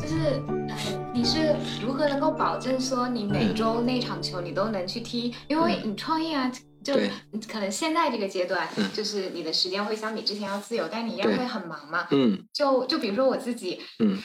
[0.00, 0.42] 就是。
[1.14, 5.32] 你是如何能够保证说你每周那场球你都能去踢？
[5.46, 6.50] 因为你创业啊，
[6.84, 6.94] 就
[7.48, 12.06] 可能现在这个阶段，就是你的时间会相比之前要自由，但你一样会很忙嘛。
[12.10, 14.22] 嗯，就就比如说我自己，嗯，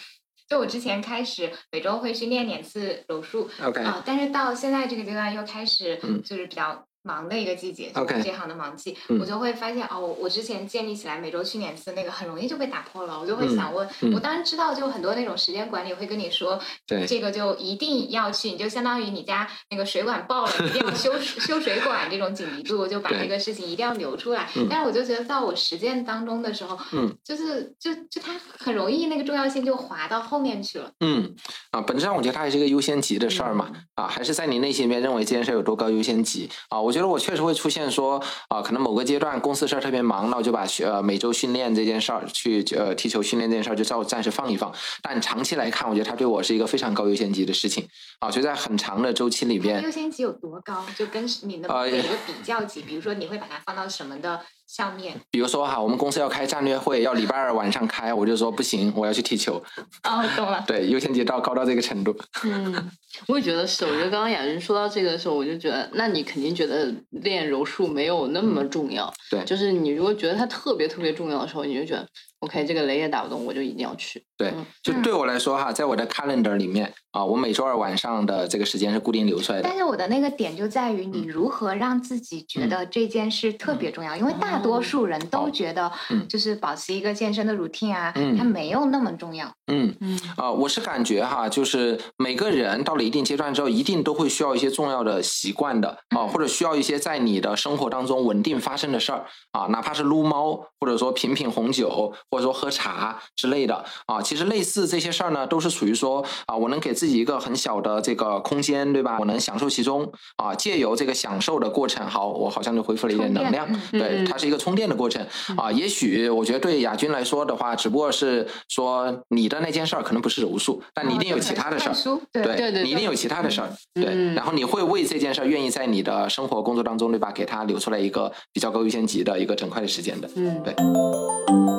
[0.50, 3.82] 就我之前开始每周会去练两次柔术，OK。
[3.82, 6.86] 啊，但是到现在这个阶段又开始就是比较。
[7.04, 13.20] 忙的一个季节，就是这行的忙季，我就会发现哦，我之前建立起来每周去两次那个很容易就被打破了。
[13.20, 16.60] 我就会想问，我当然知道，就很多那种时间管理会跟你说，
[17.08, 24.48] 这个就一定要去，你就相当于你家那个水管爆了，一定要修修水管这种紧急度，就把这个事情一定要留出来。
[24.70, 30.92] 但是我就觉得到我实践当中的时候，嗯，就是就就它很容易那个重要性就滑到后面去了。
[31.00, 31.36] 嗯
[31.72, 36.80] 啊，本质上我觉得它还是一个优先级的事儿嘛，啊，还是在你内心里面认为这件事有多高优先级啊？
[36.90, 44.74] 我觉得我确实会出现说啊，可能某个阶段公司事儿特别忙，那我就把呃每周训练这件事儿去呃踢球训练这件事儿就暂暂时放一放。
[45.04, 47.88] 但长期来看，我觉得它对我是一个非常高优先级的事情
[48.20, 48.30] 啊。
[48.32, 50.86] 就在很长的周期里边，优先级有多高？
[50.96, 54.42] 就跟你的一个比较级，比如说你会把它放到什么的？
[54.70, 59.56] 上面，比如说哈，我们公司要开战略会，要礼拜二晚上开，我就说不行，我要去踢球。
[60.04, 60.64] 哦，懂了。
[60.68, 62.16] 对，优先级到高到这个程度。
[62.44, 62.92] 嗯，
[63.28, 63.84] 我也觉得是。
[63.84, 69.12] 我觉得刚刚雅云说到这个的时候，我就觉得，那你肯定觉得练柔术没有那么重要。
[69.32, 72.08] 对，就是你如果觉得它特别特别重要的时候，你就觉得。
[72.42, 74.24] OK，这个雷也打不动，我就一定要去。
[74.38, 79.68] 对，就对我来说哈，在我的 calendar 里面啊，我每周二晚上的这个时间是固定留出来的。
[79.68, 85.92] 但是我的那个点就在于你如何让自己觉得这件事特别重要，因为大多数人都觉得，
[86.30, 89.52] 就是保持一个健身的 routine 啊，它没有那么重要。
[89.68, 102.14] 嗯嗯啊，我是感觉哈，就是每个人到了一定阶段之后，一定都会需要一些重要的习惯的啊，或者需要一些在你的生活当中稳定发生的事儿啊，哪怕是撸猫，或者说品品红酒。
[102.32, 104.22] 或者说喝茶之类的啊。
[104.22, 109.18] 其实类似这些事儿呢，都是属于说啊，我能给自己一个很小的这个空间，对吧？
[109.20, 113.68] 我能享受其中啊，借由这个享受的过程，好，我好像就恢复了一点能量。
[113.92, 115.26] 对，它是一个充电的过程
[115.58, 115.72] 啊。
[115.72, 121.96] 也许我觉得对亚军来说的话，只不过是说你的那件事儿可能不是柔术，但你一定有其他的事儿。
[122.32, 123.70] 对对对，你一定有其他的事儿。
[123.94, 127.32] 对，然后你会为这件事儿愿意在你的生活工作当中，对吧？
[127.32, 130.30] 给他留出来一个比较高优先级的一个整块的时间的。
[130.36, 131.79] 嗯，对。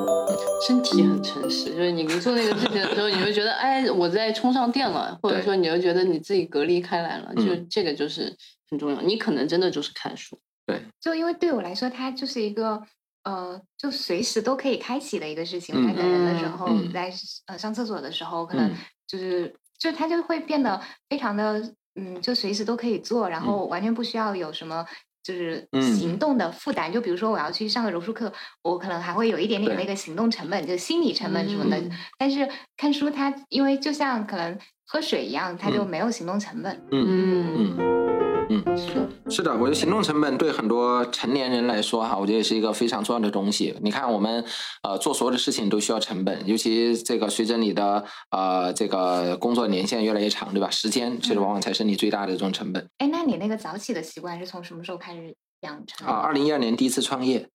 [0.61, 8.37] 身体很诚实，就是你做那个事情的时候，你会觉得，哎，我在充上电了，或者说，你会觉得你自己隔离开来了，就这个就是
[8.71, 9.01] 很重要。
[9.01, 10.39] 你可能真的就是看书。
[10.67, 12.83] 对，就因为对我来说，它就是一个
[13.25, 15.75] 呃，就随时都可以开启的一个事情。
[15.75, 17.13] 我在等人的时候，在
[17.47, 18.71] 呃上厕所的时候，可能
[19.07, 24.87] 就是就它就会变得非常的嗯，就随时都可以做，然后完全不需要有什么。
[25.23, 31.81] 就是行动的负担，就比如说我要去上个柔术课，我可能还会有一点点那个行动成本，就心理成本什么的。
[32.19, 36.75] 但是看书，它因为就像可能喝水一样，它就没有行动成本。
[36.91, 37.77] 嗯嗯。
[37.79, 38.30] 嗯，
[38.77, 43.77] 是是的，我觉得行动成本对很多成年人来说哈，我觉得也是一个非常重要的东西。
[43.81, 44.45] 你看，我们
[44.83, 50.69] 呃做所有的事情都需要成本，尤其这个随着你的呃这个工作年限越来越长，对吧？
[50.71, 52.89] 时间其实往往才是你最大的这种成本。
[52.99, 56.07] 哎，那你那个早起的习惯是从什么时候开始养成？
[56.07, 57.49] 啊，二零一二年第一次创业，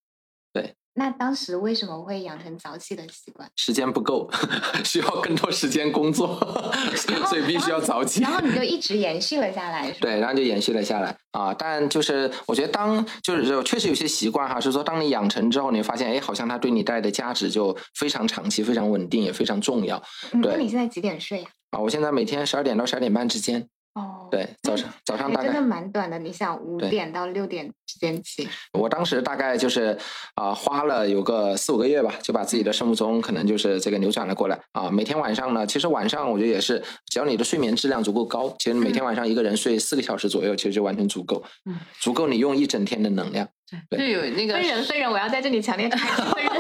[0.54, 0.76] 对。
[0.98, 3.50] 那当时为什么会养成早起的习惯？
[3.58, 4.30] 时间不够，
[4.86, 6.40] 需要更多时间工作
[7.28, 8.22] 所以必须要早起。
[8.22, 11.54] 然后你就一直延续了下来，对，然后就延续了下来啊。
[11.54, 20.02] 但就是我觉得，当就是确实有些习惯哈，是说当你养成之后，你发现哎，好像它对你带来的价值就非常长期、非常稳定，也非常重要。
[20.32, 21.50] 那你现在几点睡呀？
[21.72, 23.68] 啊，我现在每天十二点到十二点半之间。
[23.96, 26.20] 哦，对，早上早上大概真的蛮短的。
[26.20, 29.98] 你想五点到六点之间起，我当时大概就是
[30.36, 34.90] 啊，花了有个四五个月吧，就把自己的生物钟可能就是这个扭转了过来啊。
[34.92, 43.48] 每天晚上呢，其实晚上我觉得也是，只要你的睡眠质量足够高，其实每天晚上一个人睡四个小时左右，其实就完全足够，嗯，足够你用一整天的能量。
[43.90, 46.08] 对，就有那个分人分人，我要在这里强烈分人。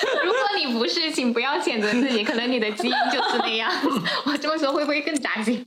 [0.24, 0.32] 如
[0.72, 3.70] 不是，请不要谴责自己，可能你的基因就是那样。
[4.26, 5.64] 我这么说会不会更扎心？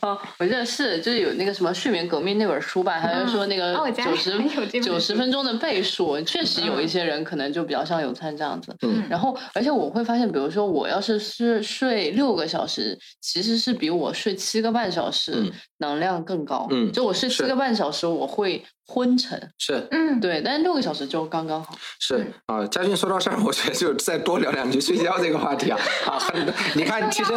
[0.00, 4.38] 哦，我记得是，就是有那个什么《睡眠革命》那本书吧，他就说那个九十
[4.80, 8.76] 九十分钟的倍数，确实有一些人可能就比较像有餐这样子。
[8.82, 16.66] 嗯，然后而且我会发现，比如说我要是是睡六个小时，其实是比我睡七个半小时能量更高。
[16.70, 18.64] 嗯，就我睡七个半小时，我会。
[18.88, 21.74] 昏沉是，嗯，对，但是六个小时就刚刚好。
[21.98, 27.32] 是啊，嘉俊说到这儿，我觉得就再多聊两句睡觉这个话题啊 啊，很，你看，其实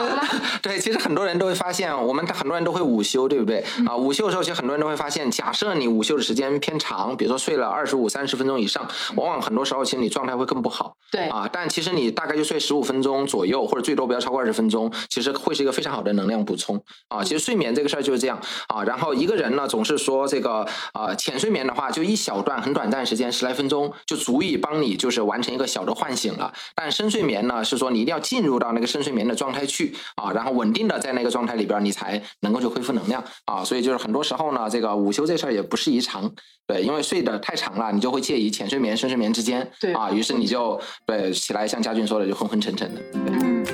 [0.62, 3.66] 对，其实很多人都会发现，我们很多人都会午休，对不对？
[3.88, 10.94] 啊，午休的时候，其实很多人都会发现，假设你午休的时间偏长，比如说睡了二十五、三十分钟以上，往往很多时候其实你状态会更不好。
[11.12, 17.24] 对啊，但其实你大概就睡十五分钟左右，或者最多不要超过二十分钟，其实会是一个非常好的能量补充啊。
[17.24, 18.28] 其实睡眠这个事儿就是这样
[18.67, 18.84] 啊。
[18.84, 20.63] 然后一个人呢，总是说这个
[20.93, 21.39] 啊浅。
[21.39, 26.51] 睡眠的话，就一小段很短暂时间，十来分钟就足以帮你就是完成一个小的唤醒了。
[26.75, 33.63] 但深睡眠呢，是说你一定要进入到那个深睡眠的状态去啊，然后稳定的在那个状态里边，你才能够去恢复能量啊。
[33.63, 36.30] 所以就是很多时候呢，这个午休这事儿也不是宜长，
[36.67, 43.01] 对，因为睡得太长了，你就会介于浅睡眠、深睡眠之间，对啊，于是你就对起来像佳俊说的就昏昏沉沉的。
[43.13, 43.65] 嗯，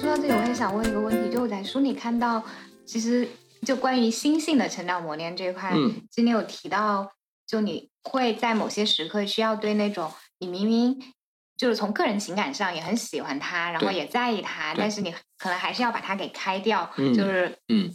[0.00, 2.42] 说到这里，我也想问一个问题，就我在书里看到，
[2.90, 3.28] 其实。
[3.66, 5.70] 就关于心性的成长磨练这一块，
[6.10, 7.12] 今天有提到，
[7.46, 10.98] 就你会在某些时刻需要对那种你明明
[11.58, 17.94] 就是从个人情感上也很喜欢他，然后也在意他，但是你可能还是要把他给开掉，就是嗯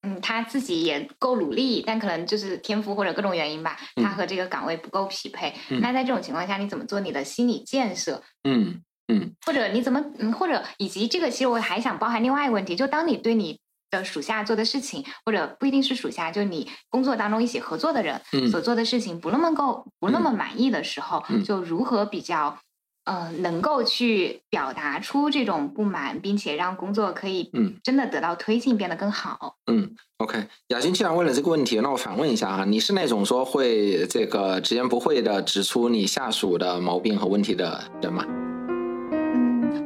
[0.00, 5.54] 嗯，他自己也够努力，但可能就是天赋或者各种原因吧，他和这个岗位不够匹配。
[5.82, 8.22] 那在这种情况下，你怎么做你的心理建设？
[8.44, 13.60] 嗯嗯，或者你怎么嗯，或者以及这个，其实我还想包含另外一个问题，就当你对你。
[13.92, 18.20] 的属下做的事情，或者不一定是属下，就你工作当中一起合作的人
[18.50, 22.58] 所做的事情不那么够，不那么满意的时候，就如何比较，
[23.04, 29.56] 呃，能够去表达出这种不满，并且让工作可以，嗯，真的得到推进，变得更好。
[29.70, 38.24] 嗯，OK，雅欣既然问了这个问题，那我反问一下哈，你是那种说会这个直言不讳的指出你下属的毛病和问题的人吗？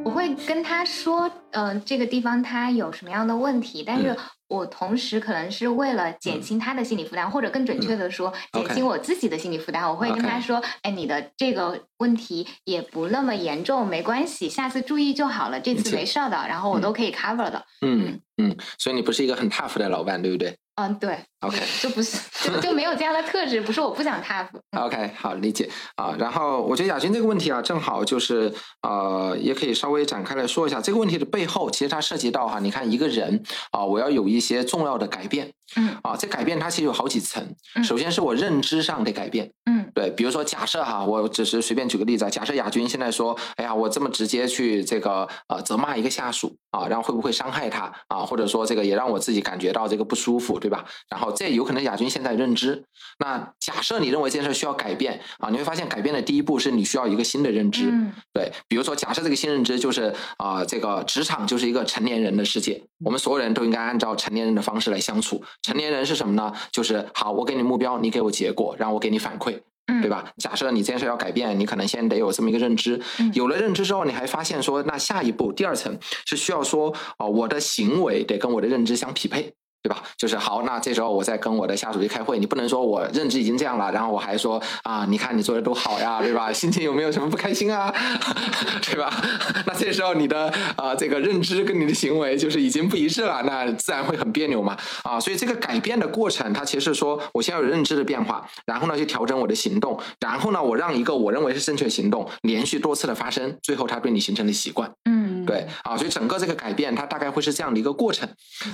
[0.03, 4.15] 我会跟他说，嗯，这个地方他有什么样的问题，但是
[4.47, 17.65] 我同时可能是为了减轻他的心理负担，或者更准确的说，减轻我自己的心理负担，我会跟他说，哎，你的这个问题也不那么严重，没关系，下次注意就好了，这次没事的，然后我都可以 cover 的。
[17.81, 18.19] 嗯。
[18.39, 20.55] 嗯，所以你不是一个很 tough 的老板，对不对？
[20.77, 24.47] 嗯，对，OK， 就不是就就没有这样的特质，不是我不想 tough。
[24.77, 25.67] OK，好理解。
[25.95, 26.15] 啊。
[26.19, 28.53] 然后我觉得亚军这个问题啊，正好就是
[28.83, 30.79] 呃，也可以稍微展开来说一下。
[30.79, 37.43] 这个问题的背后，其实它涉及到哈，你看一个人啊，我要有一些重要的改变，嗯，啊，这改变它其实有好几层，
[37.83, 48.19] 首先是我认知上的改变，嗯，对，比如说假设哈，我只是随便举个例子啊，假设亚军现在说，哎呀，我这么直接去这个呃责骂一个下属啊，然后会不会伤害他啊？
[48.19, 50.57] 或者说这个也让我自己感觉到这个不舒服。
[50.59, 50.83] 对吧？
[51.07, 52.83] 然后这有可能亚军现在认知。
[53.19, 57.93] 那假设你认为这件事需要改变啊，你会发现改变的第一步是你需要一个新的认知。
[58.33, 65.43] 对，比如说假设这个新认知就是啊，这个职场就是一个成年人的世界，我们所有人都应该按照成年人的方式来相处。
[65.61, 66.53] 成年人是什么呢？
[66.71, 69.59] 就是好，我给你目标，你给我结果，然后我给你反馈。
[70.01, 70.31] 对吧？
[70.37, 73.01] 假设你这件事要改变，你可能先得有这么一个认知。
[73.33, 79.53] 有了认知之后，你还发现说，那下一步第二层是需要说哦，我的行为得跟我的认知相匹配。
[79.87, 80.03] 对吧？
[80.17, 86.51] 就是好，那这时候我在跟我的下属去开会，你不能说我认知已经这样了，然后我还说啊，你看你做的都好呀，对吧？
[86.51, 87.93] 心情有没有什么不开心啊？
[88.83, 89.09] 对吧？
[89.65, 95.17] 那这时候你的啊这个认知跟你的行为就是已经不一致了，那自然会很别扭嘛啊！
[95.19, 104.91] 所以这个改变的过程，它其实说我先有认知的变化，然后呢去调整我的行动，然后呢我让一个我认为是正确行动连续多次的发生，最后它对你形成了习惯。
[105.05, 105.16] 嗯，
[105.47, 108.27] 对啊，所以整个这个改变它大概会是这样的一个过程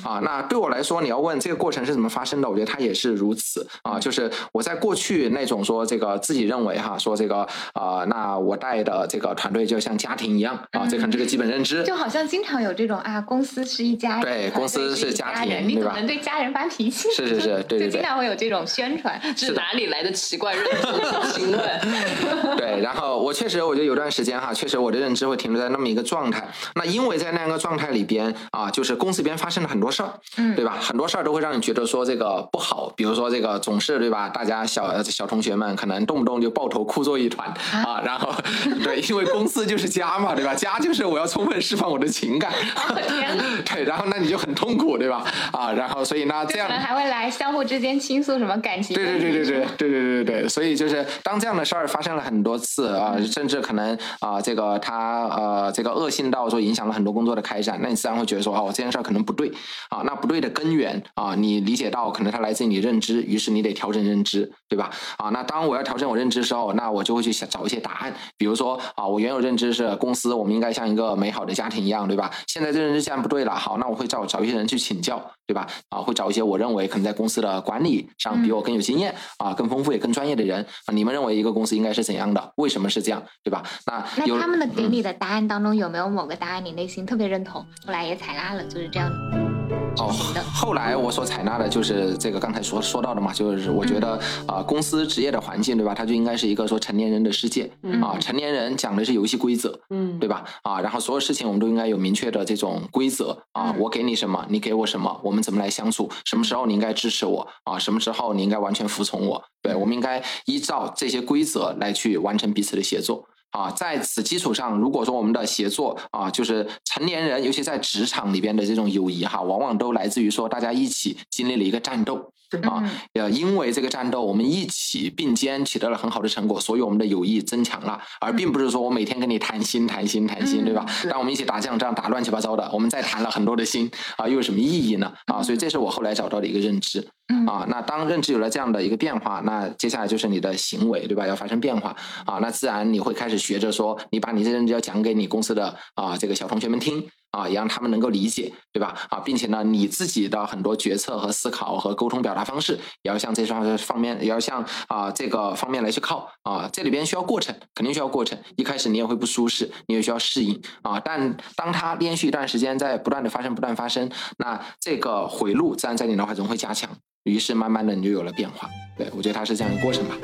[0.04, 0.20] 啊。
[0.24, 1.04] 那对我来说。
[1.04, 2.50] 你要问这个过程是怎么发生的？
[2.50, 17.10] 我觉得它也是如此啊，就是我在过去那种说这个自己认为哈，说这个啊，那我带的这个团队就像家庭一样啊，这可能这个基本认知，就好像经常有这种啊，公司是一家，对，公司是家庭，你怎么能对家人发脾气？
[17.12, 20.88] 是是是， 对对对，经常会有这种宣传，是哪里来的奇怪认知？
[21.34, 21.62] 请 问，
[22.56, 26.48] 对，然后我确实，我觉得有段时间哈，确实我的认知会停留在那么一个状态。
[26.76, 30.78] 那因为在那样个状态里边啊，就是公司里边发生了很多事儿，嗯，对吧？
[30.80, 34.30] 很多事儿都会让你觉得说这个不好，比如说这个总是对吧？
[34.30, 37.48] 大家小小同学们可能动不动就抱头哭作一团
[37.86, 38.34] 啊，然后
[38.84, 40.54] 对，因为公司就是家嘛，对吧？
[40.54, 42.52] 家就是我要充分释放我的情感，
[43.66, 45.24] 对，然后那你就很痛苦，对吧？
[45.52, 48.96] 啊，然后所以呢，这样可能还会来相互之间倾诉什么感情？
[48.96, 59.52] 对对对对对 对对对对对，所以就是当这样的事儿发生了很多次啊，甚至可能啊，这个他呃，这个恶性到或者说影响了很多工作的开展，那你自然会觉得说哦，这件事儿可能不对
[59.90, 61.64] 啊，那不对的根源啊，你。
[61.64, 64.90] 理解到可能它来自于你认知，于是你得调整认知，对吧？
[65.18, 68.14] 啊，那当我要调整我认知的时候，那我就会去想找一些答案。
[68.38, 72.30] 比如说啊，我原有认知是公司我们应该像一个美好的家庭一样，对吧？
[72.48, 75.68] 现在这认知既然不对了，好，那我会找找一些人去请教，对吧？
[75.90, 80.94] 啊，会找一些我认为可能在公司的管理上比我更有经验啊、更丰富也更专业的人啊。
[80.94, 82.54] 你们认为一个公司应该是怎样的？
[82.56, 83.24] 为什么是这样？
[83.44, 83.64] 对吧？
[83.86, 89.63] 那那他们的给你的答案当中有没有某个答案你内心特别认同，后来也采纳了，就是这样？
[90.00, 90.12] 哦，
[90.54, 97.70] 后来我所采纳的就是这个刚才说说到的嘛，就是我觉得啊，公司职业的环境对吧，它就应该是一个说成年人的世界
[98.02, 100.44] 啊，成年人讲的是游戏规则，嗯，对吧？
[100.64, 106.10] 啊，然后所有事情我们都应该有明确的这种规则啊，我给你什么，你给我什么，我们怎么来相处？
[106.26, 107.78] 什么时候你应该支持我啊？
[107.78, 109.44] 什么时候你应该完全服从我？
[109.62, 113.26] 对，我们应该依照这些规则来去完成彼此的协作。
[113.54, 122.32] 啊，在此基础上，如果说我们的协作啊，就是成年人，尤其在职场里边的这种友谊哈，往往都来自于说大家一起经历了一个战斗
[122.62, 122.84] 啊，
[123.14, 130.86] 呃，因为这个战斗，我们一起并肩取得了很好的成果，所以我们的友谊增强了，而并不是说我每天跟你谈心谈心谈心，对吧？
[131.10, 135.12] 当我们一起打仗，这样打乱七八糟的，我们再谈了很多的心啊，又有什么意义呢？
[135.26, 137.08] 啊，所以这是我后来找到的一个认知。
[137.48, 141.26] 啊，那当认知有了这样的一个变化，那接下来就是你的行为，对吧？
[141.26, 141.96] 要发生变化
[142.26, 148.96] 啊，那自然你会开始学着说，你把你这认知要讲给你公司的啊这个小同学们听啊，也让他们能够理解，对吧？
[149.10, 156.70] 啊，并且呢，你自己的很多决策和思考和沟通表达方式，也要向这方方面，也要向啊这个方面来去靠啊。
[156.72, 158.38] 这里边需要过程，肯定需要过程。
[158.56, 161.00] 一开始你也会不舒适，你也需要适应啊。
[161.00, 166.90] 但当它连续一段时间在不断的发生，不断发生，那这个回路自然在你脑海中会加强。
[167.24, 170.16] 于是慢慢的你就有了变化，对我觉得它是这样一个过程吧。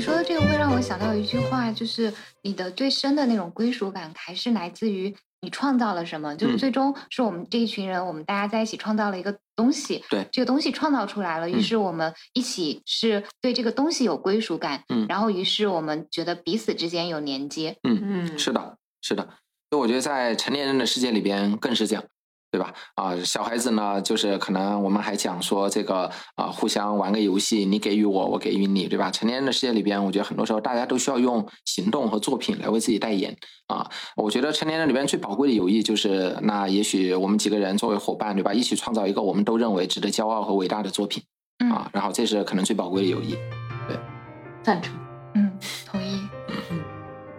[0.00, 2.10] 嗯，你说的这个会让我想到一句话，就是
[2.42, 19.22] 你的最深的那种归属感还是来自于你创造了什么，就是最终是我们这一群人，我们大家在一起创造了一个东西，对，这个东西创造出来了，于是我们一起是对这个东西有归属感，嗯，然后于是我们觉得彼此之间有连接，嗯嗯，是的，是的，
[19.68, 22.02] 所以我觉得在成年人的世界里边更是这样。
[22.50, 22.74] 对吧？
[22.96, 29.10] 啊，小孩子呢，就是可能我们还讲说这个啊，互相玩个游戏，你给予我，我给予你，对吧？
[29.10, 33.36] 成年人的世界里边，我觉得很多时候大家都需要用行动和作品来为自己代言
[33.68, 33.88] 啊。
[34.16, 38.52] 我觉得成年人里边最宝贵的友谊，就是那也许我们几个人作为伙伴，对吧？
[38.52, 41.22] 一起创造一个我们都认为值得骄傲和伟大的作品
[41.70, 41.88] 啊。
[41.92, 43.30] 然后这是可能最宝贵的友谊，
[43.86, 43.96] 对，
[44.62, 44.92] 赞成。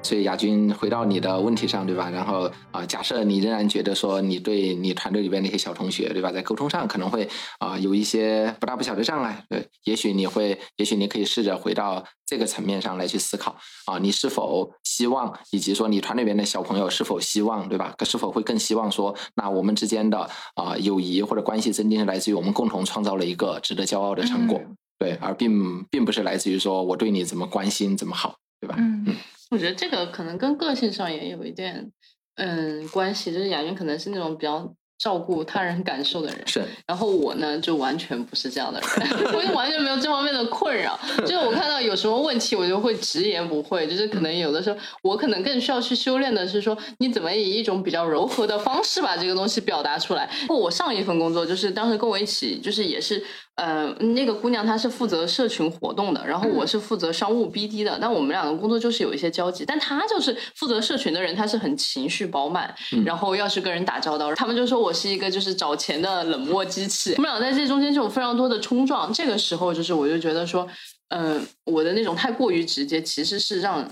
[0.04, 2.10] 所以亚军回到你的问题上，对吧？
[2.10, 7.30] 然后啊，假设你仍然觉得说你对你团队里边那些小同学，对吧，在沟通上可能会
[7.60, 17.94] 啊有一些不大不小的障碍，对，也许你会，也许你可以试着回到这个层面上来去思考啊，你是否希望，以及说你团队里边的小朋友是否希望，对吧？
[18.04, 24.60] 是否会更希望说，那我们之间的啊友谊或者关系增进是来自于我们共同创造了一个值得骄傲的成果，
[24.98, 28.76] 对，而并并不是来自于说我对你怎么关心怎么好，对吧？
[28.80, 29.16] 嗯。
[29.52, 31.92] 我觉得这个可能跟个性上也有一点，
[32.36, 33.32] 嗯，关系。
[33.34, 36.64] 就是雅云可能是那种比较照顾他人感受的人，是。
[36.88, 40.98] 然后我呢，就完全不是这样的人， 我就完全没有这方面的困扰。
[41.20, 43.86] 就是我看到有什么问题，我就会直言不讳。
[43.88, 50.30] 就是可能有的时候，我可能更需要去修炼的是说，你怎么以一种比较柔和的方式把这个东西表达出来。
[50.48, 53.22] 我上一份工作就是当时跟我一起，就是也是。
[53.56, 58.00] 呃，那个姑娘她是负责社群活动的，然后我是负责商务 BD 的。
[58.02, 62.74] 但我们两个工作就是有一些交集，但她就是负责社群的人，她是很情绪饱满，
[63.06, 67.14] 然后要是跟人打交道，他们就说我是一个就是找钱的冷漠机器。
[67.18, 69.12] 我们俩在这中间就有非常多的冲撞。
[69.14, 70.68] 这个时候，就是我就觉得说，
[71.10, 73.88] 嗯，我的那种太过于直接，其实是让，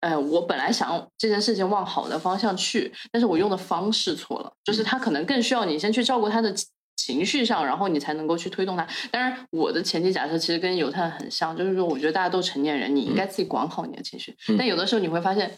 [0.00, 6.54] 呃，我本来想这件事情往好的方向去，但是我用的方式错了，就是他可能更需要你先去照顾他的。
[6.96, 8.86] 情绪上，然后你才能够去推动它。
[9.10, 14.34] 当然，我的前提假设其实跟犹太很像，就是说，我觉得大家都成年人，你应该自己管好你的情绪。
[14.58, 15.50] 但有的时候你会发现。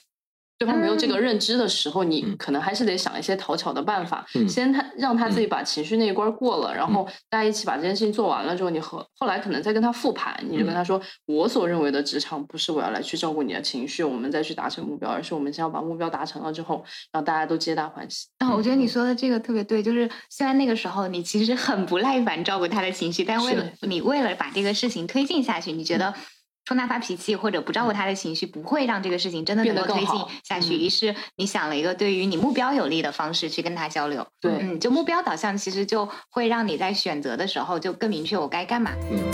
[0.59, 23.65] 对方没有这个认知的时候，你可能还是得想一些讨巧的办法，先他让他自己把情绪那一关过了，然后大家一起把这件事情做完了之后，你和后来可能再跟他复盘，你就跟他说：“我所认为的职场不是我要来去照顾你的情绪，我们再去达成目标，而是我们先要把目标达成了之后，让大家都皆大欢喜。”啊，我觉得你说的这个特别对，就是虽然那个时候你其实很不耐烦照顾他的情绪，但为了。
[23.83, 26.13] 你为了把这个事情推进下去，你觉得。
[26.69, 30.75] 冲他发脾气或者不照顾他的情绪，不会让这个事情真的能够推进下去。
[30.75, 34.27] 于是你想了一个对于你目标有利的方式去跟他交流。
[34.39, 38.91] 对，嗯，就目标导向，其实就会让你在选择的时候就更明确我该干嘛。
[39.11, 39.25] 嗯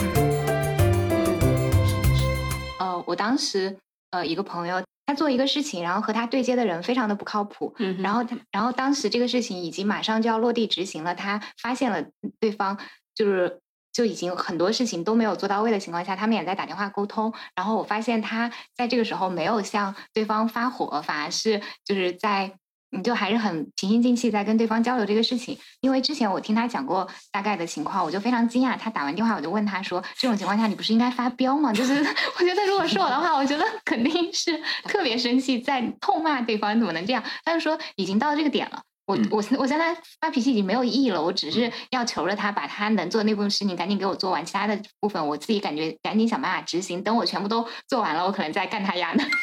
[2.79, 3.77] 呃，我当时
[4.11, 7.75] 呃一个朋友，他做一个事情，然后和他对接的人非常的不靠谱。
[7.79, 8.01] 嗯。
[8.01, 12.01] 然后他，然后当时这个事情已经马上就要落地执行了，他发现了
[12.39, 12.79] 对方
[13.13, 13.59] 就是。
[13.95, 17.33] 就已经很多事情都没有做到位的情况下，他们也在打电话沟通。
[17.55, 22.51] 然后我发现他在这个时候没有向对方发火，反而是就是在
[22.89, 25.57] 你就还是很平心静气在跟对方交流这个事情。
[25.79, 28.77] 因为之前我听他讲过大概的情况，我就非常惊讶。
[28.77, 37.23] 他打完电话，我就问他说：“这种情况下你不是应该发飙吗？”就是我觉得如果是我的话，我觉得肯定是特别生气，在痛骂对方怎么能这样。
[37.45, 38.81] 他就说已经到这个点了。
[39.05, 47.03] 我我我现在发脾气已经没有意义了，我只是要求着他把他能做的那部分事情赶紧给我做完，其他的部分我自己感觉赶紧想办法执行。
[47.03, 49.23] 等我全部都做完了，我可能再干他丫的。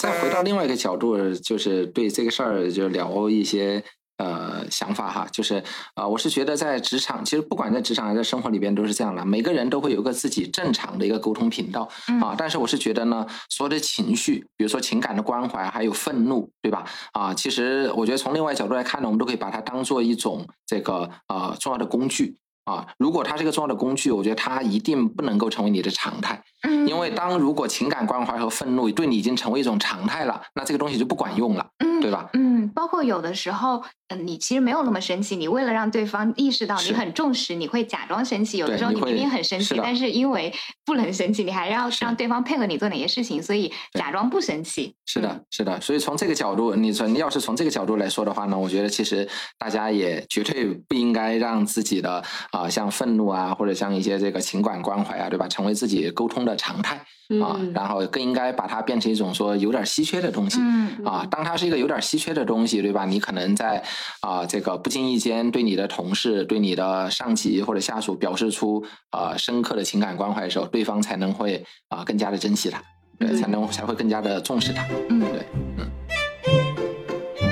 [0.00, 3.84] 再回到另外一个角度，就是对这个事儿就聊一些。
[4.20, 5.64] 呃，想法哈，就是
[5.94, 11.88] 啊，我是觉得在职场，其实不管在职场还是在生活里边都是这样的，每个人都会有个自己正常的一个沟通频道
[12.20, 12.34] 啊。
[12.36, 16.84] 但是我是觉得呢，所有的情绪，比如说情感的关怀，还有愤怒，对吧？
[17.12, 22.86] 啊，其实我觉得从另外角度来看呢，我们都可以把它当做一种这个呃重要的工具啊。
[22.98, 31.66] 如果它是一个重要的工具，我觉得它一定不能够成为你的常态，嗯因为当如果情感关怀和愤怒对你已经成为一种常态了，那这个东西就不管用了，
[32.00, 32.28] 对吧？
[32.34, 33.82] 嗯，包括有的时候。
[34.12, 38.58] 嗯，你其实没有那么生气，你为了让对方意识到你很重视，你会假装生气。
[38.58, 40.52] 有的时候你明明很生气，但是因为
[40.84, 44.96] 不能生气，你还要让对方配合你做哪些事情，所以假装不生气。
[45.06, 45.80] 是的，是的。
[45.80, 52.20] 所以从这个角度，你从要是从这个角度来说的话呢，我觉得其实大家也绝对不应该让自己的
[52.50, 56.96] 啊，像愤怒啊，或者像一些这个情感关怀啊，对吧，成为自己沟通的常态
[57.40, 57.56] 啊。
[57.72, 60.60] 然后更应该把它变成一种说有点稀缺的东西
[61.04, 61.24] 啊。
[61.30, 63.04] 当它是一个有点稀缺的东西，对吧？
[63.04, 63.82] 你可能在
[64.20, 72.82] 啊，这个不经意间对你的同事、对你的上级或者下属表示出啊深刻的情感关怀的时候，对方才能会啊更加的珍惜他，
[73.18, 74.86] 对，才能才会更加的重视他。
[75.08, 75.46] 嗯，对，
[75.78, 75.99] 嗯。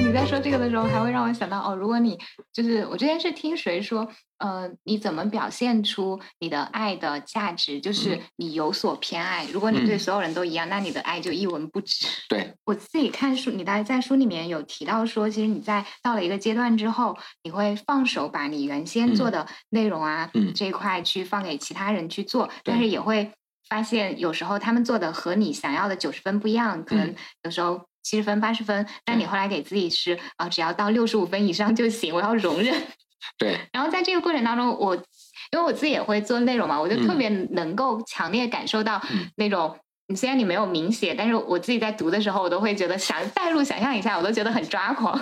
[0.09, 2.19] 你在说这个的时候，还会让我想到哦，如果你
[2.51, 9.45] 就是我之前是听谁说，呃，你怎么表现出你的爱的价值，就是你有所偏爱。
[9.53, 12.07] 如果你对所有人都一样，那你的爱就一文不值。
[12.31, 23.31] 对我自己看书，你在在书里面有提到说，其实你在到了一个阶段之后，你会放手把你原先做的内容啊这一块去放给其他人去做，但是也会
[23.69, 27.83] 发现有时候他们做的和你想要的九十分不一样，可能有时候。
[28.03, 32.75] 七十分、八十分，但你后来给自己是啊，只要到六十五分以上就行，我要容忍。
[33.37, 33.61] 对。
[33.73, 34.95] 然后在这个过程当中，我
[35.53, 39.03] 因为我自己也会做内容嘛，我就特别能够强烈感受到
[39.37, 39.77] 那种，
[40.07, 45.21] 你虽然你没有明写，但是我自己在读的时候，我都会觉得想代入、想象一下，我都觉得很抓狂。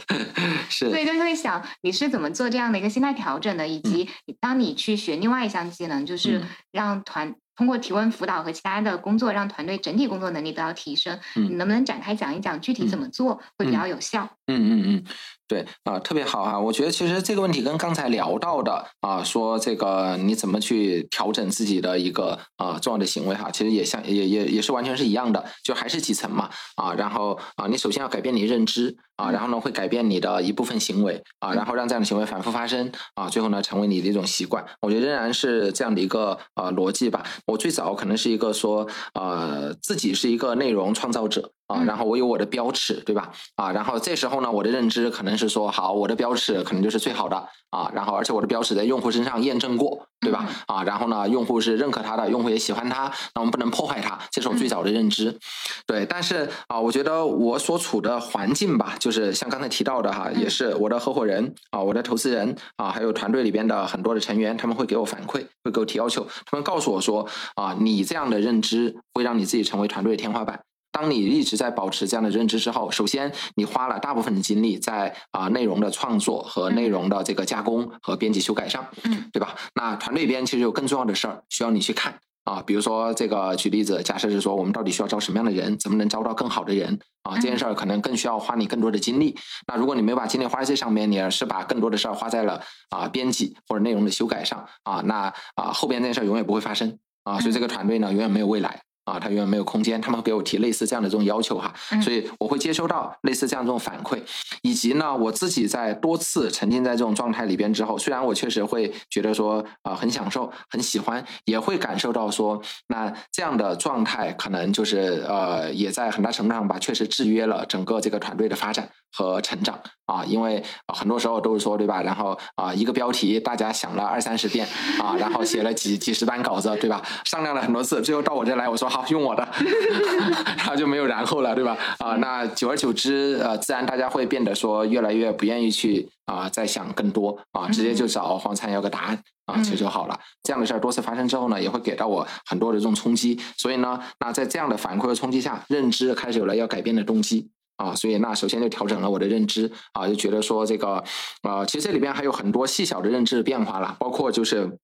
[0.70, 0.88] 是。
[0.88, 4.08] 所以就会想，你是怎么做这样的一个心态调整的，以及
[4.40, 6.40] 当你去学另外一项技能，就是
[6.72, 7.34] 让团。
[7.56, 11.18] 通过提问辅导和其他的工作，让团队整体工作能力得到提升。
[11.34, 14.28] 你能不能展开讲一讲具体怎么做会比较有效？
[14.46, 15.04] 嗯嗯嗯。
[15.46, 16.58] 对啊，特别好啊！
[16.58, 26.94] 我觉得其实这个问题跟刚才聊到的啊，说这个你怎么去调整自己的一个啊重要的行为哈，其实也像也也也是完全是一样的，就还是几层嘛啊。
[26.94, 34.64] 然后啊，你首先要改变你认知啊，然后呢会改变你的一部分行为啊，然后让这样的行为反复发生啊，最后呢成为你的一种习惯。
[34.80, 37.22] 我觉得仍然是这样的一个呃逻辑吧。
[37.46, 41.50] 我最早可能是一个说呃自己是一个内容创造者。
[41.66, 43.30] 啊，然后我有我的标尺，对吧？
[43.56, 47.36] 啊，然后这时候呢，我的认知可能是说，好，我的标尺可能就是最好的
[47.70, 50.46] 啊，然后而且我的标尺在用户身上验证过，对吧？
[50.66, 55.38] 啊，然后呢，用户是认可它的，用户也喜欢它，那我们不能破坏它，这是我最早的认知。
[55.86, 70.60] 对，但是啊，我觉得我所处的环境吧，就是像刚才提到的哈，也是我的合伙人啊，我的投资人啊，还有团队里边的很多的成员，他们会给我反馈，会给我提要求，他们告诉我说啊，你这样的认知会让你自己成为团队的天花板。
[70.94, 79.56] 当你一直在保持这样的认知之后，首先你花了大部分的精力在啊内容的创作和内容的这个加工和编辑修改上，嗯，对吧？
[79.74, 82.14] 那团队边其实有更重要的事儿需要你去看
[82.44, 87.34] 啊，比如说这个举例子，假设是说我们到底需要招什么样的人，怎么能招到更好的人啊？
[87.34, 89.36] 这件事儿可能更需要花你更多的精力。
[89.66, 98.80] 那如果你没有把精力花在这上面，你而是把更多的事儿花在了啊编辑或者内容的修改上啊，那啊后边这件事儿永远不会发生啊，所以这个团队呢永远没有未来。
[99.04, 100.00] 啊，他永远没有空间。
[100.00, 101.72] 他们会给我提类似这样的这种要求哈，
[102.02, 104.18] 所以我会接收到类似这样这种反馈，
[104.62, 120.62] 以及呢，我自己在多次沉浸在这种状态里边之后，虽然我确实会觉得说啊很享受、很喜欢，也会感受到说，那这样的状态可能就是呃，也在很大程度上吧，确实制约了整个这个团队的发展和成长啊，因为
[120.92, 122.02] 很多时候都是说对吧？
[122.02, 124.66] 然后啊，一个标题大家想了二三十遍
[124.98, 127.02] 啊，然后写了几几十版稿子对吧？
[127.24, 128.88] 商量了很多次，最后到我这来，我说。
[128.94, 129.44] 好用我的，
[130.56, 131.76] 然后就没有然后了，对吧？
[131.98, 140.16] 啊，那久而久之，呃，自然大家会变得说越来越不愿意去啊，再想更多啊，直接就找黄灿要个答案啊，其实就好了。
[140.44, 143.40] 这样的事儿多次发生之后呢，也会给到我很多的这种冲击。
[143.56, 147.94] 所以呢，那在这样的反馈和冲击下，认知开始有了要改变的动机啊。
[147.94, 151.02] 所以那首先就调整了我的认知啊，就觉得说这个
[151.42, 154.78] 呃，其实这里边还有很多细小的认知变化了，包括就是。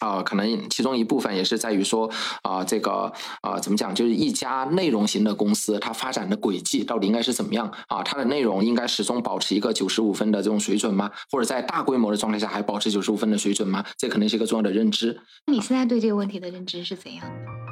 [0.00, 2.10] 啊，可能其中一部分也是在于说，
[2.42, 3.10] 啊，这个
[3.40, 3.94] 啊，怎么讲？
[3.94, 7.72] 就是一家内容型的公司，它发展的轨迹到底应该是怎么样？
[7.86, 11.10] 啊，它的内容应该始终保持一个九十五分的这种水准吗？
[11.30, 13.82] 或者在大规模的状态下还保持九十五分的水准吗？
[13.96, 15.18] 这可能是一个重要的认知。
[15.46, 17.63] 你现在对这个问题的认知是怎样的？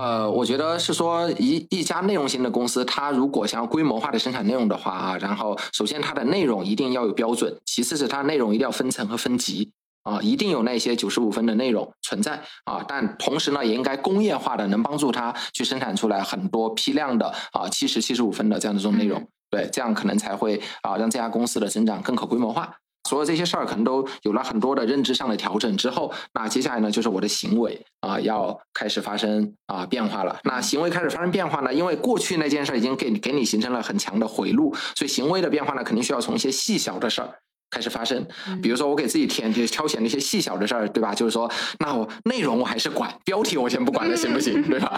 [0.00, 9.72] 呃，我觉得是说一一家内容型的公司，它如果想要规模化的生产内容的话啊，然后首先它的内容一定要有标准，其次是它内容一定要分层和分级。
[10.04, 22.72] 啊，一定有那些九十五分的内容存在啊，但同时呢，也应该工业化的，能帮助它去生产出来很多批量的啊七十七十五分的这样的这种内容，对，这样可能才会啊让这家公司的增长更可规模化。
[23.08, 30.38] 所有这些事儿可能都有了很多的认知上的调整之后，那接下来呢，就是我的行为啊要开始发生啊变化了。
[30.44, 37.38] 那行为开始发生变化呢，因为过去那件事已经给给你形成了很强的回路，所以行为的变化呢，肯定需要从一些细小的事儿。
[37.70, 38.26] 开始发生，
[38.62, 41.14] 比如说我给自己填就挑选那些细小的事儿，对吧？
[41.14, 41.50] 就是说，
[41.80, 44.62] 那我内容我还是管，标题我先不管了，行不行？
[44.68, 44.88] 对吧？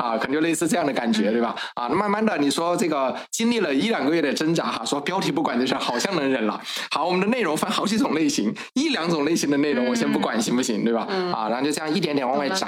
[0.00, 1.54] 啊，可能就类似这样的感觉，对吧？
[1.74, 6.60] 啊，慢慢的，你说这个经历了一两个月的挣扎，哈，说标题不管这事儿好像能忍了。
[6.90, 10.84] 好，我们的内容分好几种类型，一两种类型的内容我先不管，行不行？
[10.84, 11.06] 对吧？
[11.32, 12.66] 啊，然后就这样一点点往外摘。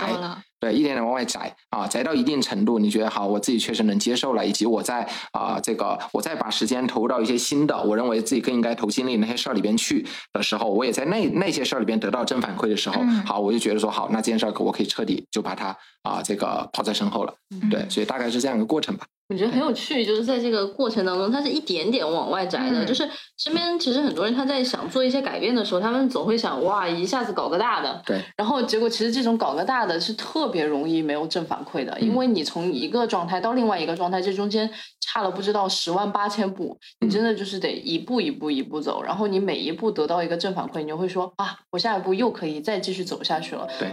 [0.59, 17.35] 对，一点点往外窄啊，窄到一定程度，你觉得好，我自己确实能接受了，以及我在啊，这个我再把时间投入到一些新的，我认为自己更应该投精力那些事儿里边去的时候，我也在那那些事儿里边得到正反馈的时候，好，我就觉得说好，那这件事儿我可以彻底就把它啊，这个抛在身后了。
[17.71, 19.05] 对，所以大概是这样一个过程吧。
[19.29, 22.85] 我觉得很有趣，就是在这个过程当中，它是一点点往外摘的。
[22.85, 23.03] 就是
[23.37, 28.01] 身边其实很多人他在想做一些改变的时候，他们总会想哇，一下子搞个大的。
[28.07, 28.23] 对。
[28.37, 34.71] 然后结果其实这种搞个大的是特别容易没有正反馈的，因为你从一个状态到另外一个状态，这中间
[35.01, 39.03] 差了不知道十万八千步，你真的就是得一步一步一步走。
[39.03, 43.67] 然后你每一步得到一个正反馈，你就会说啊，我下一步又可以再继续走下去了。
[43.81, 43.91] 对。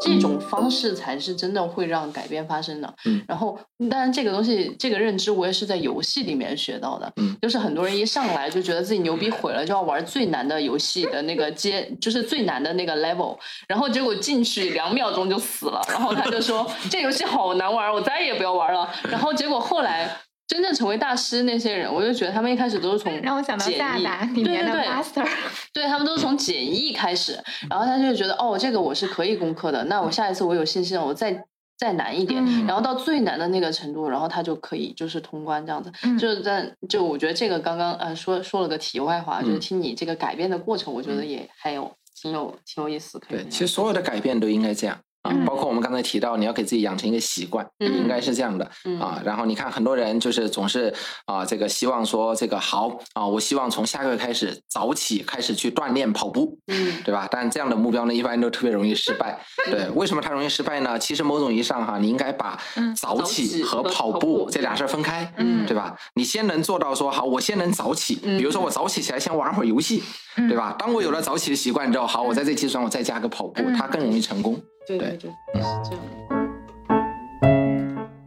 [0.00, 2.94] 这种方式才是真的会让改变发生的。
[3.04, 3.58] 嗯，然后
[3.90, 7.10] 当然这个东西，这个认知我也是在游戏里面学到的。
[7.16, 13.36] 嗯，就是很多人一上来就觉得自己牛逼毁了，就要玩最难的游戏的那个阶，就是最难的那个 level，
[13.68, 18.88] 然后结果进去两秒钟就死了，然后他就说 这游戏好难玩，我再也不要玩了。
[19.10, 20.16] 然后结果后来。
[20.48, 25.26] 真正成为大师那些人，我就觉得他们一开始都是从让我想到萨达里面的 master，
[25.72, 31.44] 对他们都是从简易开始，然后他就觉得哦，这个我是可以攻克的，那我下一次我有信心了，我再
[31.76, 35.92] 再难一点，然后到最难的那个程度，然后他就可以就是通关这样子。
[36.16, 43.20] 就是在就我觉得这个刚刚呃说说了个题外话，就是听你这个改变的过程，我觉得也还有挺有挺有意思。
[43.28, 44.98] 对，其实所有的改变都应该这样。
[45.44, 48.64] 包括我们刚才提到，你要给自己养成一个习惯，应该是这样的
[49.00, 49.20] 啊。
[49.24, 50.92] 然后你看，很多人就是总是
[51.24, 57.28] 啊，这个希望说这个好啊，我希望从下个月开始早起开始去锻炼跑步，嗯，对吧？
[57.30, 59.38] 但这样的目标呢，一般都特别容易失败。
[59.70, 60.98] 对，为什么它容易失败呢？
[60.98, 62.58] 其实某种意义上哈，你应该把
[62.96, 65.96] 早起和跑步这俩事儿分开，嗯，对吧？
[66.14, 70.02] 你先能做到说好，我先能早起，比如说我早起起来先玩会儿游戏，
[70.36, 70.74] 对吧？
[70.78, 74.60] 当我有了早起的习惯之后，好，我在这基础上我再加个跑步，它更容易成功。
[74.86, 76.02] 对对对，是这样。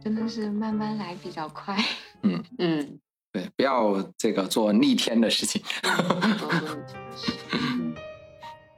[0.02, 1.76] 真的是慢慢来比较快。
[2.22, 3.00] 嗯 嗯，
[3.32, 5.62] 对，不要这个做逆天的事情。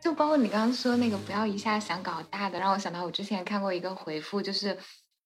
[0.00, 4.76] 就包括你刚刚说那个，不要一下想搞大的，让我想到我之前看过一个回复，就是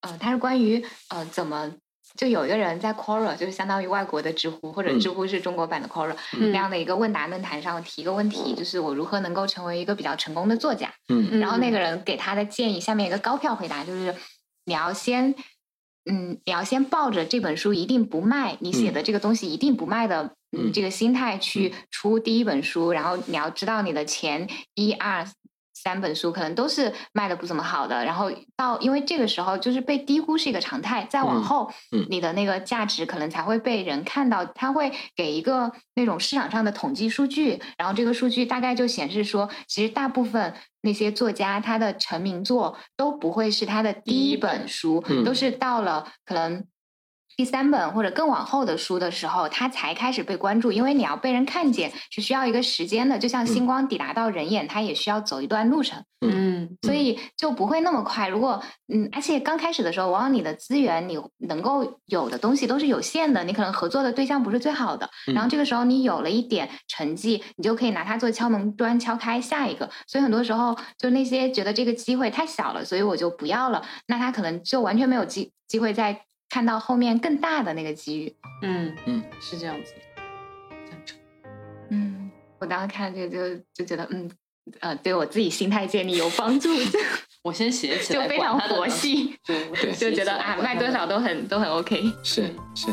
[0.01, 1.73] 呃，它是关于呃怎么。
[2.17, 10.93] 就有一个人在 Quora，就是相当于外国的知乎，或者知乎是中国版的 Quora 那样的一个问答论坛上提一个问题，就是我如何能够成为一个比较成功的作家。
[11.09, 14.15] 嗯，然后那个人给他的建议，下面一个高票回答就是
[14.65, 15.35] 你要先，
[16.11, 25.27] 嗯，你要先抱着这本书一定不卖，你写的这个东西一定不卖的，嗯，这个心态去出第一本书，然后你要知道你的前一二。
[25.87, 31.71] 三本书可能都是卖的不怎么好的，然后到因为这个时候就是被低估是一个常态，再往后，
[32.11, 46.65] 你的那个价值可能才会被人看到，他会给一个那种市场上的统计数据，然后这个数据大概就显示说，其实大部分那些作家他的成名作都不会是他的第一本书，都是到了可能。
[47.37, 56.03] 第三本或者更往后的书的时候，他才开始被关注，因为你要被人看见是需要一个时间的，就像星光抵达到人眼，它也需要走一段路程。
[56.23, 58.27] 嗯，所以就不会那么快。
[58.27, 65.09] 如果嗯，而且刚开始的时候，往往你的资源你能够有的东西都是有限的，你可能合作的对象不是最好的。
[65.27, 69.91] 然后这个时候你有了一点成绩，你就可以拿它做敲门砖，敲开下一个。
[70.07, 76.23] 所以很多时候就那些觉得这个机会太小了，所以我就不要了，那他可能就完全没有机机会在。
[76.49, 79.93] 看到后面更大的那个机遇，嗯嗯，是这样子，
[81.91, 84.31] 嗯，我当时看这个就就觉得，嗯
[84.81, 86.71] 呃，对我自己心态建立有帮助。
[87.43, 92.03] 我先写起来，就非常佛系，对对，就觉得啊，卖多少都很都很 OK。
[92.25, 92.87] 是是，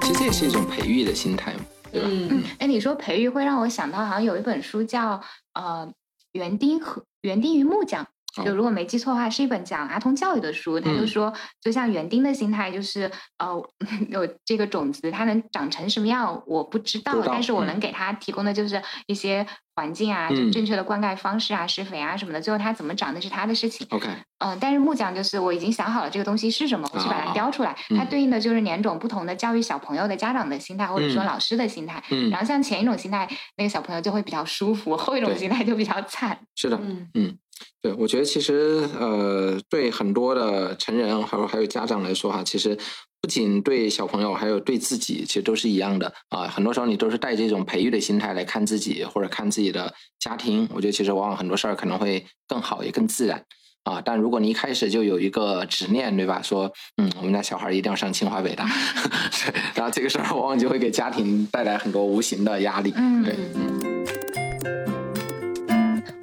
[0.00, 1.60] 其实这也是一种培育的心态嘛，
[1.90, 2.08] 对吧？
[2.10, 5.20] 嗯，哎，你说培育会让我想到，好像有一本书叫
[5.52, 5.86] 呃
[6.32, 8.04] 《园丁和园丁与木匠》。
[8.44, 10.80] 就如果没记错的话，是一本讲儿童教育的书。
[10.80, 13.54] 他就说，就像园丁的心态，就是呃，
[14.08, 22.40] 有这个种子，它能长成什么样，我不知道，但是我能给他提供的就是一些环境啊，就正确的灌溉方式啊，施肥啊什么的。
[22.40, 23.86] 最后它怎么长，那是他的事情。
[23.90, 27.76] OK，嗯，但是木匠就是我已经想好了这个东西是什么，我去把它雕出来。
[27.96, 32.02] 它对应的就是两种不同的教育小朋友的家长的心态，或者说老师的心态。
[32.10, 36.38] 嗯，然后像前一种心态，那个小朋友就会比较舒服；后一种心态就比较惨。
[36.54, 36.80] 是的，
[37.14, 37.36] 嗯。
[37.80, 42.76] 对，我觉得其实呃，对很多的成人还有还有家长来说哈，其实
[43.20, 46.46] 不仅对小朋友，还有对自己，其实都是一样的啊。
[46.46, 53.44] 很多时候你都是带这种培育的心态来看自己或者看自己的家庭，我觉得其实往往很多事儿可能会更好也更自然
[53.84, 54.00] 啊。
[54.04, 56.40] 但如果你一开始就有一个执念，对吧？
[56.42, 58.68] 说嗯，我们家小孩一定要上清华北大，
[59.74, 62.92] 然后这个时候往往就会给家庭带来很多无形的压力。
[62.96, 64.41] 嗯，对，嗯。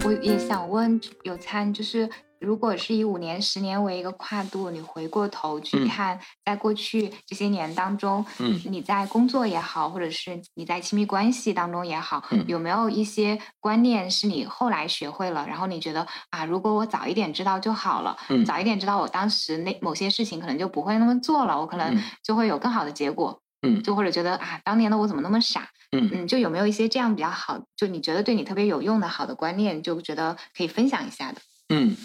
[0.05, 2.09] 我也想问有参，就是
[2.39, 26.09] 如果是以五年、十年为一个跨度，你回过头去看，在过去这些年当中，嗯，你在工作也好，或者是你在亲密关系当中也好，有没有一些观念是你后来学会了，然后你觉得啊，如果我早一点知道就好了，嗯，早一点知道我当时那某些事情可能就不会那么做了，我可能就会有更好的结果，嗯，就或者觉得啊，当年的我怎么那么傻，嗯。
[26.13, 31.95] 嗯，就有没有一些这样比较好，就你觉得对你特别有用的好的观念，就觉得可以分享一下的，嗯。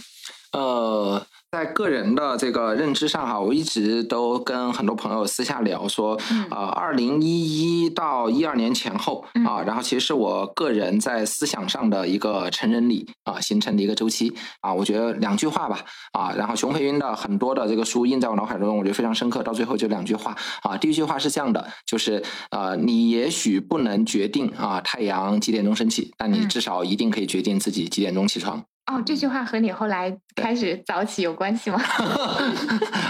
[0.53, 6.19] 呃，在个人的这个认知上哈，我一直都跟很多朋友私下聊说，
[6.51, 15.79] 呃，二零一一到一二年前后啊，然后其实是我个人在思想上的一个成人礼啊形成的一个周期啊，我觉得两句话吧
[16.11, 19.41] 啊，然后熊培云的很多的这个书印在我脑海中，我觉得非常深刻。
[19.45, 22.21] 到最后就两句话啊，第一句话是这样的，就是
[22.51, 28.65] 呃，你也许不能决定啊太阳几点钟升起，但你至少一定可以决定自己几点钟起床。
[28.93, 31.81] 哦，这句话和你后来开始早起有关系吗？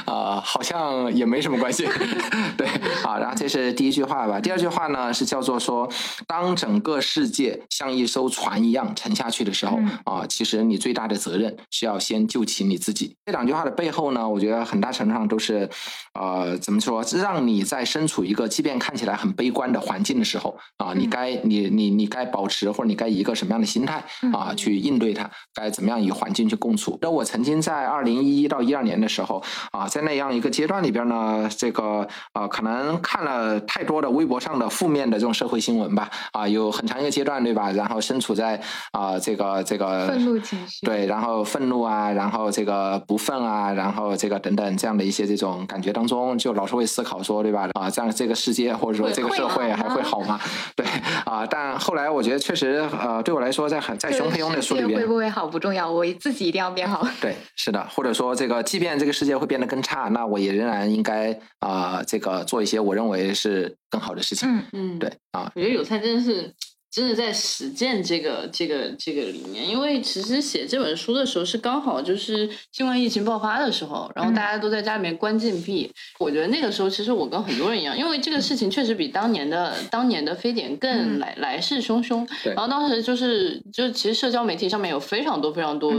[0.07, 1.89] 啊， 好像也没什么关系。
[2.57, 2.69] 对，
[3.03, 4.41] 好，然后这是第一句话吧。
[4.41, 5.89] 第二句话呢是叫做说，
[6.27, 13.17] 当整个世界像一艘船一样沉下去的时候，啊，其实你最大的责任是要先救起你自己。
[13.27, 15.69] 这两句话的背后呢，我觉得很大程度上都是，
[16.15, 25.25] 呃，怎么说，让你在身处一个即便看起来很悲观的环境的时候，啊，你该你你你该保持或者你该以一个什么样的心态啊去应对它。
[25.53, 26.99] 该该怎么样与环境去共处？
[27.01, 37.71] 那我曾经在二零一一到一二年的时候啊，在那样一个阶段里边呢，这个啊，可能看了太多的微博上的负面的这种社会新闻吧，啊，有很长一个阶段，对吧？
[37.73, 38.61] 然后身处在
[38.93, 47.69] 啊这个这个愤怒情绪，对，然后愤怒啊，然后这个不忿啊，然后这个等等这样的一些这种感觉当中，就老是会思考说，对吧？
[47.75, 50.41] 啊，这样这个世界或者说这个社会还会好吗？
[50.75, 50.85] 对
[51.25, 55.47] 啊，但后来我觉得确实呃，对我来说，在很在熊培庸的书里边会不会好？
[55.47, 57.04] 不重要，我自己一定要变好。
[57.21, 64.49] 对，是的，或者说这个，即便这个世界会变得更差，那我也仍然应该啊，这个做一些我认为是更好的事情。
[64.49, 66.53] 嗯嗯，对啊，我觉得有菜真的是
[66.91, 75.91] 真的在实践这个这个这个理念，因为其实写这本书的时候是刚好就是新冠疫情爆发的时候，然后大家都在家里面关禁闭。
[76.21, 82.25] 我觉得那个时候其实我跟很多人一样，因为这个事情确实比当年的当年的非典更来来势汹汹。
[82.45, 85.93] 然后当时就是就其实社交媒体上面有非常多非常多。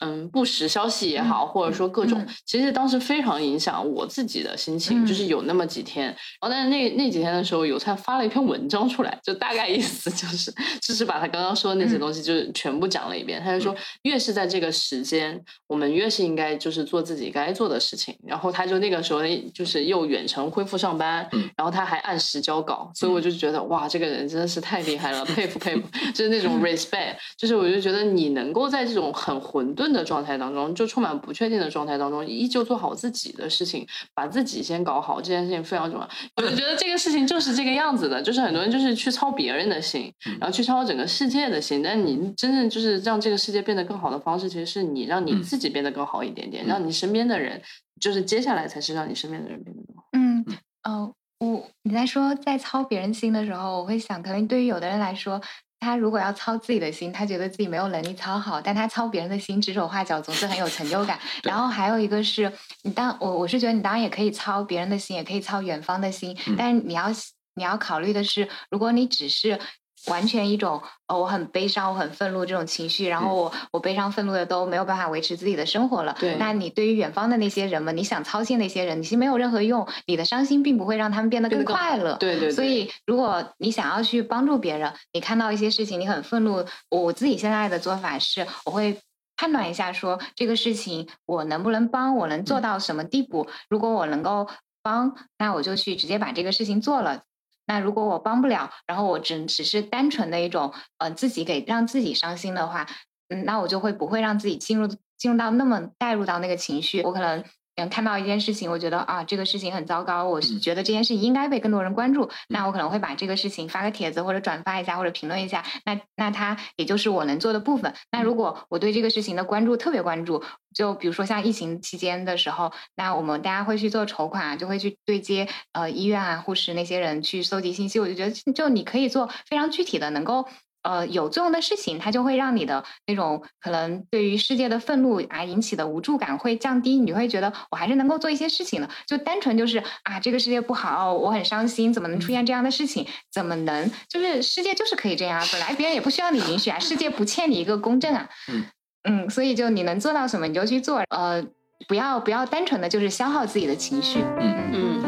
[0.00, 6.06] 嗯，不实消息也好，或者说各种，其实当时非常影响我自己的心情，就是有那么几天。
[6.06, 13.42] 然后，但是那那几天的时候，有灿发了一篇文章出来，就大概意思就是，就是把他刚刚说的那些东西，就是全部讲了一遍。
[13.42, 18.16] 他就说，越是在这个时间，我们越是应该就是做自己该做的事情。
[18.24, 19.20] 然后他就那个时候
[19.52, 25.82] 就是又远程恢复上班，然后他还按时交稿，所以我就觉得哇，这个人真的是太厉害了， 佩服佩服，
[26.14, 29.87] 就是那种 respect，就是我就觉得你能够在这种很混沌。
[29.92, 36.08] 的状态当中，就充满不确定的状态当中，依旧做好自己的事情，把自己先搞好，这件事情非常重要。
[36.36, 47.60] 我就觉得这个事情就是这个样子的，就是很多人就是去操别人的心，然后去操整个世界的心，但你真正就是让这个世界变得更好的方式，其实是你让你自己变得更好一点点，让你身边的人，
[48.00, 50.08] 就是接下来才是让你身边的人变得更好。
[50.12, 50.44] 嗯，
[50.84, 55.40] 哦，我你在说在操别人心的时候，我会想，可能对于有的人来说。
[55.80, 61.18] 他如果要操自己的心，他觉得自己没有能力操好，但他操别人的心，指手画脚，总是很有成就感。
[61.44, 62.52] 然后还有一个是，
[62.82, 67.08] 你当我我是觉得你当然也可以操别人的心，也可以操远方的心，但是你要
[67.54, 69.58] 你要考虑的是，如果你只是。
[70.06, 76.16] 完全一种呃，我很悲伤，我很愤怒这种情绪，然后我我悲伤愤怒的都没有办法维持自己的生活了。
[76.18, 79.86] 对，那你对于远方的那些人们，你想操心那些人，你是没有任何用。
[80.06, 82.16] 你的伤心并不会让他们变得更快乐。
[82.18, 82.50] 对对。
[82.50, 88.98] 所以，如果你想要去帮助别人，你看到一些事情，你很愤怒，我自己现在的做法是，我会
[89.36, 93.48] 判断一下，说这个事情我能不能帮，我能做到什么地步。
[93.68, 94.48] 如果我能够
[94.82, 97.22] 帮，那我就去直接把这个事情做了。
[97.68, 102.84] 那如果我帮不了，然后我只只是单纯的一种，呃，自己给让自己伤心的话，
[103.28, 107.44] 嗯，那我就会不会让自己进入进入到那么带入到那个情绪，我可能。
[107.78, 115.64] 嗯，看到一件事情，我觉得啊，这个事情很糟糕，我是觉得这件事情应该被更多人关注，那我可能会把这个事情发个帖子，或者转发一下，或者评论一下。
[115.84, 117.94] 那那它也就是我能做的部分。
[118.10, 120.42] 那如果我对这个事情的关注特别关注，
[120.74, 128.00] 就比如说像疫情期间的时候，那我们大家会去做筹款，就会去对接呃医院啊、护士那些人去搜集信息。
[128.00, 130.48] 我就觉得，就你可以做非常具体的，能够。
[130.82, 138.88] 呃，有作用的事情，它就会让你的那种可能对于世界的愤怒啊引起的无助感会降低，你会觉得我还是能够做一些事情的。
[139.06, 143.06] 就单纯就是啊，这个世界不好，我很伤心，怎么能出现这样的事情？
[143.32, 145.44] 怎么能就是世界就是可以这样？
[145.52, 148.28] 本来别人也不需要你允许啊，世界不欠你一个公正啊。
[148.48, 148.64] 嗯。
[149.04, 151.42] 嗯，所以就你能做到什么你就去做，呃，
[151.86, 154.18] 不要不要单纯的就是消耗自己的情绪。
[154.38, 155.07] 嗯嗯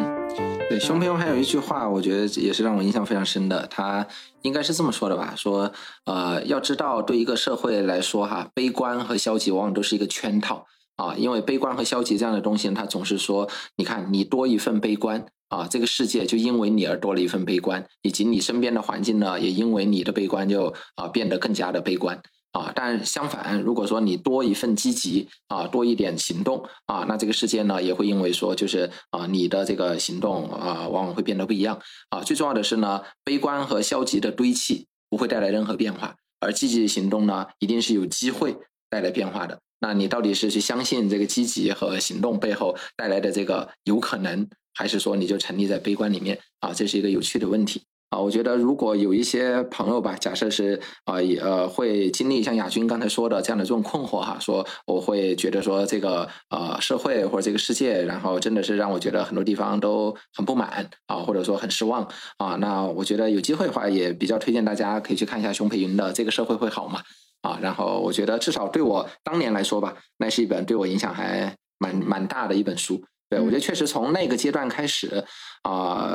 [0.81, 4.07] 熊朋友还有一句话，我觉得也是让我印象非常深的，他
[4.41, 5.35] 应该是这么说的吧？
[5.37, 5.71] 说
[6.05, 10.67] 呃，要知道对一个社会来说哈，悲观和消极往往都是一个圈套
[10.97, 15.27] 啊，因为悲观和消极这样的东西，它总是说，你看你多一份悲观。
[15.51, 22.73] 啊，这个世界就因为你而多了一份悲观，以及你身边的环境呢，也因为你的悲观就啊变得更加的悲观啊。
[22.75, 32.23] 但相反，如果说你多一份积极啊，多一点行动啊，那这个世界呢也会因为说就是啊你的这个行动啊，往往会变得不一样啊。
[32.23, 38.57] 最重要的是呢，悲观和消极的堆砌不会带来任何变化，而积极的行动呢，一定是有机会
[38.89, 39.61] 带来变化的。
[39.81, 44.49] 那你到底是去相信这个积极和行动背后带来的这个有可能？
[44.73, 46.73] 还是说你就沉溺在悲观里面啊？
[46.73, 48.19] 这是一个有趣的问题啊！
[48.19, 62.07] 我觉得如果有一些朋友吧，假设是啊，也呃会经历像亚军刚才说的这样的这种困惑哈，说我会觉得说这个呃社会或者这个世界，然后真的是让我觉得很多地方都很不满啊，或者说很失望
[62.39, 62.57] 啊。
[62.57, 67.01] 那我觉得有机会的话，也比较推荐大家可以去看一下熊培云的《这个社会会好吗》
[67.49, 67.61] 啊。
[67.63, 73.05] 然后我觉得至少对我当年来说吧，那是一本对我影响还蛮蛮大的一本书。
[73.31, 75.25] 对，我觉得确实从那个阶段开始，
[75.63, 76.11] 啊，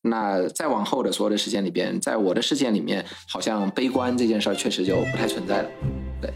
[0.00, 5.68] 那再往后的所有的时间里边，在我的世界里面，好像悲观这件事儿确实就不太存在了。
[6.22, 6.32] 对，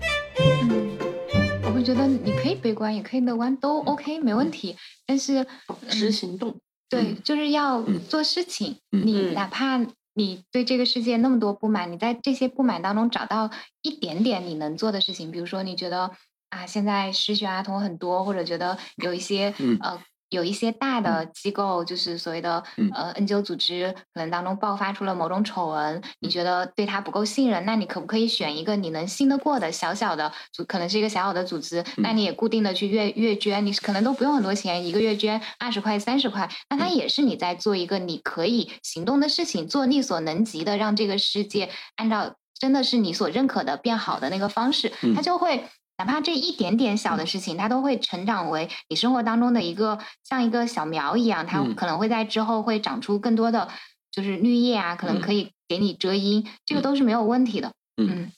[0.64, 4.76] 嗯，我会觉得你可以悲观，也可以乐观，都 OK，没问题。
[5.06, 5.47] 但是
[5.89, 6.56] 持行动，
[6.90, 8.76] 对，就是要做事情。
[8.90, 9.78] 你哪怕
[10.12, 16.10] 你对这个世界那么多不满，你在这些不满当中找到一点点你能做的事情，比如说你觉得。
[16.52, 19.98] 啊，现在失学儿童很多，或者觉得有一些呃，
[20.28, 22.62] 有一些大的机构，就是所谓的
[22.92, 45.64] 呃 NGO 组织，可能当中爆发出了某种丑闻，你觉得对他不够信任，那你可不可以选一个你能信得过的小小的组，可能是一个小小的组织，那你也固定的去月月捐，你可能都不用很多钱，一个月捐二十块、三十块，那它也是你在做一个你可以行动的事情，做力所能及的，让这个世界按照真的是你所认可的变好的那个方式，它就会。
[45.98, 53.69] 哪怕这一点点小的事情，它都会成长为你生活当中的一个像一个小苗一样，它可能会在之后会长出更多的
[54.10, 57.73] 就是绿叶啊，可能可以给你遮阴，这个都是没有问题的。
[57.97, 58.32] 嗯嗯，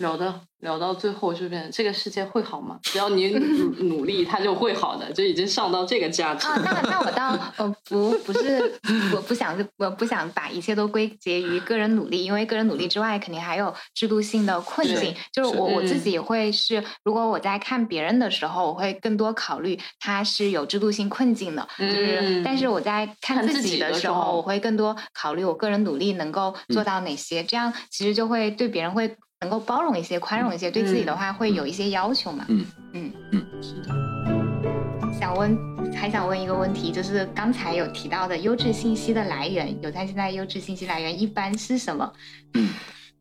[0.00, 0.40] 聊的。
[0.60, 2.78] 聊到最后就变成这个世界会好吗？
[2.82, 6.46] 只要你努 努力，它就会好的，就已经上到这个价值。
[6.46, 8.78] 啊，那那我倒 呃不不是
[9.16, 15.14] 我不想我不想把一切都归结于个人努力，因为个人努力之外，肯定还有制度性的困境。
[15.32, 21.66] 就是我我自己会是，如果我在看别人的时候，我会更多考虑他是有制度性困境的。
[21.78, 29.16] 就是，但是我在看自己的时候，我会更多考虑我个人努力能够做到哪些，这样其实就会对别人会。
[29.40, 32.44] 能够包容一些、宽容一些，对自己的话会有一些要求嘛？
[32.48, 35.18] 嗯嗯嗯，是的。
[35.18, 35.56] 想问，
[35.94, 42.12] 还想问一个问题，就是刚才有提到的优质信息的来源，有在现在优质信息来源一般是什么？
[42.52, 42.68] 嗯，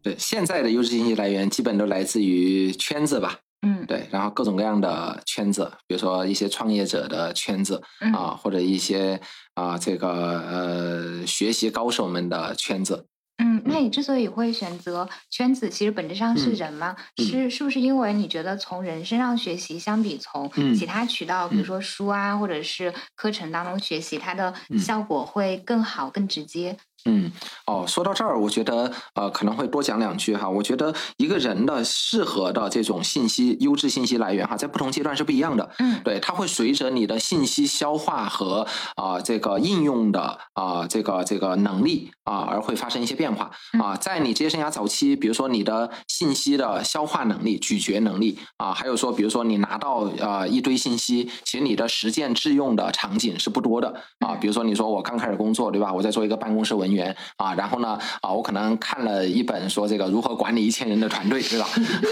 [0.04, 3.38] 对，现在的优质信息来源基本都来自于圈子吧？
[3.62, 7.82] 嗯，对，然后各种各样的圈子，比如说一些创业者的圈子
[8.14, 9.22] 啊，或者一些
[9.54, 13.06] 啊这个呃学习高手们的圈子。
[13.42, 16.96] 嗯，那你之所以会选择圈子，其实本质上是人吗？
[17.18, 26.78] 是是不是因为你觉得从人身上学习，相比从其他渠道，比如说书啊，或者是课程当中学习，它的效果会更好、更直接？
[27.06, 27.32] 嗯，
[27.66, 30.50] 哦，说到这儿，我觉得呃可能会多讲两句哈。
[30.50, 35.70] 我觉得一个人的适合的这种信息优质信息来源哈，在不同阶段是不一样的。
[35.80, 43.50] 嗯，对，它会随着你的信息消化和啊这个应用的啊这个这个能力啊而会发生一些变化
[43.80, 43.96] 啊。
[43.96, 54.36] 在你职业生涯早期，比如说你的信息的消化能力、咀嚼能力啊，还有说比如说你拿到啊一堆信息，其实你的实践致用的场景是不多的啊。
[54.36, 55.94] 比如说你说我刚开始工作对吧？
[55.94, 56.89] 我在做一个办公室文。
[56.92, 61.68] 员啊，然后呢啊，我可能看了一本说这个如何管理一千人的团队，对吧？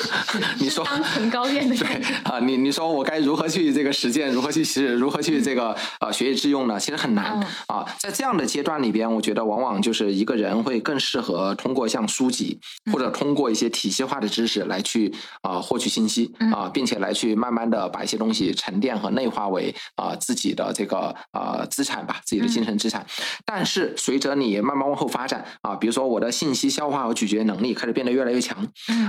[0.60, 1.88] 你说很高远的对
[2.24, 6.80] 啊，你你说我该如何去这个实践，如何去实，如何去这个呃学以致用呢？
[6.80, 7.86] 其实很难啊。
[7.99, 12.60] 在这样的阶段里边，我觉得往往就是一个人会更适合通过像书籍
[12.91, 23.06] 或者通过一些体系化的知识来去啊获取信息啊，并且来去慢慢的把一些东西沉淀和内化为啊自己的这个啊资产吧，自己的精神资产。
[23.45, 28.57] 但是随着你慢慢往后发展啊，比如说我的信息消化和咀嚼能力开始变得越来越强，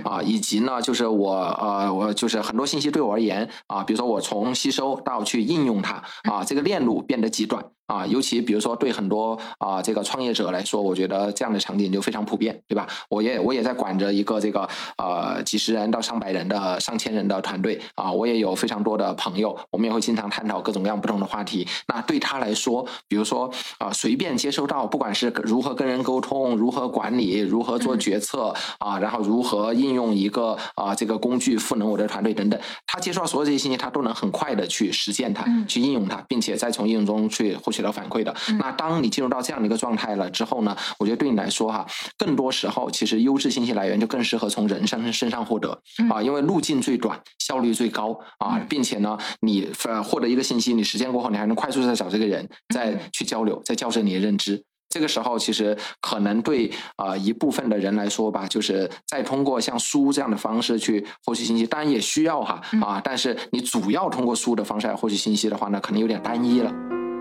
[0.05, 7.65] 啊，以及呢，就是我呃，我就是很多信息对我而言啊，比如说我从吸收到去应用它啊，这个链路变得极短。
[7.89, 12.87] 啊，尤其比如说对很多啊这个创业者来说，我觉得这样的场景就非常普遍，对吧？
[13.09, 14.69] 我也我也在管着一个这个
[14.99, 21.67] 呃几十人到上百人的上千人的团队啊，我也有非常多的朋友，我们也会经常探讨各种各样不同的话题。
[21.87, 37.79] 那对他来说，比如说啊随便接收到，不管是如何跟人沟通，如何管理，如何做决策啊，然后如何应用一个啊这个工具赋能我的团队等等，他接收到所有这些信息，他都能很快的去实践它，去应用它，并且再从应用中去获取。
[37.79, 40.77] 到反馈的，那当你进入到这样的一个状态了之后呢？
[40.99, 45.81] 我觉得对你来说哈，更多时候其实优质信息来源就更适合从人身身上获得
[46.11, 54.65] 啊，因为路径最短，效率最高啊，并且呢，你呃获得一个信息，你实践过后，你还能快速再找这个人再去交流，再校正你的认知。
[54.89, 66.73] 这个时候，其实可能对啊一部分的人来说吧，就是再通过像书这样的方式去获取信息，当然也需要哈啊，但是你主要通过书的方式来获取信息的话呢，可能有点单一了。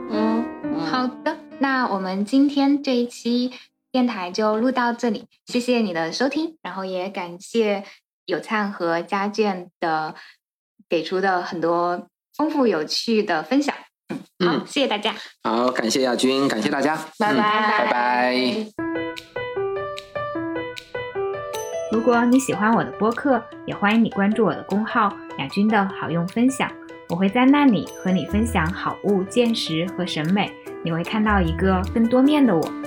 [0.09, 0.45] 嗯，
[0.79, 3.51] 好的，那我们今天这一期
[3.91, 7.83] 电台就录到这里，谢谢你的收听，然后也感谢
[8.25, 10.15] 有灿和家眷的
[10.87, 13.75] 给出的很多丰富有趣的分享。
[14.39, 15.13] 嗯，好，谢谢大家。
[15.43, 18.35] 好，感谢亚军，感谢大家，拜拜，拜拜。
[21.91, 26.69] 如果你喜欢我的播客，也欢迎你关注我的公号“亚军的好用分享”。
[27.09, 30.51] 我会在那里和你分享好物、见识和审美，
[30.83, 32.86] 你会看到一个更多面的我。